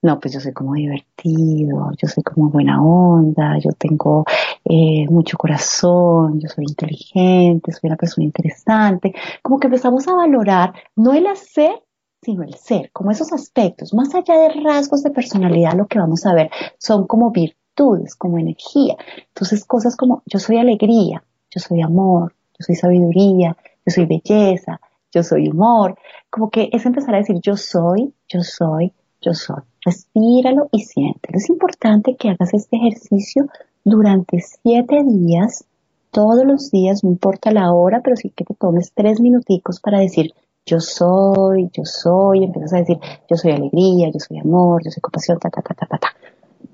No, 0.02 0.18
pues 0.18 0.32
yo 0.32 0.40
soy 0.40 0.52
como 0.54 0.74
divertido, 0.74 1.90
yo 2.00 2.08
soy 2.08 2.22
como 2.22 2.48
buena 2.48 2.82
onda, 2.82 3.58
yo 3.58 3.70
tengo 3.72 4.24
eh, 4.64 5.06
mucho 5.10 5.36
corazón, 5.36 6.40
yo 6.40 6.48
soy 6.48 6.64
inteligente, 6.66 7.72
soy 7.72 7.88
una 7.88 7.96
persona 7.96 8.24
interesante. 8.24 9.14
Como 9.42 9.58
que 9.60 9.66
empezamos 9.66 10.08
a 10.08 10.14
valorar 10.14 10.72
no 10.96 11.12
el 11.12 11.26
hacer, 11.26 11.82
sino 12.22 12.42
el 12.42 12.54
ser, 12.54 12.90
como 12.92 13.10
esos 13.10 13.32
aspectos, 13.32 13.92
más 13.92 14.14
allá 14.14 14.36
de 14.38 14.48
rasgos 14.62 15.02
de 15.02 15.10
personalidad, 15.10 15.74
lo 15.74 15.86
que 15.86 15.98
vamos 15.98 16.24
a 16.24 16.34
ver 16.34 16.50
son 16.78 17.06
como 17.06 17.30
virtudes, 17.30 18.14
como 18.16 18.38
energía. 18.38 18.96
Entonces, 19.28 19.64
cosas 19.66 19.96
como 19.96 20.22
yo 20.24 20.38
soy 20.38 20.56
alegría, 20.56 21.22
yo 21.50 21.60
soy 21.60 21.82
amor, 21.82 22.34
yo 22.58 22.64
soy 22.64 22.74
sabiduría, 22.74 23.56
yo 23.86 23.92
soy 23.92 24.06
belleza, 24.06 24.80
yo 25.12 25.22
soy 25.22 25.48
humor, 25.48 25.98
como 26.30 26.50
que 26.50 26.70
es 26.72 26.86
empezar 26.86 27.14
a 27.14 27.18
decir 27.18 27.36
yo 27.42 27.56
soy, 27.56 28.14
yo 28.28 28.42
soy, 28.42 28.92
yo 29.20 29.34
soy. 29.34 29.62
Respíralo 29.84 30.68
y 30.72 30.80
siéntelo. 30.80 31.38
Es 31.38 31.48
importante 31.48 32.16
que 32.16 32.30
hagas 32.30 32.54
este 32.54 32.76
ejercicio 32.76 33.46
durante 33.84 34.40
siete 34.40 35.02
días, 35.04 35.64
todos 36.10 36.44
los 36.44 36.70
días, 36.70 37.04
no 37.04 37.10
importa 37.10 37.52
la 37.52 37.72
hora, 37.72 38.00
pero 38.02 38.16
sí 38.16 38.30
que 38.30 38.44
te 38.44 38.54
tomes 38.54 38.92
tres 38.94 39.20
minuticos 39.20 39.80
para 39.80 40.00
decir 40.00 40.34
yo 40.66 40.80
soy, 40.80 41.70
yo 41.72 41.84
soy, 41.84 42.44
empiezas 42.44 42.74
a 42.74 42.76
decir, 42.78 42.98
yo 43.28 43.36
soy 43.36 43.52
alegría, 43.52 44.10
yo 44.12 44.20
soy 44.20 44.38
amor, 44.38 44.82
yo 44.84 44.90
soy 44.90 45.00
compasión, 45.00 45.38
ta, 45.38 45.50
ta, 45.50 45.62
ta, 45.62 45.74
ta, 45.74 45.86
ta, 45.86 45.98
ta. 45.98 46.08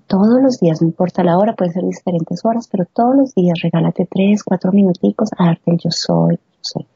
Todos 0.07 0.43
los 0.43 0.61
días, 0.61 0.83
no 0.83 0.89
importa 0.89 1.25
la 1.25 1.39
hora, 1.39 1.55
puede 1.55 1.73
ser 1.73 1.85
diferentes 1.85 2.45
horas, 2.45 2.69
pero 2.71 2.85
todos 2.85 3.17
los 3.17 3.35
días 3.35 3.59
regálate 3.63 4.07
tres, 4.11 4.43
cuatro 4.45 4.73
minuticos 4.73 5.31
a 5.37 5.47
darte 5.47 5.71
el 5.71 5.79
yo 5.79 5.91
soy, 5.91 6.37
yo 6.37 6.61
soy. 6.61 6.87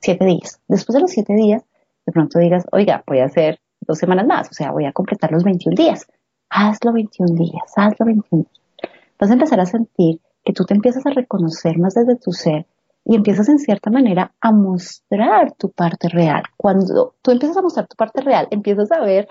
Siete 0.00 0.24
días. 0.24 0.60
Después 0.68 0.94
de 0.94 1.00
los 1.00 1.10
siete 1.10 1.34
días, 1.34 1.62
de 2.04 2.12
pronto 2.12 2.38
digas, 2.38 2.64
oiga, 2.72 3.02
voy 3.06 3.18
a 3.20 3.24
hacer 3.24 3.58
dos 3.86 3.98
semanas 3.98 4.26
más, 4.26 4.48
o 4.50 4.54
sea, 4.54 4.70
voy 4.72 4.84
a 4.84 4.92
completar 4.92 5.32
los 5.32 5.44
21 5.44 5.74
días. 5.74 6.06
Hazlo 6.50 6.92
21 6.92 7.34
días, 7.34 7.72
hazlo 7.76 8.06
21 8.06 8.44
días. 8.44 8.92
Vas 9.18 9.30
a 9.30 9.34
empezar 9.34 9.60
a 9.60 9.66
sentir 9.66 10.20
que 10.44 10.52
tú 10.52 10.64
te 10.64 10.74
empiezas 10.74 11.06
a 11.06 11.10
reconocer 11.10 11.78
más 11.78 11.94
desde 11.94 12.16
tu 12.16 12.32
ser 12.32 12.66
y 13.04 13.14
empiezas 13.14 13.48
en 13.48 13.58
cierta 13.58 13.90
manera 13.90 14.32
a 14.40 14.52
mostrar 14.52 15.52
tu 15.52 15.70
parte 15.70 16.08
real. 16.08 16.42
Cuando 16.56 17.14
tú 17.22 17.30
empiezas 17.30 17.56
a 17.56 17.62
mostrar 17.62 17.86
tu 17.86 17.96
parte 17.96 18.20
real, 18.20 18.48
empiezas 18.50 18.90
a 18.92 19.00
ver, 19.00 19.28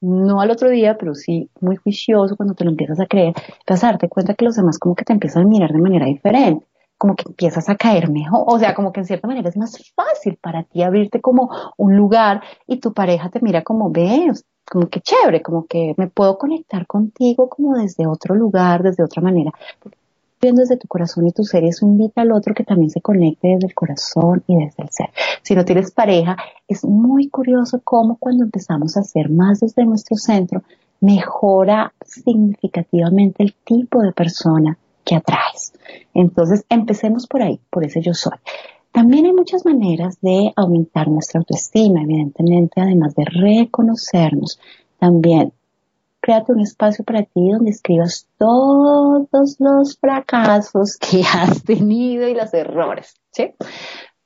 no 0.00 0.40
al 0.40 0.50
otro 0.50 0.68
día, 0.70 0.96
pero 0.98 1.14
sí 1.14 1.48
muy 1.60 1.76
juicioso 1.76 2.36
cuando 2.36 2.54
te 2.54 2.64
lo 2.64 2.70
empiezas 2.70 3.00
a 3.00 3.06
creer, 3.06 3.34
empiezas 3.60 3.84
a 3.84 3.86
darte 3.88 4.08
cuenta 4.08 4.34
que 4.34 4.44
los 4.44 4.56
demás 4.56 4.78
como 4.78 4.94
que 4.94 5.04
te 5.04 5.12
empiezan 5.12 5.44
a 5.44 5.48
mirar 5.48 5.70
de 5.70 5.80
manera 5.80 6.06
diferente 6.06 6.66
como 7.02 7.16
que 7.16 7.24
empiezas 7.26 7.68
a 7.68 7.74
caer 7.74 8.08
mejor, 8.08 8.44
o 8.46 8.60
sea, 8.60 8.76
como 8.76 8.92
que 8.92 9.00
en 9.00 9.06
cierta 9.06 9.26
manera 9.26 9.48
es 9.48 9.56
más 9.56 9.76
fácil 9.96 10.38
para 10.40 10.62
ti 10.62 10.84
abrirte 10.84 11.20
como 11.20 11.50
un 11.76 11.96
lugar 11.96 12.44
y 12.68 12.76
tu 12.76 12.92
pareja 12.92 13.28
te 13.28 13.40
mira 13.40 13.62
como 13.62 13.90
ves, 13.90 14.44
como 14.70 14.86
que 14.88 15.00
chévere, 15.00 15.42
como 15.42 15.66
que 15.66 15.94
me 15.96 16.06
puedo 16.06 16.38
conectar 16.38 16.86
contigo 16.86 17.48
como 17.48 17.76
desde 17.76 18.06
otro 18.06 18.36
lugar, 18.36 18.84
desde 18.84 19.02
otra 19.02 19.20
manera 19.20 19.50
viendo 20.40 20.60
desde 20.60 20.76
tu 20.76 20.86
corazón 20.86 21.26
y 21.26 21.32
tu 21.32 21.42
ser, 21.42 21.64
eso 21.64 21.84
invita 21.86 22.22
al 22.22 22.30
otro 22.30 22.54
que 22.54 22.62
también 22.62 22.90
se 22.90 23.00
conecte 23.00 23.48
desde 23.48 23.66
el 23.66 23.74
corazón 23.74 24.44
y 24.46 24.64
desde 24.64 24.84
el 24.84 24.90
ser. 24.90 25.10
Si 25.42 25.56
no 25.56 25.64
tienes 25.64 25.90
pareja, 25.90 26.36
es 26.68 26.84
muy 26.84 27.28
curioso 27.30 27.80
cómo 27.82 28.16
cuando 28.16 28.44
empezamos 28.44 28.96
a 28.96 29.00
hacer 29.00 29.28
más 29.28 29.58
desde 29.58 29.84
nuestro 29.84 30.16
centro, 30.16 30.62
mejora 31.00 31.92
significativamente 32.04 33.42
el 33.42 33.54
tipo 33.64 34.02
de 34.02 34.12
persona 34.12 34.78
que 35.04 35.16
atraes. 35.16 35.72
Entonces, 36.14 36.64
empecemos 36.68 37.26
por 37.26 37.42
ahí, 37.42 37.60
por 37.70 37.84
ese 37.84 38.00
yo 38.00 38.14
soy. 38.14 38.38
También 38.92 39.24
hay 39.24 39.32
muchas 39.32 39.64
maneras 39.64 40.18
de 40.20 40.52
aumentar 40.54 41.08
nuestra 41.08 41.40
autoestima, 41.40 42.02
evidentemente, 42.02 42.80
además 42.80 43.14
de 43.14 43.24
reconocernos. 43.24 44.60
También 44.98 45.52
créate 46.20 46.52
un 46.52 46.60
espacio 46.60 47.04
para 47.04 47.22
ti 47.24 47.50
donde 47.50 47.70
escribas 47.70 48.28
todos 48.38 49.56
los 49.58 49.98
fracasos 49.98 50.96
que 50.96 51.22
has 51.22 51.64
tenido 51.64 52.28
y 52.28 52.34
los 52.34 52.54
errores, 52.54 53.16
¿sí? 53.32 53.54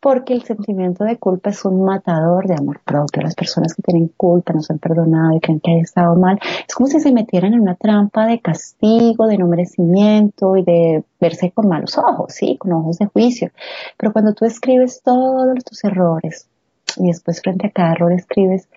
Porque 0.00 0.34
el 0.34 0.42
sentimiento 0.42 1.04
de 1.04 1.18
culpa 1.18 1.50
es 1.50 1.64
un 1.64 1.84
matador 1.84 2.46
de 2.46 2.54
amor 2.54 2.80
propio. 2.84 3.22
Las 3.22 3.34
personas 3.34 3.74
que 3.74 3.82
tienen 3.82 4.08
culpa, 4.16 4.52
no 4.52 4.60
se 4.60 4.72
han 4.72 4.78
perdonado 4.78 5.36
y 5.36 5.40
creen 5.40 5.60
que 5.60 5.72
han 5.72 5.78
estado 5.78 6.14
mal, 6.16 6.38
es 6.66 6.74
como 6.74 6.86
si 6.86 7.00
se 7.00 7.12
metieran 7.12 7.54
en 7.54 7.60
una 7.60 7.74
trampa 7.74 8.26
de 8.26 8.40
castigo, 8.40 9.26
de 9.26 9.38
no 9.38 9.46
merecimiento 9.48 10.56
y 10.56 10.64
de 10.64 11.04
verse 11.20 11.50
con 11.50 11.68
malos 11.68 11.98
ojos, 11.98 12.32
sí, 12.34 12.56
con 12.58 12.72
ojos 12.72 12.98
de 12.98 13.06
juicio. 13.06 13.50
Pero 13.96 14.12
cuando 14.12 14.34
tú 14.34 14.44
escribes 14.44 15.02
todos 15.02 15.64
tus 15.64 15.84
errores 15.84 16.48
y 16.96 17.08
después 17.08 17.40
frente 17.40 17.66
a 17.66 17.70
cada 17.70 17.92
error 17.92 18.12
escribes 18.12 18.68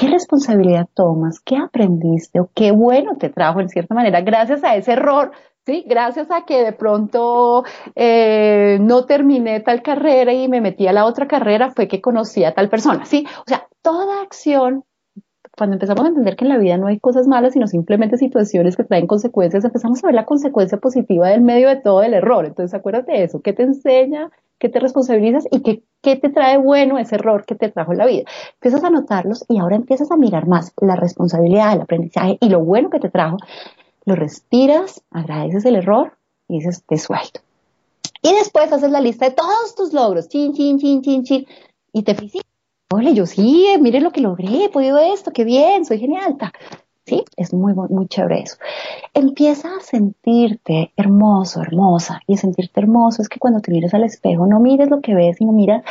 ¿Qué 0.00 0.08
responsabilidad 0.08 0.88
tomas? 0.94 1.40
¿Qué 1.40 1.58
aprendiste? 1.58 2.40
¿O 2.40 2.48
qué 2.54 2.70
bueno 2.70 3.16
te 3.18 3.28
trajo 3.28 3.60
en 3.60 3.68
cierta 3.68 3.94
manera 3.94 4.22
gracias 4.22 4.64
a 4.64 4.74
ese 4.74 4.92
error 4.92 5.32
¿sí? 5.66 5.84
Gracias 5.86 6.30
a 6.30 6.44
que 6.44 6.64
de 6.64 6.72
pronto 6.72 7.64
eh, 7.94 8.78
no 8.80 9.04
terminé 9.04 9.60
tal 9.60 9.82
carrera 9.82 10.32
y 10.32 10.48
me 10.48 10.60
metí 10.60 10.86
a 10.86 10.92
la 10.92 11.06
otra 11.06 11.26
carrera, 11.26 11.70
fue 11.70 11.88
que 11.88 12.00
conocí 12.00 12.44
a 12.44 12.54
tal 12.54 12.68
persona, 12.68 13.04
¿sí? 13.04 13.26
O 13.40 13.44
sea, 13.46 13.66
toda 13.82 14.22
acción, 14.22 14.84
cuando 15.56 15.74
empezamos 15.74 16.04
a 16.04 16.08
entender 16.08 16.36
que 16.36 16.44
en 16.44 16.50
la 16.50 16.58
vida 16.58 16.76
no 16.76 16.86
hay 16.86 16.98
cosas 16.98 17.26
malas, 17.26 17.52
sino 17.52 17.66
simplemente 17.66 18.16
situaciones 18.16 18.76
que 18.76 18.84
traen 18.84 19.06
consecuencias, 19.06 19.64
empezamos 19.64 20.02
a 20.02 20.06
ver 20.06 20.14
la 20.14 20.24
consecuencia 20.24 20.78
positiva 20.78 21.28
del 21.28 21.42
medio 21.42 21.68
de 21.68 21.76
todo 21.76 22.02
el 22.02 22.14
error. 22.14 22.46
Entonces, 22.46 22.74
acuérdate 22.78 23.12
de 23.12 23.24
eso, 23.24 23.40
¿qué 23.40 23.52
te 23.52 23.62
enseña? 23.62 24.30
¿Qué 24.58 24.68
te 24.68 24.78
responsabilizas? 24.78 25.46
¿Y 25.50 25.62
qué, 25.62 25.82
qué 26.02 26.16
te 26.16 26.28
trae 26.28 26.58
bueno 26.58 26.98
ese 26.98 27.14
error 27.14 27.46
que 27.46 27.54
te 27.54 27.70
trajo 27.70 27.92
en 27.92 27.98
la 27.98 28.06
vida? 28.06 28.24
Empiezas 28.54 28.84
a 28.84 28.90
notarlos 28.90 29.46
y 29.48 29.58
ahora 29.58 29.76
empiezas 29.76 30.10
a 30.10 30.18
mirar 30.18 30.46
más 30.46 30.74
la 30.82 30.96
responsabilidad, 30.96 31.72
el 31.72 31.80
aprendizaje 31.80 32.36
y 32.40 32.50
lo 32.50 32.60
bueno 32.60 32.90
que 32.90 33.00
te 33.00 33.08
trajo 33.08 33.38
lo 34.10 34.16
respiras, 34.16 35.02
agradeces 35.10 35.64
el 35.64 35.76
error 35.76 36.18
y 36.48 36.58
dices, 36.58 36.82
te 36.84 36.98
suelto. 36.98 37.40
Y 38.22 38.34
después 38.34 38.72
haces 38.72 38.90
la 38.90 39.00
lista 39.00 39.28
de 39.28 39.36
todos 39.36 39.76
tus 39.76 39.92
logros, 39.92 40.28
chin, 40.28 40.52
chin, 40.52 40.78
chin, 40.80 41.00
chin, 41.00 41.22
chin, 41.22 41.46
y 41.92 42.02
te 42.02 42.14
felicitas. 42.14 42.50
Ole, 42.92 43.14
yo 43.14 43.24
sí, 43.24 43.68
mire 43.80 44.00
lo 44.00 44.10
que 44.10 44.20
logré, 44.20 44.64
he 44.64 44.68
podido 44.68 44.98
esto, 44.98 45.30
qué 45.30 45.44
bien, 45.44 45.84
soy 45.84 46.00
genial. 46.00 46.36
¿Sí? 47.06 47.24
Es 47.36 47.52
muy, 47.52 47.74
muy 47.74 48.06
chévere 48.06 48.42
eso. 48.42 48.56
Empieza 49.14 49.68
a 49.76 49.80
sentirte 49.80 50.92
hermoso, 50.96 51.62
hermosa. 51.62 52.20
Y 52.26 52.36
sentirte 52.36 52.80
hermoso 52.80 53.22
es 53.22 53.28
que 53.28 53.38
cuando 53.38 53.60
te 53.60 53.72
mires 53.72 53.92
al 53.94 54.04
espejo 54.04 54.46
no 54.46 54.60
mires 54.60 54.90
lo 54.90 55.00
que 55.00 55.14
ves, 55.14 55.36
sino 55.38 55.52
mira 55.52 55.82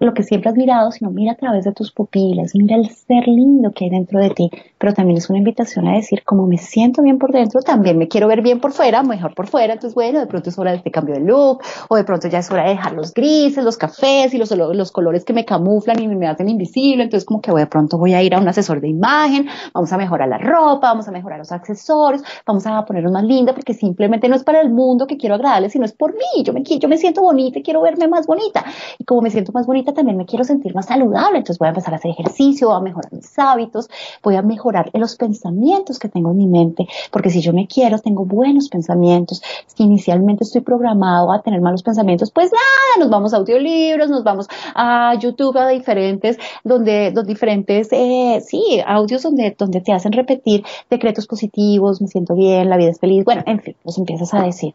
lo 0.00 0.14
que 0.14 0.22
siempre 0.22 0.50
has 0.50 0.56
mirado, 0.56 0.90
sino 0.90 1.10
mira 1.10 1.32
a 1.32 1.36
través 1.36 1.64
de 1.64 1.72
tus 1.72 1.92
pupilas, 1.92 2.54
mira 2.54 2.76
el 2.76 2.88
ser 2.88 3.26
lindo 3.26 3.72
que 3.72 3.84
hay 3.84 3.90
dentro 3.90 4.20
de 4.20 4.30
ti. 4.30 4.50
Pero 4.78 4.94
también 4.94 5.18
es 5.18 5.28
una 5.28 5.38
invitación 5.38 5.86
a 5.88 5.94
decir, 5.94 6.22
como 6.24 6.46
me 6.46 6.58
siento 6.58 7.02
bien 7.02 7.18
por 7.18 7.32
dentro, 7.32 7.60
también 7.60 7.98
me 7.98 8.08
quiero 8.08 8.28
ver 8.28 8.42
bien 8.42 8.60
por 8.60 8.72
fuera, 8.72 9.02
mejor 9.02 9.34
por 9.34 9.48
fuera. 9.48 9.74
Entonces, 9.74 9.94
bueno, 9.94 10.20
de 10.20 10.26
pronto 10.26 10.50
es 10.50 10.58
hora 10.58 10.70
de 10.70 10.78
este 10.78 10.90
cambio 10.90 11.14
de 11.14 11.20
look, 11.20 11.62
o 11.88 11.96
de 11.96 12.04
pronto 12.04 12.28
ya 12.28 12.38
es 12.38 12.50
hora 12.50 12.64
de 12.64 12.70
dejar 12.70 12.92
los 12.92 13.12
grises, 13.12 13.62
los 13.62 13.76
cafés 13.76 14.32
y 14.34 14.38
los, 14.38 14.50
los 14.50 14.92
colores 14.92 15.24
que 15.24 15.32
me 15.32 15.44
camuflan 15.44 16.00
y 16.00 16.08
me 16.08 16.26
hacen 16.26 16.48
invisible. 16.48 17.04
Entonces, 17.04 17.26
como 17.26 17.40
que 17.40 17.52
de 17.52 17.66
pronto 17.66 17.98
voy 17.98 18.14
a 18.14 18.22
ir 18.22 18.34
a 18.34 18.40
un 18.40 18.48
asesor 18.48 18.80
de 18.80 18.88
imagen, 18.88 19.46
vamos 19.74 19.92
a 19.92 19.98
mejorar 19.98 20.28
la 20.28 20.38
ropa 20.38 20.61
vamos 20.80 21.08
a 21.08 21.10
mejorar 21.10 21.38
los 21.38 21.52
accesorios, 21.52 22.22
vamos 22.46 22.66
a 22.66 22.84
ponernos 22.84 23.12
más 23.12 23.24
linda 23.24 23.54
porque 23.54 23.74
simplemente 23.74 24.28
no 24.28 24.36
es 24.36 24.44
para 24.44 24.60
el 24.60 24.70
mundo 24.70 25.06
que 25.06 25.16
quiero 25.16 25.34
agradarle, 25.34 25.70
sino 25.70 25.84
es 25.84 25.92
por 25.92 26.12
mí. 26.14 26.42
Yo 26.44 26.52
me, 26.52 26.62
yo 26.62 26.88
me 26.88 26.96
siento 26.96 27.22
bonita 27.22 27.58
y 27.58 27.62
quiero 27.62 27.82
verme 27.82 28.08
más 28.08 28.26
bonita. 28.26 28.64
Y 28.98 29.04
como 29.04 29.22
me 29.22 29.30
siento 29.30 29.52
más 29.52 29.66
bonita, 29.66 29.92
también 29.92 30.16
me 30.16 30.26
quiero 30.26 30.44
sentir 30.44 30.74
más 30.74 30.86
saludable. 30.86 31.38
Entonces 31.38 31.58
voy 31.58 31.66
a 31.66 31.70
empezar 31.70 31.94
a 31.94 31.96
hacer 31.96 32.10
ejercicio, 32.10 32.68
voy 32.68 32.76
a 32.76 32.80
mejorar 32.80 33.12
mis 33.12 33.38
hábitos, 33.38 33.88
voy 34.22 34.36
a 34.36 34.42
mejorar 34.42 34.90
los 34.94 35.16
pensamientos 35.16 35.98
que 35.98 36.08
tengo 36.08 36.30
en 36.30 36.36
mi 36.36 36.46
mente, 36.46 36.86
porque 37.10 37.30
si 37.30 37.40
yo 37.40 37.52
me 37.52 37.66
quiero, 37.66 37.98
tengo 37.98 38.24
buenos 38.24 38.68
pensamientos. 38.68 39.42
Si 39.66 39.82
inicialmente 39.82 40.44
estoy 40.44 40.60
programado 40.60 41.32
a 41.32 41.42
tener 41.42 41.60
malos 41.60 41.82
pensamientos, 41.82 42.30
pues 42.30 42.50
nada, 42.52 43.04
nos 43.04 43.10
vamos 43.10 43.34
a 43.34 43.38
audiolibros, 43.38 44.10
nos 44.10 44.24
vamos 44.24 44.48
a 44.74 45.14
YouTube, 45.18 45.56
a 45.56 45.68
diferentes, 45.68 46.38
donde, 46.64 47.12
los 47.14 47.26
diferentes, 47.26 47.88
eh, 47.92 48.42
sí, 48.46 48.80
audios 48.86 49.22
donde, 49.22 49.54
donde 49.58 49.80
te 49.80 49.92
hacen 49.92 50.12
repetir 50.12 50.41
decretos 50.90 51.26
positivos, 51.26 52.00
me 52.00 52.08
siento 52.08 52.34
bien, 52.34 52.68
la 52.68 52.76
vida 52.76 52.90
es 52.90 52.98
feliz, 52.98 53.24
bueno, 53.24 53.42
en 53.46 53.60
fin, 53.60 53.76
los 53.84 53.98
empiezas 53.98 54.32
a 54.34 54.42
decir. 54.42 54.74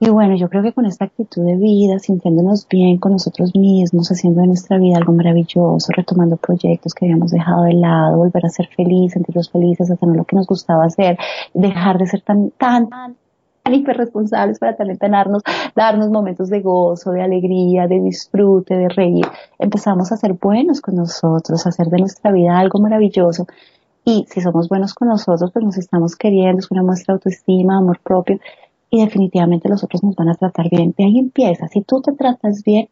Y 0.00 0.10
bueno, 0.10 0.36
yo 0.36 0.48
creo 0.48 0.62
que 0.62 0.72
con 0.72 0.86
esta 0.86 1.06
actitud 1.06 1.44
de 1.44 1.56
vida, 1.56 1.98
sintiéndonos 1.98 2.68
bien 2.68 2.98
con 2.98 3.12
nosotros 3.12 3.56
mismos, 3.56 4.08
haciendo 4.12 4.42
de 4.42 4.46
nuestra 4.46 4.78
vida 4.78 4.96
algo 4.96 5.12
maravilloso, 5.12 5.92
retomando 5.96 6.36
proyectos 6.36 6.94
que 6.94 7.06
habíamos 7.06 7.32
dejado 7.32 7.64
de 7.64 7.72
lado, 7.72 8.16
volver 8.16 8.46
a 8.46 8.48
ser 8.48 8.68
feliz, 8.68 9.14
sentirnos 9.14 9.50
felices, 9.50 9.90
hacer 9.90 10.08
lo 10.08 10.24
que 10.24 10.36
nos 10.36 10.46
gustaba 10.46 10.84
hacer, 10.84 11.18
dejar 11.52 11.98
de 11.98 12.06
ser 12.06 12.20
tan, 12.20 12.50
tan, 12.50 12.88
tan 12.88 13.16
hiperresponsables 13.74 14.60
para 14.60 14.76
también 14.76 14.98
darnos, 15.00 15.42
darnos 15.74 16.10
momentos 16.10 16.48
de 16.48 16.60
gozo, 16.60 17.10
de 17.10 17.22
alegría, 17.22 17.88
de 17.88 18.00
disfrute, 18.00 18.76
de 18.76 18.88
reír. 18.88 19.26
Empezamos 19.58 20.12
a 20.12 20.16
ser 20.16 20.34
buenos 20.34 20.80
con 20.80 20.94
nosotros, 20.94 21.66
a 21.66 21.70
hacer 21.70 21.88
de 21.88 21.98
nuestra 21.98 22.30
vida 22.30 22.56
algo 22.56 22.78
maravilloso 22.78 23.48
y 24.04 24.26
si 24.28 24.40
somos 24.40 24.68
buenos 24.68 24.94
con 24.94 25.08
nosotros, 25.08 25.50
pues 25.52 25.64
nos 25.64 25.76
estamos 25.76 26.16
queriendo, 26.16 26.60
es 26.60 26.70
una 26.70 26.82
muestra 26.82 27.12
de 27.12 27.16
autoestima, 27.16 27.78
amor 27.78 28.00
propio 28.00 28.40
y 28.90 29.04
definitivamente 29.04 29.68
los 29.68 29.84
otros 29.84 30.02
nos 30.02 30.16
van 30.16 30.30
a 30.30 30.34
tratar 30.34 30.68
bien. 30.70 30.94
De 30.96 31.04
ahí 31.04 31.18
empieza. 31.18 31.68
Si 31.68 31.82
tú 31.82 32.00
te 32.00 32.12
tratas 32.12 32.62
bien, 32.64 32.88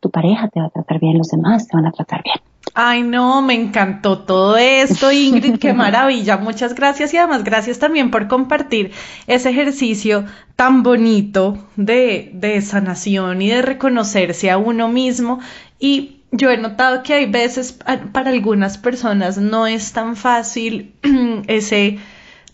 tu 0.00 0.10
pareja 0.10 0.48
te 0.48 0.60
va 0.60 0.66
a 0.66 0.70
tratar 0.70 1.00
bien, 1.00 1.18
los 1.18 1.28
demás 1.28 1.66
te 1.66 1.76
van 1.76 1.86
a 1.86 1.92
tratar 1.92 2.22
bien. 2.22 2.36
Ay, 2.74 3.02
no, 3.02 3.42
me 3.42 3.54
encantó 3.54 4.20
todo 4.20 4.56
esto, 4.56 5.10
Ingrid, 5.10 5.58
qué 5.58 5.72
maravilla. 5.74 6.36
Muchas 6.36 6.74
gracias 6.74 7.12
y 7.14 7.16
además 7.16 7.42
gracias 7.42 7.78
también 7.78 8.10
por 8.10 8.28
compartir 8.28 8.92
ese 9.26 9.50
ejercicio 9.50 10.24
tan 10.56 10.82
bonito 10.82 11.58
de, 11.76 12.30
de 12.34 12.60
sanación 12.60 13.42
y 13.42 13.48
de 13.48 13.62
reconocerse 13.62 14.50
a 14.50 14.58
uno 14.58 14.88
mismo 14.88 15.40
y 15.78 16.19
yo 16.32 16.50
he 16.50 16.56
notado 16.56 17.02
que 17.02 17.14
hay 17.14 17.26
veces 17.26 17.72
para 18.12 18.30
algunas 18.30 18.78
personas 18.78 19.38
no 19.38 19.66
es 19.66 19.92
tan 19.92 20.16
fácil 20.16 20.94
ese 21.48 21.98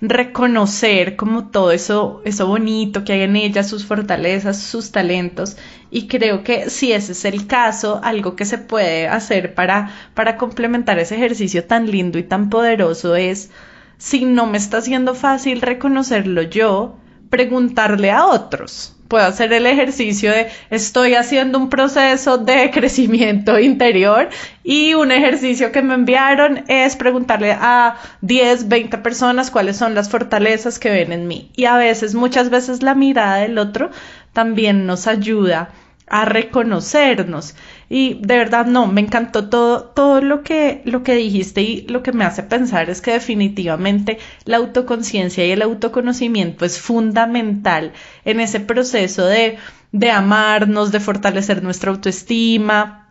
reconocer 0.01 1.17
como 1.17 1.49
todo 1.49 1.73
eso, 1.73 2.21
eso 2.25 2.47
bonito 2.47 3.05
que 3.05 3.15
hay 3.15 3.23
en 3.23 3.37
ellas, 3.37 3.69
sus 3.69 3.87
fortalezas, 3.87 4.61
sus 4.61 4.93
talentos. 4.93 5.57
Y 5.91 6.07
creo 6.07 6.43
que 6.43 6.71
si 6.71 6.93
ese 6.93 7.13
es 7.13 7.25
el 7.25 7.47
caso, 7.47 8.01
algo 8.03 8.37
que 8.37 8.45
se 8.45 8.59
puede 8.59 9.09
hacer 9.09 9.55
para, 9.55 9.91
para 10.15 10.37
complementar 10.37 10.99
ese 10.99 11.17
ejercicio 11.17 11.65
tan 11.65 11.91
lindo 11.91 12.19
y 12.19 12.25
tan 12.25 12.51
poderoso 12.51 13.17
es, 13.17 13.51
si 13.99 14.25
no 14.27 14.47
me 14.47 14.59
está 14.59 14.83
siendo 14.83 15.15
fácil 15.15 15.63
reconocerlo 15.63 16.43
yo, 16.43 16.97
preguntarle 17.31 18.11
a 18.11 18.27
otros 18.27 18.96
puedo 19.09 19.25
hacer 19.25 19.53
el 19.53 19.67
ejercicio 19.67 20.31
de 20.31 20.49
estoy 20.71 21.15
haciendo 21.15 21.59
un 21.59 21.69
proceso 21.69 22.39
de 22.39 22.71
crecimiento 22.75 23.59
interior 23.59 24.29
y 24.63 24.95
un 24.95 25.13
ejercicio 25.13 25.73
que 25.73 25.83
me 25.83 25.95
enviaron 25.95 26.65
es 26.69 26.97
preguntarle 26.97 27.53
a 27.53 27.97
10, 28.21 28.69
20 28.69 28.99
personas 28.99 29.51
cuáles 29.51 29.77
son 29.77 29.95
las 29.95 30.09
fortalezas 30.09 30.79
que 30.79 30.91
ven 30.91 31.13
en 31.13 31.27
mí. 31.27 31.51
Y 31.57 31.67
a 31.67 31.77
veces, 31.77 32.15
muchas 32.15 32.51
veces 32.51 32.83
la 32.83 32.95
mirada 32.95 33.37
del 33.37 33.59
otro 33.59 33.91
también 34.33 34.87
nos 34.87 35.07
ayuda 35.07 35.71
a 36.07 36.25
reconocernos. 36.25 37.55
Y 37.89 38.15
de 38.15 38.37
verdad 38.37 38.67
no, 38.67 38.87
me 38.87 39.01
encantó 39.01 39.49
todo, 39.49 39.85
todo 39.85 40.21
lo 40.21 40.43
que, 40.43 40.83
lo 40.85 41.03
que 41.03 41.15
dijiste 41.15 41.63
y 41.63 41.87
lo 41.89 42.03
que 42.03 42.13
me 42.13 42.25
hace 42.25 42.43
pensar 42.43 42.91
es 42.91 43.01
que 43.01 43.13
definitivamente 43.13 44.19
la 44.45 44.59
autoconciencia 44.59 45.47
y 45.47 45.51
el 45.53 45.63
autoconocimiento 45.63 46.65
es 46.65 46.81
fundamental 46.81 47.93
en 48.25 48.41
ese 48.41 48.61
proceso 48.61 49.27
de, 49.27 49.59
de 49.93 50.11
amarnos, 50.11 50.93
de 50.93 51.01
fortalecer 51.01 51.63
nuestra 51.63 51.91
autoestima, 51.91 53.06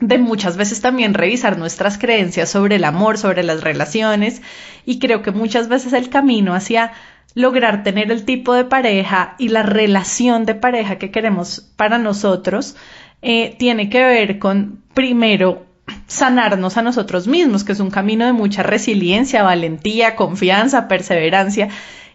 de 0.00 0.18
muchas 0.18 0.56
veces 0.56 0.80
también 0.80 1.14
revisar 1.14 1.58
nuestras 1.58 1.98
creencias 1.98 2.50
sobre 2.50 2.76
el 2.76 2.84
amor, 2.84 3.18
sobre 3.18 3.42
las 3.42 3.62
relaciones 3.62 4.42
y 4.86 4.98
creo 4.98 5.22
que 5.22 5.30
muchas 5.30 5.68
veces 5.68 5.92
el 5.92 6.08
camino 6.08 6.54
hacia 6.54 6.92
lograr 7.34 7.82
tener 7.82 8.10
el 8.10 8.24
tipo 8.24 8.54
de 8.54 8.64
pareja 8.64 9.34
y 9.38 9.48
la 9.48 9.62
relación 9.62 10.46
de 10.46 10.54
pareja 10.54 10.96
que 10.96 11.10
queremos 11.10 11.70
para 11.76 11.98
nosotros 11.98 12.76
eh, 13.22 13.54
tiene 13.58 13.90
que 13.90 14.02
ver 14.04 14.38
con, 14.38 14.82
primero, 14.94 15.66
sanarnos 16.06 16.76
a 16.76 16.82
nosotros 16.82 17.26
mismos, 17.26 17.64
que 17.64 17.72
es 17.72 17.80
un 17.80 17.90
camino 17.90 18.24
de 18.24 18.32
mucha 18.32 18.62
resiliencia, 18.62 19.42
valentía, 19.42 20.16
confianza, 20.16 20.88
perseverancia. 20.88 21.68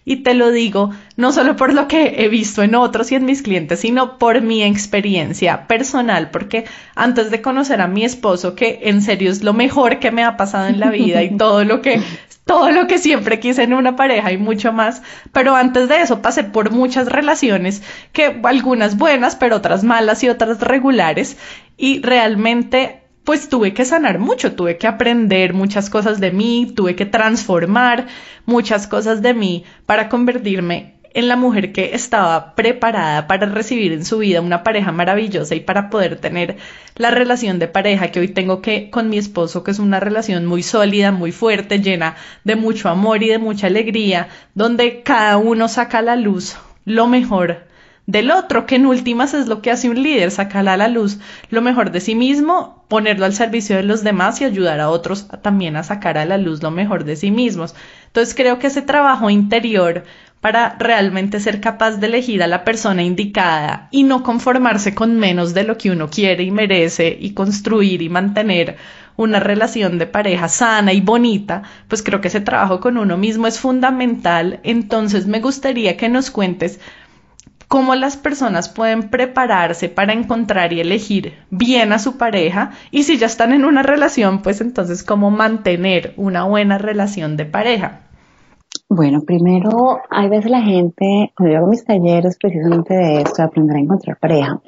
Y 0.05 0.17
te 0.17 0.35
lo 0.35 0.51
digo 0.51 0.91
no 1.17 1.31
solo 1.31 1.55
por 1.55 1.73
lo 1.73 1.87
que 1.87 2.23
he 2.23 2.29
visto 2.29 2.61
en 2.61 2.75
otros 2.75 3.11
y 3.11 3.15
en 3.15 3.25
mis 3.25 3.41
clientes, 3.41 3.79
sino 3.79 4.19
por 4.19 4.41
mi 4.41 4.63
experiencia 4.63 5.65
personal, 5.67 6.29
porque 6.29 6.65
antes 6.95 7.31
de 7.31 7.41
conocer 7.41 7.81
a 7.81 7.87
mi 7.87 8.05
esposo, 8.05 8.53
que 8.53 8.81
en 8.83 9.01
serio 9.01 9.31
es 9.31 9.43
lo 9.43 9.53
mejor 9.53 9.99
que 9.99 10.11
me 10.11 10.23
ha 10.23 10.37
pasado 10.37 10.67
en 10.67 10.79
la 10.79 10.91
vida 10.91 11.23
y 11.23 11.35
todo 11.35 11.63
lo 11.65 11.81
que 11.81 12.01
todo 12.45 12.71
lo 12.71 12.85
que 12.85 12.99
siempre 12.99 13.39
quise 13.39 13.63
en 13.63 13.73
una 13.73 13.95
pareja 13.95 14.31
y 14.31 14.37
mucho 14.37 14.71
más, 14.71 15.01
pero 15.33 15.55
antes 15.55 15.89
de 15.89 16.01
eso 16.01 16.21
pasé 16.21 16.43
por 16.43 16.69
muchas 16.69 17.07
relaciones 17.07 17.81
que 18.13 18.39
algunas 18.43 18.97
buenas, 18.97 19.35
pero 19.35 19.55
otras 19.55 19.83
malas 19.83 20.23
y 20.23 20.29
otras 20.29 20.61
regulares 20.61 21.37
y 21.75 22.01
realmente 22.01 23.04
pues 23.25 23.49
tuve 23.49 23.73
que 23.73 23.83
sanar 23.83 24.19
mucho, 24.19 24.53
tuve 24.53 24.77
que 24.77 24.87
aprender 24.87 25.53
muchas 25.53 25.89
cosas 25.89 26.19
de 26.19 26.31
mí, 26.31 26.71
tuve 26.75 26.95
que 26.95 27.05
transformar 27.05 28.07
muchas 28.45 28.87
cosas 28.87 29.21
de 29.21 29.33
mí 29.33 29.65
para 29.85 30.07
convertirme 30.07 30.95
en 31.15 31.29
la 31.29 31.37
mujer 31.37 31.71
que 31.71 31.95
estaba 31.95 32.55
preparada 32.55 33.25
para 33.25 33.47
recibir 33.47 33.93
en 33.93 34.03
su 34.03 34.17
vida 34.19 34.41
una 34.41 34.63
pareja 34.63 34.91
maravillosa 34.91 35.55
y 35.55 35.61
para 35.61 35.89
poder 35.89 36.17
tener 36.17 36.57
la 36.97 37.09
relación 37.09 37.57
de 37.57 37.69
pareja 37.69 38.09
que 38.09 38.19
hoy 38.19 38.27
tengo 38.27 38.61
que 38.61 38.89
con 38.89 39.09
mi 39.09 39.17
esposo, 39.17 39.63
que 39.63 39.71
es 39.71 39.79
una 39.79 40.01
relación 40.01 40.45
muy 40.45 40.61
sólida, 40.61 41.11
muy 41.11 41.31
fuerte, 41.31 41.79
llena 41.79 42.17
de 42.43 42.57
mucho 42.57 42.89
amor 42.89 43.23
y 43.23 43.29
de 43.29 43.39
mucha 43.39 43.67
alegría, 43.67 44.27
donde 44.53 45.03
cada 45.03 45.37
uno 45.37 45.69
saca 45.69 45.99
a 45.99 46.03
la 46.03 46.15
luz 46.17 46.57
lo 46.83 47.07
mejor 47.07 47.63
del 48.07 48.31
otro, 48.31 48.65
que 48.65 48.75
en 48.75 48.85
últimas 48.85 49.33
es 49.33 49.47
lo 49.47 49.61
que 49.61 49.71
hace 49.71 49.89
un 49.89 50.01
líder, 50.01 50.29
sacar 50.29 50.67
a 50.67 50.77
la 50.77 50.87
luz 50.87 51.19
lo 51.49 51.61
mejor 51.61 51.91
de 51.91 52.01
sí 52.01 52.15
mismo, 52.15 52.85
ponerlo 52.87 53.25
al 53.25 53.33
servicio 53.33 53.75
de 53.75 53.83
los 53.83 54.03
demás 54.03 54.39
y 54.41 54.45
ayudar 54.45 54.79
a 54.79 54.89
otros 54.89 55.27
también 55.41 55.75
a 55.75 55.83
sacar 55.83 56.17
a 56.17 56.25
la 56.25 56.37
luz 56.37 56.61
lo 56.61 56.71
mejor 56.71 57.03
de 57.03 57.15
sí 57.15 57.31
mismos. 57.31 57.73
Entonces 58.07 58.35
creo 58.35 58.59
que 58.59 58.67
ese 58.67 58.81
trabajo 58.83 59.29
interior 59.29 60.03
para 60.39 60.75
realmente 60.77 61.39
ser 61.39 61.59
capaz 61.59 61.93
de 61.93 62.05
elegir 62.05 62.43
a 62.43 62.47
la 62.47 62.63
persona 62.63 63.01
indicada 63.01 63.87
y 63.89 64.03
no 64.03 64.21
conformarse 64.21 64.93
con 64.93 65.17
menos 65.17 65.55
de 65.55 65.63
lo 65.63 65.75
que 65.75 65.89
uno 65.89 66.07
quiere 66.07 66.43
y 66.43 66.51
merece 66.51 67.17
y 67.19 67.33
construir 67.33 68.03
y 68.03 68.09
mantener 68.09 68.77
una 69.17 69.39
relación 69.39 69.97
de 69.97 70.05
pareja 70.05 70.47
sana 70.47 70.93
y 70.93 71.01
bonita, 71.01 71.63
pues 71.87 72.03
creo 72.03 72.21
que 72.21 72.27
ese 72.27 72.41
trabajo 72.41 72.79
con 72.79 72.99
uno 72.99 73.17
mismo 73.17 73.47
es 73.47 73.59
fundamental. 73.59 74.59
Entonces 74.61 75.25
me 75.25 75.39
gustaría 75.39 75.97
que 75.97 76.09
nos 76.09 76.29
cuentes 76.29 76.79
cómo 77.75 77.93
las 77.93 78.15
personas 78.15 78.69
pueden 78.69 79.09
prepararse 79.09 79.89
para 79.89 80.13
encontrar 80.13 80.71
y 80.71 80.79
elegir 80.79 81.33
bien 81.49 81.91
a 81.91 81.99
su 81.99 82.15
pareja 82.15 82.71
y 82.89 83.03
si 83.03 83.17
ya 83.17 83.25
están 83.25 83.51
en 83.51 83.65
una 83.65 83.83
relación, 83.83 84.41
pues 84.41 84.61
entonces 84.61 85.03
cómo 85.03 85.29
mantener 85.29 86.13
una 86.15 86.45
buena 86.45 86.77
relación 86.77 87.35
de 87.35 87.43
pareja. 87.43 88.03
Bueno, 88.87 89.23
primero, 89.27 89.97
hay 90.09 90.29
veces 90.29 90.51
la 90.51 90.61
gente, 90.61 91.33
cuando 91.35 91.51
yo 91.51 91.57
hago 91.57 91.67
mis 91.67 91.83
talleres 91.83 92.37
precisamente 92.39 92.93
de 92.93 93.17
esto, 93.23 93.41
de 93.41 93.43
aprender 93.43 93.75
a 93.75 93.79
encontrar 93.81 94.19
pareja, 94.19 94.61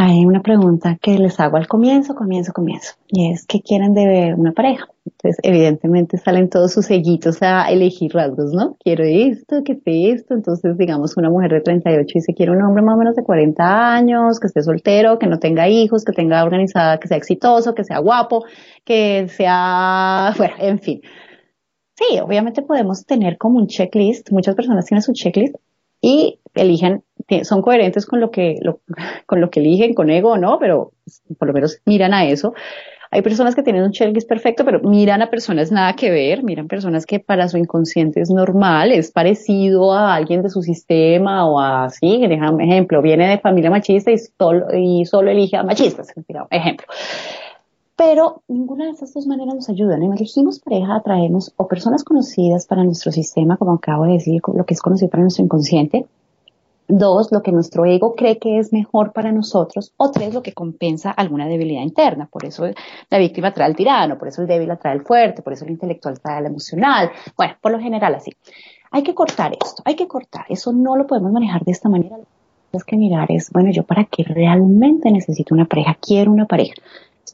hay 0.00 0.24
una 0.24 0.42
pregunta 0.42 0.96
que 1.02 1.18
les 1.18 1.40
hago 1.40 1.56
al 1.56 1.66
comienzo, 1.66 2.14
comienzo, 2.14 2.52
comienzo, 2.52 2.94
y 3.08 3.32
es 3.32 3.44
¿qué 3.46 3.60
quieren 3.60 3.94
de 3.94 4.32
una 4.32 4.52
pareja? 4.52 4.86
Entonces, 5.04 5.40
evidentemente 5.42 6.18
salen 6.18 6.48
todos 6.48 6.72
sus 6.72 6.86
sellitos 6.86 7.42
a 7.42 7.68
elegir 7.68 8.12
rasgos, 8.14 8.52
¿no? 8.52 8.76
Quiero 8.78 9.02
esto, 9.02 9.64
que 9.64 9.72
esté 9.72 10.12
esto, 10.12 10.34
entonces 10.34 10.78
digamos 10.78 11.16
una 11.16 11.30
mujer 11.30 11.50
de 11.50 11.62
38 11.62 12.12
dice 12.14 12.32
quiero 12.32 12.52
un 12.52 12.62
hombre 12.62 12.84
más 12.84 12.94
o 12.94 12.98
menos 12.98 13.16
de 13.16 13.24
40 13.24 13.92
años, 13.92 14.38
que 14.38 14.46
esté 14.46 14.62
soltero, 14.62 15.18
que 15.18 15.26
no 15.26 15.40
tenga 15.40 15.68
hijos, 15.68 16.04
que 16.04 16.12
tenga 16.12 16.44
organizada, 16.44 17.00
que 17.00 17.08
sea 17.08 17.16
exitoso, 17.16 17.74
que 17.74 17.82
sea 17.82 17.98
guapo, 17.98 18.44
que 18.84 19.26
sea, 19.26 20.32
bueno, 20.38 20.54
en 20.60 20.78
fin. 20.78 21.00
Sí, 21.96 22.20
obviamente 22.20 22.62
podemos 22.62 23.04
tener 23.04 23.36
como 23.36 23.58
un 23.58 23.66
checklist, 23.66 24.30
muchas 24.30 24.54
personas 24.54 24.86
tienen 24.86 25.02
su 25.02 25.12
checklist 25.12 25.56
y 26.00 26.38
eligen 26.54 27.02
son 27.42 27.62
coherentes 27.62 28.06
con 28.06 28.20
lo 28.20 28.30
que, 28.30 28.58
con 29.26 29.40
lo 29.40 29.50
que 29.50 29.60
eligen, 29.60 29.94
con 29.94 30.10
ego 30.10 30.32
o 30.32 30.38
no, 30.38 30.58
pero 30.58 30.92
por 31.38 31.48
lo 31.48 31.54
menos 31.54 31.80
miran 31.84 32.14
a 32.14 32.24
eso. 32.24 32.54
Hay 33.10 33.22
personas 33.22 33.54
que 33.54 33.62
tienen 33.62 33.84
un 33.84 33.92
checklist 33.92 34.28
perfecto, 34.28 34.66
pero 34.66 34.80
miran 34.80 35.22
a 35.22 35.30
personas 35.30 35.72
nada 35.72 35.94
que 35.94 36.10
ver, 36.10 36.42
miran 36.42 36.68
personas 36.68 37.06
que 37.06 37.20
para 37.20 37.48
su 37.48 37.56
inconsciente 37.56 38.20
es 38.20 38.28
normal, 38.28 38.92
es 38.92 39.10
parecido 39.10 39.94
a 39.94 40.14
alguien 40.14 40.42
de 40.42 40.50
su 40.50 40.60
sistema 40.62 41.48
o 41.48 41.58
así, 41.58 42.22
ejemplo, 42.22 43.00
viene 43.00 43.28
de 43.28 43.38
familia 43.38 43.70
machista 43.70 44.10
y 44.10 45.04
solo, 45.06 45.30
elige 45.30 45.56
a 45.56 45.62
machistas, 45.62 46.12
ejemplo. 46.50 46.86
Pero 47.96 48.42
ninguna 48.46 48.84
de 48.84 48.90
estas 48.92 49.12
dos 49.12 49.26
maneras 49.26 49.56
nos 49.56 49.68
ayudan. 49.70 50.02
Elegimos 50.02 50.60
pareja, 50.60 50.94
atraemos 50.94 51.52
o 51.56 51.66
personas 51.66 52.04
conocidas 52.04 52.66
para 52.66 52.84
nuestro 52.84 53.10
sistema, 53.10 53.56
como 53.56 53.72
acabo 53.72 54.04
de 54.04 54.12
decir, 54.12 54.40
lo 54.54 54.64
que 54.66 54.74
es 54.74 54.80
conocido 54.80 55.10
para 55.10 55.22
nuestro 55.22 55.44
inconsciente, 55.44 56.06
Dos, 56.88 57.30
lo 57.32 57.42
que 57.42 57.52
nuestro 57.52 57.84
ego 57.84 58.14
cree 58.14 58.38
que 58.38 58.58
es 58.58 58.72
mejor 58.72 59.12
para 59.12 59.30
nosotros. 59.30 59.92
O 59.98 60.10
tres, 60.10 60.32
lo 60.32 60.42
que 60.42 60.54
compensa 60.54 61.10
alguna 61.10 61.46
debilidad 61.46 61.82
interna. 61.82 62.28
Por 62.32 62.46
eso 62.46 62.64
la 63.10 63.18
víctima 63.18 63.52
trae 63.52 63.66
al 63.66 63.76
tirano, 63.76 64.18
por 64.18 64.28
eso 64.28 64.40
el 64.40 64.48
débil 64.48 64.70
atrae 64.70 64.94
al 64.94 65.02
fuerte, 65.02 65.42
por 65.42 65.52
eso 65.52 65.66
el 65.66 65.72
intelectual 65.72 66.18
trae 66.18 66.38
al 66.38 66.46
emocional. 66.46 67.10
Bueno, 67.36 67.54
por 67.60 67.72
lo 67.72 67.78
general 67.78 68.14
así. 68.14 68.32
Hay 68.90 69.02
que 69.02 69.14
cortar 69.14 69.52
esto, 69.52 69.82
hay 69.84 69.96
que 69.96 70.08
cortar. 70.08 70.46
Eso 70.48 70.72
no 70.72 70.96
lo 70.96 71.06
podemos 71.06 71.30
manejar 71.30 71.62
de 71.62 71.72
esta 71.72 71.90
manera. 71.90 72.16
Lo 72.72 72.80
que 72.80 72.96
mirar 72.96 73.30
es, 73.30 73.50
bueno, 73.50 73.70
yo 73.70 73.82
para 73.82 74.04
qué 74.04 74.24
realmente 74.24 75.10
necesito 75.10 75.54
una 75.54 75.66
pareja, 75.66 75.96
quiero 76.00 76.32
una 76.32 76.46
pareja 76.46 76.74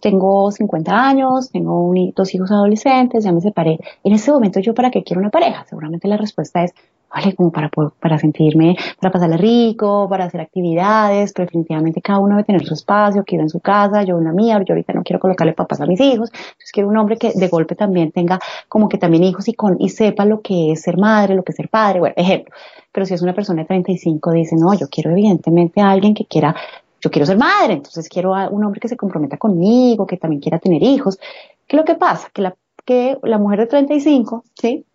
tengo 0.04 0.50
50 0.50 0.92
años, 0.92 1.50
tengo 1.50 1.94
dos 2.14 2.34
hijos 2.34 2.50
adolescentes, 2.50 3.24
ya 3.24 3.32
me 3.32 3.40
separé. 3.40 3.78
En 4.02 4.12
ese 4.12 4.30
momento, 4.32 4.60
¿yo 4.60 4.74
para 4.74 4.90
qué 4.90 5.02
quiero 5.02 5.20
una 5.20 5.30
pareja? 5.30 5.64
Seguramente 5.66 6.08
la 6.08 6.18
respuesta 6.18 6.62
es, 6.62 6.74
vale, 7.10 7.34
como 7.34 7.50
para, 7.50 7.70
para 8.00 8.18
sentirme, 8.18 8.76
para 9.00 9.12
pasarle 9.12 9.36
rico, 9.36 10.08
para 10.08 10.24
hacer 10.24 10.40
actividades, 10.40 11.32
pero 11.32 11.46
definitivamente 11.46 12.00
cada 12.02 12.18
uno 12.18 12.36
debe 12.36 12.44
tener 12.44 12.64
su 12.64 12.74
espacio, 12.74 13.24
quiero 13.24 13.44
en 13.44 13.50
su 13.50 13.60
casa, 13.60 14.02
yo 14.02 14.18
en 14.18 14.24
la 14.24 14.32
mía, 14.32 14.60
yo 14.64 14.74
ahorita 14.74 14.92
no 14.92 15.02
quiero 15.02 15.20
colocarle 15.20 15.52
papás 15.52 15.80
a 15.80 15.86
mis 15.86 16.00
hijos, 16.00 16.30
entonces 16.32 16.72
quiero 16.72 16.88
un 16.88 16.96
hombre 16.96 17.16
que 17.16 17.32
de 17.34 17.48
golpe 17.48 17.74
también 17.74 18.12
tenga 18.12 18.38
como 18.68 18.88
que 18.88 18.98
también 18.98 19.24
hijos 19.24 19.48
y 19.48 19.54
con, 19.54 19.76
y 19.80 19.88
sepa 19.88 20.24
lo 20.24 20.40
que 20.40 20.72
es 20.72 20.82
ser 20.82 20.98
madre, 20.98 21.34
lo 21.34 21.42
que 21.42 21.52
es 21.52 21.56
ser 21.56 21.68
padre, 21.68 22.00
bueno, 22.00 22.14
ejemplo. 22.16 22.54
Pero 22.92 23.06
si 23.06 23.14
es 23.14 23.22
una 23.22 23.34
persona 23.34 23.62
de 23.62 23.66
35, 23.66 24.32
dice, 24.32 24.56
no, 24.56 24.74
yo 24.74 24.88
quiero 24.88 25.10
evidentemente 25.10 25.80
a 25.80 25.90
alguien 25.90 26.14
que 26.14 26.26
quiera 26.26 26.54
yo 27.00 27.10
quiero 27.10 27.26
ser 27.26 27.36
madre, 27.36 27.74
entonces 27.74 28.08
quiero 28.08 28.34
a 28.34 28.48
un 28.48 28.64
hombre 28.64 28.80
que 28.80 28.88
se 28.88 28.96
comprometa 28.96 29.36
conmigo, 29.36 30.06
que 30.06 30.16
también 30.16 30.40
quiera 30.40 30.58
tener 30.58 30.82
hijos. 30.82 31.18
¿Qué 31.66 31.76
es 31.76 31.78
lo 31.78 31.84
que 31.84 31.96
pasa? 31.96 32.30
Que 32.32 32.40
la, 32.40 32.56
que 32.86 33.18
la 33.22 33.36
mujer 33.36 33.60
de 33.60 33.66
35, 33.66 34.42
¿sí? 34.54 34.86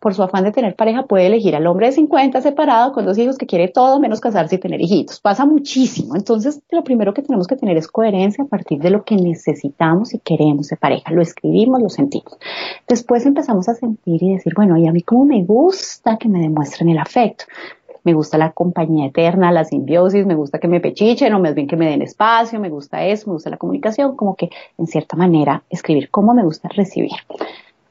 Por 0.00 0.14
su 0.14 0.22
afán 0.22 0.44
de 0.44 0.52
tener 0.52 0.74
pareja 0.74 1.04
puede 1.04 1.26
elegir 1.26 1.54
al 1.54 1.66
hombre 1.66 1.86
de 1.86 1.92
50 1.92 2.40
separado 2.40 2.92
con 2.92 3.04
dos 3.04 3.18
hijos 3.18 3.38
que 3.38 3.46
quiere 3.46 3.68
todo 3.68 4.00
menos 4.00 4.20
casarse 4.20 4.56
y 4.56 4.58
tener 4.58 4.80
hijitos. 4.80 5.20
Pasa 5.20 5.46
muchísimo. 5.46 6.16
Entonces, 6.16 6.62
lo 6.70 6.82
primero 6.82 7.14
que 7.14 7.22
tenemos 7.22 7.46
que 7.46 7.56
tener 7.56 7.76
es 7.76 7.88
coherencia 7.88 8.44
a 8.44 8.46
partir 8.46 8.80
de 8.80 8.90
lo 8.90 9.04
que 9.04 9.16
necesitamos 9.16 10.14
y 10.14 10.18
queremos 10.18 10.68
de 10.68 10.76
pareja. 10.76 11.12
Lo 11.12 11.22
escribimos, 11.22 11.80
lo 11.80 11.88
sentimos. 11.88 12.36
Después 12.88 13.26
empezamos 13.26 13.68
a 13.68 13.74
sentir 13.74 14.22
y 14.22 14.32
decir, 14.34 14.54
bueno, 14.56 14.76
y 14.76 14.86
a 14.86 14.92
mí 14.92 15.02
cómo 15.02 15.24
me 15.24 15.44
gusta 15.44 16.16
que 16.16 16.28
me 16.28 16.40
demuestren 16.40 16.88
el 16.88 16.98
afecto 16.98 17.44
me 18.04 18.14
gusta 18.14 18.38
la 18.38 18.52
compañía 18.52 19.06
eterna, 19.06 19.52
la 19.52 19.64
simbiosis, 19.64 20.26
me 20.26 20.34
gusta 20.34 20.58
que 20.58 20.68
me 20.68 20.80
pechichen 20.80 21.32
o 21.34 21.40
más 21.40 21.54
bien 21.54 21.66
que 21.66 21.76
me 21.76 21.88
den 21.88 22.02
espacio, 22.02 22.58
me 22.60 22.68
gusta 22.68 23.04
eso, 23.04 23.28
me 23.28 23.34
gusta 23.34 23.50
la 23.50 23.58
comunicación, 23.58 24.16
como 24.16 24.34
que 24.34 24.50
en 24.78 24.86
cierta 24.86 25.16
manera 25.16 25.62
escribir 25.70 26.10
cómo 26.10 26.34
me 26.34 26.42
gusta 26.42 26.68
recibir. 26.68 27.12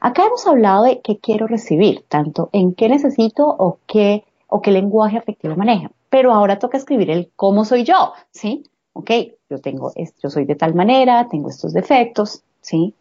Acá 0.04 0.26
hemos 0.26 0.46
hablado 0.46 0.82
de 0.82 1.00
qué 1.00 1.18
quiero 1.18 1.46
recibir, 1.46 2.04
tanto 2.08 2.50
en 2.52 2.74
qué 2.74 2.88
necesito 2.88 3.46
o 3.46 3.78
qué, 3.86 4.24
o 4.48 4.60
qué 4.60 4.72
lenguaje 4.72 5.16
afectivo 5.16 5.54
manejo. 5.54 5.92
Pero 6.10 6.32
ahora 6.32 6.58
toca 6.58 6.76
escribir 6.76 7.10
el 7.10 7.30
cómo 7.36 7.64
soy 7.64 7.84
yo, 7.84 8.12
¿sí? 8.32 8.64
Ok, 8.94 9.10
yo 9.48 9.60
tengo, 9.60 9.92
yo 10.22 10.28
soy 10.28 10.44
de 10.44 10.56
tal 10.56 10.74
manera, 10.74 11.28
tengo 11.30 11.48
estos 11.48 11.72
defectos, 11.72 12.42
¿sí? 12.60 12.94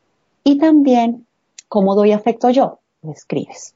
Y 0.43 0.59
también, 0.59 1.25
¿cómo 1.67 1.95
doy 1.95 2.11
afecto 2.11 2.51
yo? 2.51 2.77
Lo 3.01 3.11
escribes. 3.11 3.73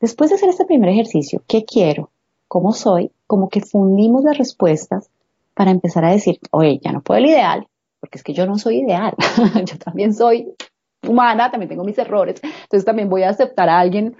Después 0.00 0.30
de 0.30 0.36
hacer 0.36 0.48
este 0.48 0.64
primer 0.64 0.90
ejercicio, 0.90 1.42
¿qué 1.46 1.64
quiero? 1.64 2.10
cómo 2.48 2.72
soy, 2.72 3.12
como 3.26 3.48
que 3.48 3.60
fundimos 3.60 4.24
las 4.24 4.36
respuestas 4.36 5.10
para 5.54 5.70
empezar 5.70 6.04
a 6.04 6.10
decir, 6.10 6.40
oye, 6.50 6.80
ya 6.82 6.92
no 6.92 7.02
puedo 7.02 7.18
el 7.18 7.26
ideal, 7.26 7.68
porque 8.00 8.18
es 8.18 8.24
que 8.24 8.32
yo 8.32 8.46
no 8.46 8.58
soy 8.58 8.80
ideal, 8.80 9.14
yo 9.64 9.78
también 9.78 10.14
soy 10.14 10.54
humana, 11.06 11.50
también 11.50 11.68
tengo 11.68 11.84
mis 11.84 11.98
errores, 11.98 12.40
entonces 12.42 12.84
también 12.84 13.08
voy 13.08 13.22
a 13.22 13.30
aceptar 13.30 13.68
a 13.68 13.78
alguien 13.78 14.16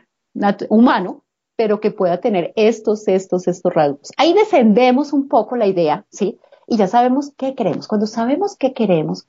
humano, 0.68 1.22
pero 1.56 1.80
que 1.80 1.90
pueda 1.90 2.20
tener 2.20 2.52
estos, 2.54 3.08
estos, 3.08 3.48
estos 3.48 3.74
rasgos. 3.74 4.12
Ahí 4.16 4.32
descendemos 4.32 5.12
un 5.12 5.28
poco 5.28 5.56
la 5.56 5.66
idea, 5.66 6.04
¿sí? 6.10 6.38
Y 6.66 6.76
ya 6.76 6.86
sabemos 6.86 7.32
qué 7.36 7.54
queremos. 7.54 7.88
Cuando 7.88 8.06
sabemos 8.06 8.56
qué 8.56 8.72
queremos, 8.72 9.26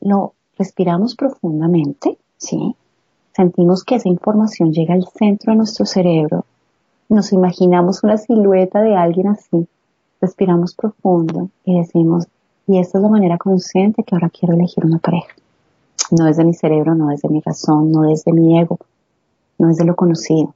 lo 0.00 0.34
respiramos 0.58 1.14
profundamente, 1.14 2.18
¿sí? 2.36 2.76
Sentimos 3.34 3.84
que 3.84 3.94
esa 3.94 4.08
información 4.08 4.72
llega 4.72 4.92
al 4.92 5.06
centro 5.06 5.52
de 5.52 5.56
nuestro 5.56 5.86
cerebro 5.86 6.44
nos 7.12 7.32
imaginamos 7.32 8.02
una 8.02 8.16
silueta 8.16 8.80
de 8.80 8.96
alguien 8.96 9.28
así, 9.28 9.68
respiramos 10.20 10.74
profundo 10.74 11.50
y 11.64 11.78
decimos, 11.78 12.26
y 12.66 12.78
esta 12.78 12.98
es 12.98 13.02
la 13.02 13.10
manera 13.10 13.36
consciente 13.36 14.02
que 14.02 14.14
ahora 14.14 14.30
quiero 14.30 14.54
elegir 14.54 14.86
una 14.86 14.98
pareja. 14.98 15.34
No 16.10 16.26
desde 16.26 16.44
mi 16.44 16.54
cerebro, 16.54 16.94
no 16.94 17.08
desde 17.08 17.28
mi 17.28 17.40
razón, 17.40 17.90
no 17.90 18.02
desde 18.02 18.32
mi 18.32 18.58
ego, 18.58 18.78
no 19.58 19.68
desde 19.68 19.84
lo 19.84 19.94
conocido. 19.96 20.54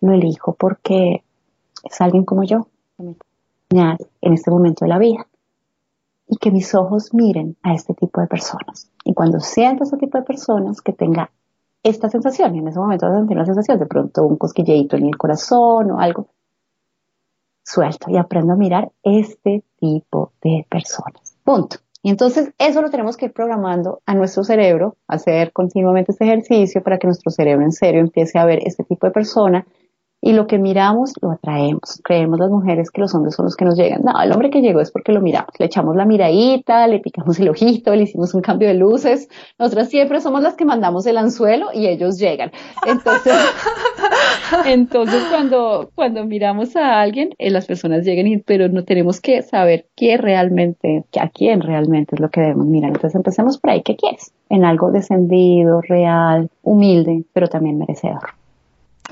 lo 0.00 0.12
elijo 0.12 0.54
porque 0.54 1.22
es 1.84 2.00
alguien 2.00 2.24
como 2.24 2.42
yo, 2.44 2.66
en 3.70 4.32
este 4.32 4.50
momento 4.50 4.84
de 4.84 4.88
la 4.88 4.98
vida. 4.98 5.26
Y 6.28 6.36
que 6.36 6.50
mis 6.50 6.74
ojos 6.74 7.12
miren 7.12 7.56
a 7.62 7.74
este 7.74 7.94
tipo 7.94 8.20
de 8.20 8.26
personas. 8.26 8.90
Y 9.04 9.14
cuando 9.14 9.40
siento 9.40 9.84
ese 9.84 9.96
tipo 9.96 10.18
de 10.18 10.24
personas, 10.24 10.80
que 10.80 10.92
tenga 10.92 11.30
esta 11.82 12.08
sensación, 12.08 12.54
y 12.54 12.60
en 12.60 12.68
ese 12.68 12.78
momento 12.78 13.06
de 13.08 13.18
sentir 13.18 13.36
una 13.36 13.46
sensación, 13.46 13.78
de 13.78 13.86
pronto 13.86 14.24
un 14.24 14.36
cosquilleito 14.36 14.96
en 14.96 15.06
el 15.06 15.16
corazón 15.16 15.90
o 15.90 15.98
algo, 15.98 16.28
suelto 17.64 18.10
y 18.10 18.16
aprendo 18.16 18.52
a 18.52 18.56
mirar 18.56 18.92
este 19.02 19.64
tipo 19.78 20.32
de 20.42 20.66
personas. 20.68 21.36
Punto. 21.44 21.76
Y 22.02 22.10
entonces 22.10 22.52
eso 22.58 22.82
lo 22.82 22.90
tenemos 22.90 23.16
que 23.16 23.26
ir 23.26 23.32
programando 23.32 24.02
a 24.06 24.14
nuestro 24.14 24.42
cerebro, 24.42 24.96
hacer 25.06 25.52
continuamente 25.52 26.12
este 26.12 26.24
ejercicio 26.24 26.82
para 26.82 26.98
que 26.98 27.06
nuestro 27.06 27.30
cerebro 27.30 27.64
en 27.64 27.72
serio 27.72 28.00
empiece 28.00 28.38
a 28.38 28.44
ver 28.44 28.58
este 28.64 28.82
tipo 28.82 29.06
de 29.06 29.12
persona 29.12 29.66
y 30.24 30.32
lo 30.32 30.46
que 30.46 30.58
miramos 30.58 31.14
lo 31.20 31.32
atraemos. 31.32 32.00
Creemos 32.04 32.38
las 32.38 32.48
mujeres 32.48 32.92
que 32.92 33.00
los 33.00 33.12
hombres 33.12 33.34
son 33.34 33.46
los 33.46 33.56
que 33.56 33.64
nos 33.64 33.76
llegan. 33.76 34.02
No, 34.04 34.22
el 34.22 34.30
hombre 34.30 34.50
que 34.50 34.62
llegó 34.62 34.80
es 34.80 34.92
porque 34.92 35.12
lo 35.12 35.20
miramos. 35.20 35.50
Le 35.58 35.66
echamos 35.66 35.96
la 35.96 36.04
miradita, 36.04 36.86
le 36.86 37.00
picamos 37.00 37.40
el 37.40 37.48
ojito, 37.48 37.94
le 37.96 38.04
hicimos 38.04 38.32
un 38.32 38.40
cambio 38.40 38.68
de 38.68 38.74
luces. 38.74 39.28
Nosotras 39.58 39.88
siempre 39.88 40.20
somos 40.20 40.42
las 40.42 40.54
que 40.54 40.64
mandamos 40.64 41.06
el 41.06 41.18
anzuelo 41.18 41.70
y 41.74 41.88
ellos 41.88 42.18
llegan. 42.18 42.52
Entonces, 42.86 43.34
entonces 44.66 45.24
cuando, 45.28 45.90
cuando 45.96 46.24
miramos 46.24 46.76
a 46.76 47.00
alguien, 47.00 47.30
eh, 47.38 47.50
las 47.50 47.66
personas 47.66 48.04
llegan, 48.04 48.44
pero 48.46 48.68
no 48.68 48.84
tenemos 48.84 49.20
que 49.20 49.42
saber 49.42 49.86
qué 49.96 50.18
realmente, 50.18 51.04
a 51.20 51.30
quién 51.30 51.60
realmente 51.60 52.14
es 52.14 52.20
lo 52.20 52.30
que 52.30 52.42
debemos 52.42 52.66
mirar. 52.66 52.90
Entonces 52.90 53.16
empecemos 53.16 53.58
por 53.58 53.70
ahí. 53.70 53.82
¿Qué 53.82 53.96
quieres? 53.96 54.32
En 54.48 54.64
algo 54.64 54.92
descendido, 54.92 55.80
real, 55.80 56.48
humilde, 56.62 57.24
pero 57.32 57.48
también 57.48 57.76
merecedor. 57.78 58.41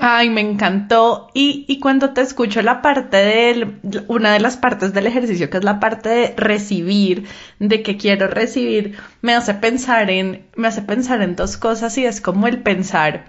Ay, 0.03 0.29
me 0.31 0.41
encantó. 0.41 1.29
Y, 1.33 1.63
y 1.67 1.79
cuando 1.79 2.11
te 2.13 2.21
escucho 2.21 2.61
la 2.63 2.81
parte 2.81 3.17
de, 3.17 4.03
una 4.07 4.33
de 4.33 4.39
las 4.39 4.57
partes 4.57 4.93
del 4.93 5.05
ejercicio, 5.07 5.49
que 5.49 5.57
es 5.57 5.63
la 5.63 5.79
parte 5.79 6.09
de 6.09 6.33
recibir, 6.37 7.27
de 7.59 7.83
que 7.83 7.97
quiero 7.97 8.27
recibir, 8.27 8.97
me 9.21 9.35
hace 9.35 9.53
pensar 9.53 10.09
en, 10.09 10.47
me 10.55 10.67
hace 10.67 10.81
pensar 10.81 11.21
en 11.21 11.35
dos 11.35 11.55
cosas 11.57 11.97
y 11.99 12.05
es 12.05 12.19
como 12.19 12.47
el 12.47 12.63
pensar 12.63 13.25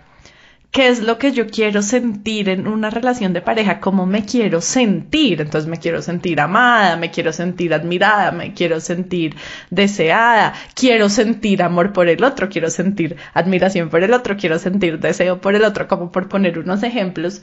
qué 0.73 0.89
es 0.89 1.03
lo 1.03 1.19
que 1.19 1.33
yo 1.33 1.49
quiero 1.49 1.83
sentir 1.83 2.49
en 2.49 2.67
una 2.67 2.89
relación 2.89 3.35
de 3.35 3.43
pareja, 3.43 3.79
cómo 3.79 4.07
me 4.07 4.25
quiero 4.25 4.63
sentir. 4.63 5.43
Entonces 5.43 5.69
me 5.69 5.77
quiero 5.79 6.01
sentir 6.01 6.41
amada, 6.41 6.97
me 6.97 7.11
quiero 7.11 7.33
sentir 7.33 7.75
admirada, 7.75 8.33
me 8.33 8.55
quiero 8.55 8.81
sentir 8.81 9.37
deseada, 9.71 10.55
quiero 10.75 11.11
sentir 11.11 11.63
amor 11.63 11.93
por 11.93 12.09
el 12.09 12.25
otro, 12.25 12.49
quiero 12.49 12.71
sentir 12.71 13.17
admiración 13.35 13.91
por 13.91 14.03
el 14.03 14.15
otro, 14.15 14.37
quiero 14.39 14.59
sentir 14.59 14.99
deseo 14.99 15.41
por 15.43 15.55
el 15.55 15.65
otro, 15.65 15.87
como 15.89 16.11
por 16.11 16.29
poner 16.29 16.59
unos 16.59 16.83
ejemplos. 16.83 17.43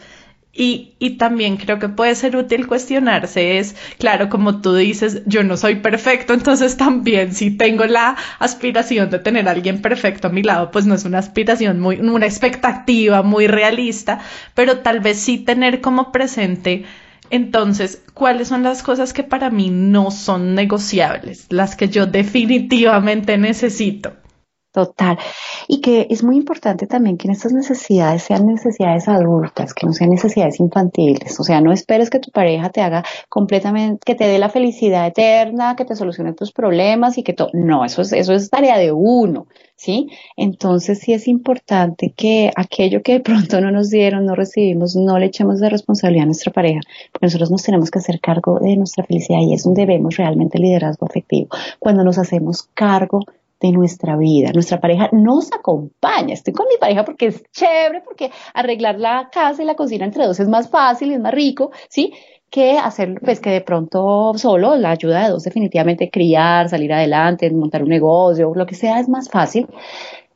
Y, 0.52 0.96
y, 0.98 1.18
también 1.18 1.58
creo 1.58 1.78
que 1.78 1.90
puede 1.90 2.16
ser 2.16 2.36
útil 2.36 2.66
cuestionarse 2.66 3.60
es, 3.60 3.76
claro, 4.00 4.30
como 4.30 4.62
tú 4.62 4.74
dices, 4.74 5.22
yo 5.28 5.44
no 5.44 5.58
soy 5.58 5.76
perfecto, 5.76 6.34
entonces 6.34 6.76
también 6.76 7.34
si 7.34 7.52
tengo 7.52 7.86
la 7.86 8.18
aspiración 8.40 9.12
de 9.12 9.20
tener 9.20 9.48
a 9.48 9.52
alguien 9.52 9.82
perfecto 9.82 10.28
a 10.28 10.32
mi 10.32 10.42
lado, 10.42 10.72
pues 10.72 10.88
no 10.88 10.96
es 10.96 11.06
una 11.06 11.20
aspiración 11.20 11.80
muy, 11.80 12.00
una 12.00 12.26
expectativa 12.26 13.22
muy 13.22 13.48
realista, 13.48 14.22
pero 14.56 14.80
tal 14.80 15.02
vez 15.02 15.20
sí 15.20 15.38
tener 15.38 15.82
como 15.82 16.12
presente 16.12 16.84
entonces, 17.32 18.02
¿cuáles 18.14 18.48
son 18.48 18.64
las 18.64 18.82
cosas 18.82 19.14
que 19.14 19.24
para 19.24 19.50
mí 19.50 19.70
no 19.70 20.10
son 20.12 20.56
negociables? 20.56 21.46
Las 21.50 21.76
que 21.76 21.90
yo 21.90 22.08
definitivamente 22.08 23.38
necesito. 23.38 24.14
Total. 24.72 25.18
Y 25.68 25.82
que 25.82 26.06
es 26.12 26.24
muy 26.24 26.38
importante 26.38 26.86
también 26.86 27.18
que 27.18 27.32
estas 27.32 27.54
necesidades 27.54 28.22
sean 28.22 28.46
necesidades 28.46 29.08
adultas, 29.08 29.74
que 29.74 29.88
no 29.88 29.94
sean 29.94 30.12
necesidades 30.12 30.60
infantiles. 30.60 31.40
O 31.40 31.44
sea, 31.44 31.60
no 31.60 31.72
esperes 31.72 32.12
que 32.12 32.20
tu 32.20 32.30
pareja 32.30 32.70
te 32.70 32.82
haga 32.82 33.04
completamente, 33.30 34.00
que 34.06 34.14
te 34.14 34.28
dé 34.28 34.38
la 34.38 34.50
felicidad 34.50 35.08
eterna, 35.08 35.76
que 35.76 35.86
te 35.86 35.96
solucione 35.96 36.34
tus 36.34 36.52
problemas 36.52 37.18
y 37.18 37.24
que 37.24 37.34
todo. 37.34 37.50
No, 37.54 37.84
eso 37.84 38.04
es, 38.04 38.14
eso 38.14 38.34
es 38.34 38.52
tarea 38.52 38.78
de 38.78 38.92
uno, 38.92 39.48
¿sí? 39.76 40.10
Entonces 40.38 41.00
sí 41.00 41.14
es 41.14 41.28
importante 41.28 42.14
que 42.16 42.52
aquello 42.56 43.02
que 43.02 43.14
de 43.14 43.20
pronto 43.22 43.62
no 43.62 43.72
nos 43.72 43.90
dieron, 43.90 44.26
no 44.26 44.36
recibimos, 44.36 44.96
no 44.96 45.18
le 45.18 45.26
echemos 45.26 45.60
de 45.60 45.70
responsabilidad 45.70 46.24
a 46.24 46.28
nuestra 46.28 46.54
pareja, 46.54 46.82
porque 47.12 47.26
nosotros 47.26 47.50
nos 47.50 47.64
tenemos 47.64 47.90
que 47.90 47.98
hacer 47.98 48.20
cargo 48.20 48.60
de 48.60 48.78
nuestra 48.78 49.04
felicidad 49.04 49.40
y 49.42 49.56
es 49.56 49.64
donde 49.64 49.88
vemos 49.88 50.16
realmente 50.18 50.60
el 50.60 50.66
liderazgo 50.66 51.08
afectivo. 51.08 51.48
Cuando 51.80 52.04
nos 52.04 52.20
hacemos 52.20 52.70
cargo 52.76 53.22
de 53.60 53.72
nuestra 53.72 54.18
vida. 54.18 54.52
Nuestra 54.54 54.80
pareja 54.80 55.10
nos 55.12 55.52
acompaña. 55.52 56.34
Estoy 56.34 56.54
con 56.54 56.68
mi 56.68 56.78
pareja 56.78 57.06
porque 57.06 57.28
es 57.28 57.44
chévere, 57.52 58.02
porque 58.02 58.32
arreglar 58.54 59.00
la 59.00 59.30
casa 59.32 59.62
y 59.62 59.66
la 59.66 59.76
cocina 59.76 60.06
entre 60.06 60.26
dos 60.26 60.40
es 60.40 60.48
más 60.48 60.70
fácil, 60.70 61.12
es 61.12 61.20
más 61.20 61.34
rico, 61.34 61.72
¿sí? 61.90 62.14
Que 62.50 62.80
hacer, 62.80 63.20
pues 63.24 63.40
que 63.40 63.52
de 63.52 63.62
pronto 63.62 64.34
solo 64.36 64.76
la 64.76 64.92
ayuda 64.92 65.24
de 65.24 65.30
dos 65.30 65.44
definitivamente 65.44 66.10
criar, 66.10 66.70
salir 66.70 66.92
adelante, 66.94 67.50
montar 67.52 67.84
un 67.84 67.90
negocio, 67.90 68.52
lo 68.56 68.66
que 68.66 68.76
sea 68.76 69.00
es 69.00 69.08
más 69.08 69.30
fácil 69.30 69.68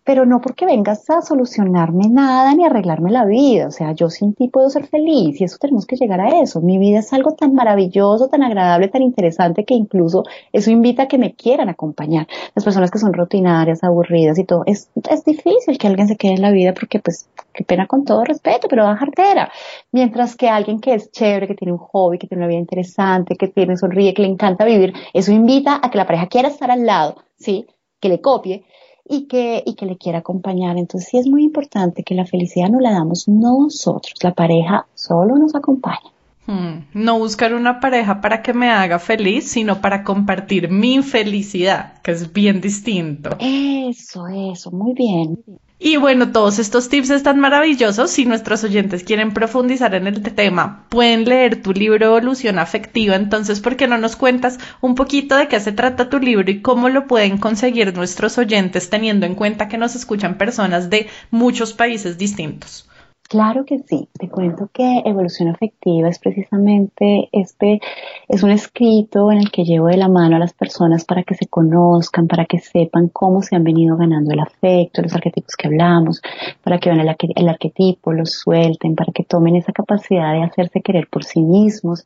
pero 0.03 0.25
no 0.25 0.41
porque 0.41 0.65
vengas 0.65 1.09
a 1.09 1.21
solucionarme 1.21 2.09
nada 2.09 2.53
ni 2.53 2.65
arreglarme 2.65 3.11
la 3.11 3.25
vida. 3.25 3.67
O 3.67 3.71
sea, 3.71 3.93
yo 3.93 4.09
sin 4.09 4.33
ti 4.33 4.49
puedo 4.49 4.69
ser 4.69 4.85
feliz 4.85 5.39
y 5.39 5.45
eso 5.45 5.57
tenemos 5.59 5.85
que 5.85 5.95
llegar 5.95 6.19
a 6.19 6.41
eso. 6.41 6.59
Mi 6.61 6.77
vida 6.77 6.99
es 6.99 7.13
algo 7.13 7.33
tan 7.33 7.53
maravilloso, 7.53 8.27
tan 8.27 8.43
agradable, 8.43 8.89
tan 8.89 9.01
interesante 9.01 9.63
que 9.63 9.73
incluso 9.73 10.23
eso 10.51 10.71
invita 10.71 11.03
a 11.03 11.07
que 11.07 11.17
me 11.17 11.33
quieran 11.33 11.69
acompañar. 11.69 12.27
Las 12.53 12.65
personas 12.65 12.91
que 12.91 12.99
son 12.99 13.13
rutinarias, 13.13 13.83
aburridas 13.83 14.37
y 14.39 14.43
todo, 14.43 14.63
es, 14.65 14.89
es 15.09 15.23
difícil 15.23 15.77
que 15.77 15.87
alguien 15.87 16.07
se 16.07 16.17
quede 16.17 16.33
en 16.33 16.41
la 16.41 16.51
vida 16.51 16.73
porque 16.73 16.99
pues 16.99 17.29
qué 17.53 17.63
pena 17.63 17.87
con 17.87 18.03
todo 18.03 18.25
respeto, 18.25 18.67
pero 18.67 18.83
va 18.83 18.97
cartera. 18.97 19.51
Mientras 19.91 20.35
que 20.35 20.49
alguien 20.49 20.81
que 20.81 20.95
es 20.95 21.11
chévere, 21.11 21.47
que 21.47 21.55
tiene 21.55 21.71
un 21.71 21.79
hobby, 21.79 22.17
que 22.17 22.27
tiene 22.27 22.43
una 22.43 22.49
vida 22.49 22.59
interesante, 22.59 23.35
que 23.35 23.47
tiene 23.47 23.77
sonríe, 23.77 24.13
que 24.13 24.23
le 24.23 24.27
encanta 24.27 24.65
vivir, 24.65 24.93
eso 25.13 25.31
invita 25.31 25.79
a 25.81 25.89
que 25.89 25.97
la 25.97 26.05
pareja 26.05 26.27
quiera 26.27 26.49
estar 26.49 26.71
al 26.71 26.85
lado, 26.85 27.23
¿sí? 27.37 27.67
Que 28.01 28.09
le 28.09 28.19
copie 28.19 28.65
y 29.07 29.27
que, 29.27 29.63
y 29.65 29.75
que 29.75 29.85
le 29.85 29.97
quiera 29.97 30.19
acompañar. 30.19 30.77
Entonces 30.77 31.09
sí 31.09 31.17
es 31.17 31.27
muy 31.27 31.43
importante 31.43 32.03
que 32.03 32.15
la 32.15 32.25
felicidad 32.25 32.69
no 32.69 32.79
la 32.79 32.91
damos 32.91 33.27
nosotros, 33.27 34.13
la 34.21 34.33
pareja 34.33 34.85
solo 34.95 35.37
nos 35.37 35.55
acompaña. 35.55 36.11
Hmm. 36.45 36.85
No 36.93 37.19
buscar 37.19 37.53
una 37.53 37.79
pareja 37.79 38.19
para 38.19 38.41
que 38.41 38.53
me 38.53 38.69
haga 38.69 38.99
feliz, 38.99 39.49
sino 39.49 39.79
para 39.79 40.03
compartir 40.03 40.69
mi 40.69 41.01
felicidad, 41.01 42.01
que 42.01 42.11
es 42.11 42.33
bien 42.33 42.59
distinto. 42.59 43.29
Eso, 43.39 44.27
eso, 44.27 44.71
muy 44.71 44.93
bien. 44.93 45.39
Y 45.79 45.97
bueno, 45.97 46.31
todos 46.31 46.59
estos 46.59 46.87
tips 46.87 47.09
están 47.09 47.39
maravillosos. 47.39 48.09
Si 48.09 48.25
nuestros 48.25 48.63
oyentes 48.63 49.03
quieren 49.03 49.33
profundizar 49.33 49.93
en 49.95 50.07
el 50.07 50.21
tema, 50.21 50.85
pueden 50.89 51.25
leer 51.25 51.61
tu 51.61 51.73
libro 51.73 52.05
Evolución 52.05 52.57
Afectiva. 52.57 53.15
Entonces, 53.15 53.59
¿por 53.59 53.75
qué 53.75 53.87
no 53.87 53.97
nos 53.97 54.15
cuentas 54.15 54.59
un 54.81 54.95
poquito 54.95 55.35
de 55.35 55.47
qué 55.47 55.59
se 55.59 55.73
trata 55.73 56.09
tu 56.09 56.19
libro 56.19 56.49
y 56.49 56.61
cómo 56.61 56.89
lo 56.89 57.05
pueden 57.07 57.37
conseguir 57.37 57.93
nuestros 57.95 58.37
oyentes 58.37 58.89
teniendo 58.89 59.25
en 59.25 59.35
cuenta 59.35 59.67
que 59.67 59.77
nos 59.77 59.95
escuchan 59.95 60.37
personas 60.37 60.89
de 60.89 61.07
muchos 61.31 61.73
países 61.73 62.17
distintos? 62.17 62.87
Claro 63.33 63.65
que 63.65 63.79
sí. 63.79 64.07
Te 64.13 64.29
cuento 64.29 64.69
que 64.71 65.01
evolución 65.05 65.49
afectiva 65.49 66.07
es 66.07 66.19
precisamente 66.19 67.29
este, 67.31 67.79
es 68.27 68.43
un 68.43 68.51
escrito 68.51 69.31
en 69.31 69.39
el 69.39 69.49
que 69.49 69.63
llevo 69.63 69.87
de 69.87 69.97
la 69.97 70.07
mano 70.07 70.35
a 70.35 70.39
las 70.39 70.53
personas 70.53 71.03
para 71.03 71.23
que 71.23 71.33
se 71.33 71.47
conozcan, 71.47 72.27
para 72.27 72.45
que 72.45 72.59
sepan 72.59 73.09
cómo 73.11 73.41
se 73.41 73.55
han 73.55 73.63
venido 73.63 73.97
ganando 73.97 74.31
el 74.31 74.39
afecto, 74.39 75.01
los 75.01 75.15
arquetipos 75.15 75.55
que 75.57 75.65
hablamos, 75.65 76.21
para 76.63 76.77
que 76.77 76.91
vean 76.91 76.99
el, 77.01 77.49
arquetipo, 77.49 78.13
lo 78.13 78.27
suelten, 78.27 78.93
para 78.93 79.11
que 79.11 79.23
tomen 79.23 79.55
esa 79.55 79.71
capacidad 79.71 80.33
de 80.33 80.43
hacerse 80.43 80.81
querer 80.81 81.07
por 81.09 81.23
sí 81.23 81.41
mismos, 81.41 82.05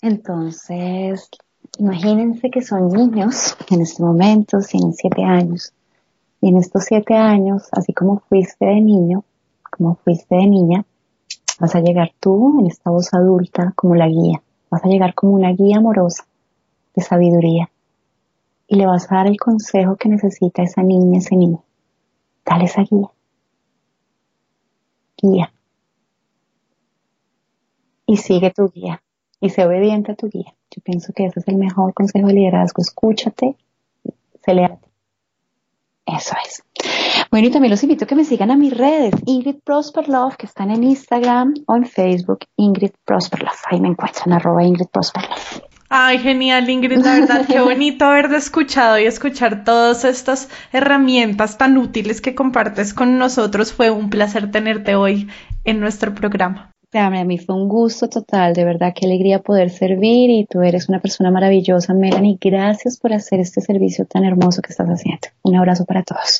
Entonces, 0.01 1.29
imagínense 1.77 2.49
que 2.49 2.61
son 2.61 2.89
niños 2.89 3.57
en 3.69 3.81
este 3.81 4.01
momento, 4.01 4.59
tienen 4.59 4.93
siete 4.93 5.23
años. 5.23 5.73
Y 6.41 6.49
en 6.49 6.57
estos 6.57 6.85
siete 6.85 7.15
años, 7.15 7.67
así 7.71 7.93
como 7.93 8.19
fuiste 8.29 8.65
de 8.65 8.79
niño, 8.79 9.23
como 9.69 9.95
fuiste 9.95 10.35
de 10.35 10.47
niña, 10.47 10.85
vas 11.59 11.75
a 11.75 11.81
llegar 11.81 12.11
tú 12.19 12.59
en 12.59 12.67
esta 12.67 12.91
voz 12.91 13.13
adulta 13.13 13.73
como 13.75 13.95
la 13.95 14.07
guía. 14.07 14.41
Vas 14.69 14.83
a 14.85 14.87
llegar 14.87 15.13
como 15.15 15.33
una 15.33 15.51
guía 15.51 15.77
amorosa 15.77 16.25
de 16.97 17.03
sabiduría 17.03 17.69
y 18.67 18.75
le 18.75 18.87
vas 18.87 19.09
a 19.11 19.17
dar 19.17 19.27
el 19.27 19.37
consejo 19.37 19.95
que 19.95 20.09
necesita 20.09 20.63
esa 20.63 20.81
niña, 20.81 21.19
ese 21.19 21.35
niño. 21.35 21.63
Dale 22.43 22.65
esa 22.65 22.81
guía. 22.81 23.07
Guía. 25.21 25.53
Y 28.07 28.17
sigue 28.17 28.51
tu 28.51 28.69
guía. 28.69 29.01
Y 29.39 29.49
sé 29.49 29.65
obediente 29.65 30.11
a 30.11 30.15
tu 30.15 30.27
guía. 30.27 30.55
Yo 30.71 30.81
pienso 30.83 31.13
que 31.13 31.25
ese 31.25 31.39
es 31.39 31.47
el 31.47 31.57
mejor 31.57 31.93
consejo 31.93 32.27
de 32.27 32.33
liderazgo. 32.33 32.81
Escúchate, 32.81 33.55
leal. 34.47 34.79
Eso 36.05 36.35
es. 36.43 36.63
Bueno, 37.29 37.47
y 37.47 37.51
también 37.51 37.71
los 37.71 37.83
invito 37.83 38.05
a 38.05 38.07
que 38.07 38.15
me 38.15 38.23
sigan 38.23 38.49
a 38.49 38.55
mis 38.55 38.75
redes, 38.75 39.13
Ingrid 39.25 39.57
Prosperlove, 39.63 40.37
que 40.37 40.45
están 40.45 40.71
en 40.71 40.83
Instagram 40.83 41.53
o 41.67 41.75
en 41.75 41.85
Facebook, 41.85 42.39
Ingrid 42.55 42.91
Prosperlove. 43.05 43.59
Ahí 43.69 43.81
me 43.81 43.89
encuentran, 43.89 44.33
arroba 44.33 44.63
Ingrid 44.63 44.87
Prosperlove. 44.87 45.66
Ay, 45.89 46.19
genial, 46.19 46.69
Ingrid, 46.69 46.97
la 46.97 47.19
verdad, 47.19 47.45
qué 47.47 47.59
bonito 47.61 48.05
haberte 48.05 48.35
escuchado 48.35 48.99
y 48.99 49.05
escuchar 49.05 49.63
todas 49.63 50.03
estas 50.03 50.49
herramientas 50.73 51.57
tan 51.57 51.77
útiles 51.77 52.19
que 52.19 52.35
compartes 52.35 52.93
con 52.93 53.17
nosotros. 53.17 53.71
Fue 53.71 53.89
un 53.89 54.09
placer 54.09 54.51
tenerte 54.51 54.95
hoy 54.95 55.27
en 55.63 55.79
nuestro 55.79 56.13
programa. 56.13 56.71
A 56.93 57.09
mí 57.09 57.37
fue 57.37 57.55
un 57.55 57.67
gusto 57.67 58.07
total, 58.07 58.53
de 58.53 58.63
verdad, 58.63 58.93
qué 58.95 59.05
alegría 59.05 59.39
poder 59.39 59.69
servir 59.69 60.29
y 60.29 60.45
tú 60.45 60.61
eres 60.61 60.89
una 60.89 60.99
persona 60.99 61.31
maravillosa, 61.31 61.93
Melanie. 61.93 62.37
Gracias 62.41 62.97
por 62.97 63.13
hacer 63.13 63.39
este 63.39 63.61
servicio 63.61 64.05
tan 64.05 64.23
hermoso 64.23 64.61
que 64.61 64.71
estás 64.71 64.87
haciendo. 64.87 65.27
Un 65.43 65.57
abrazo 65.57 65.85
para 65.85 66.03
todos. 66.03 66.39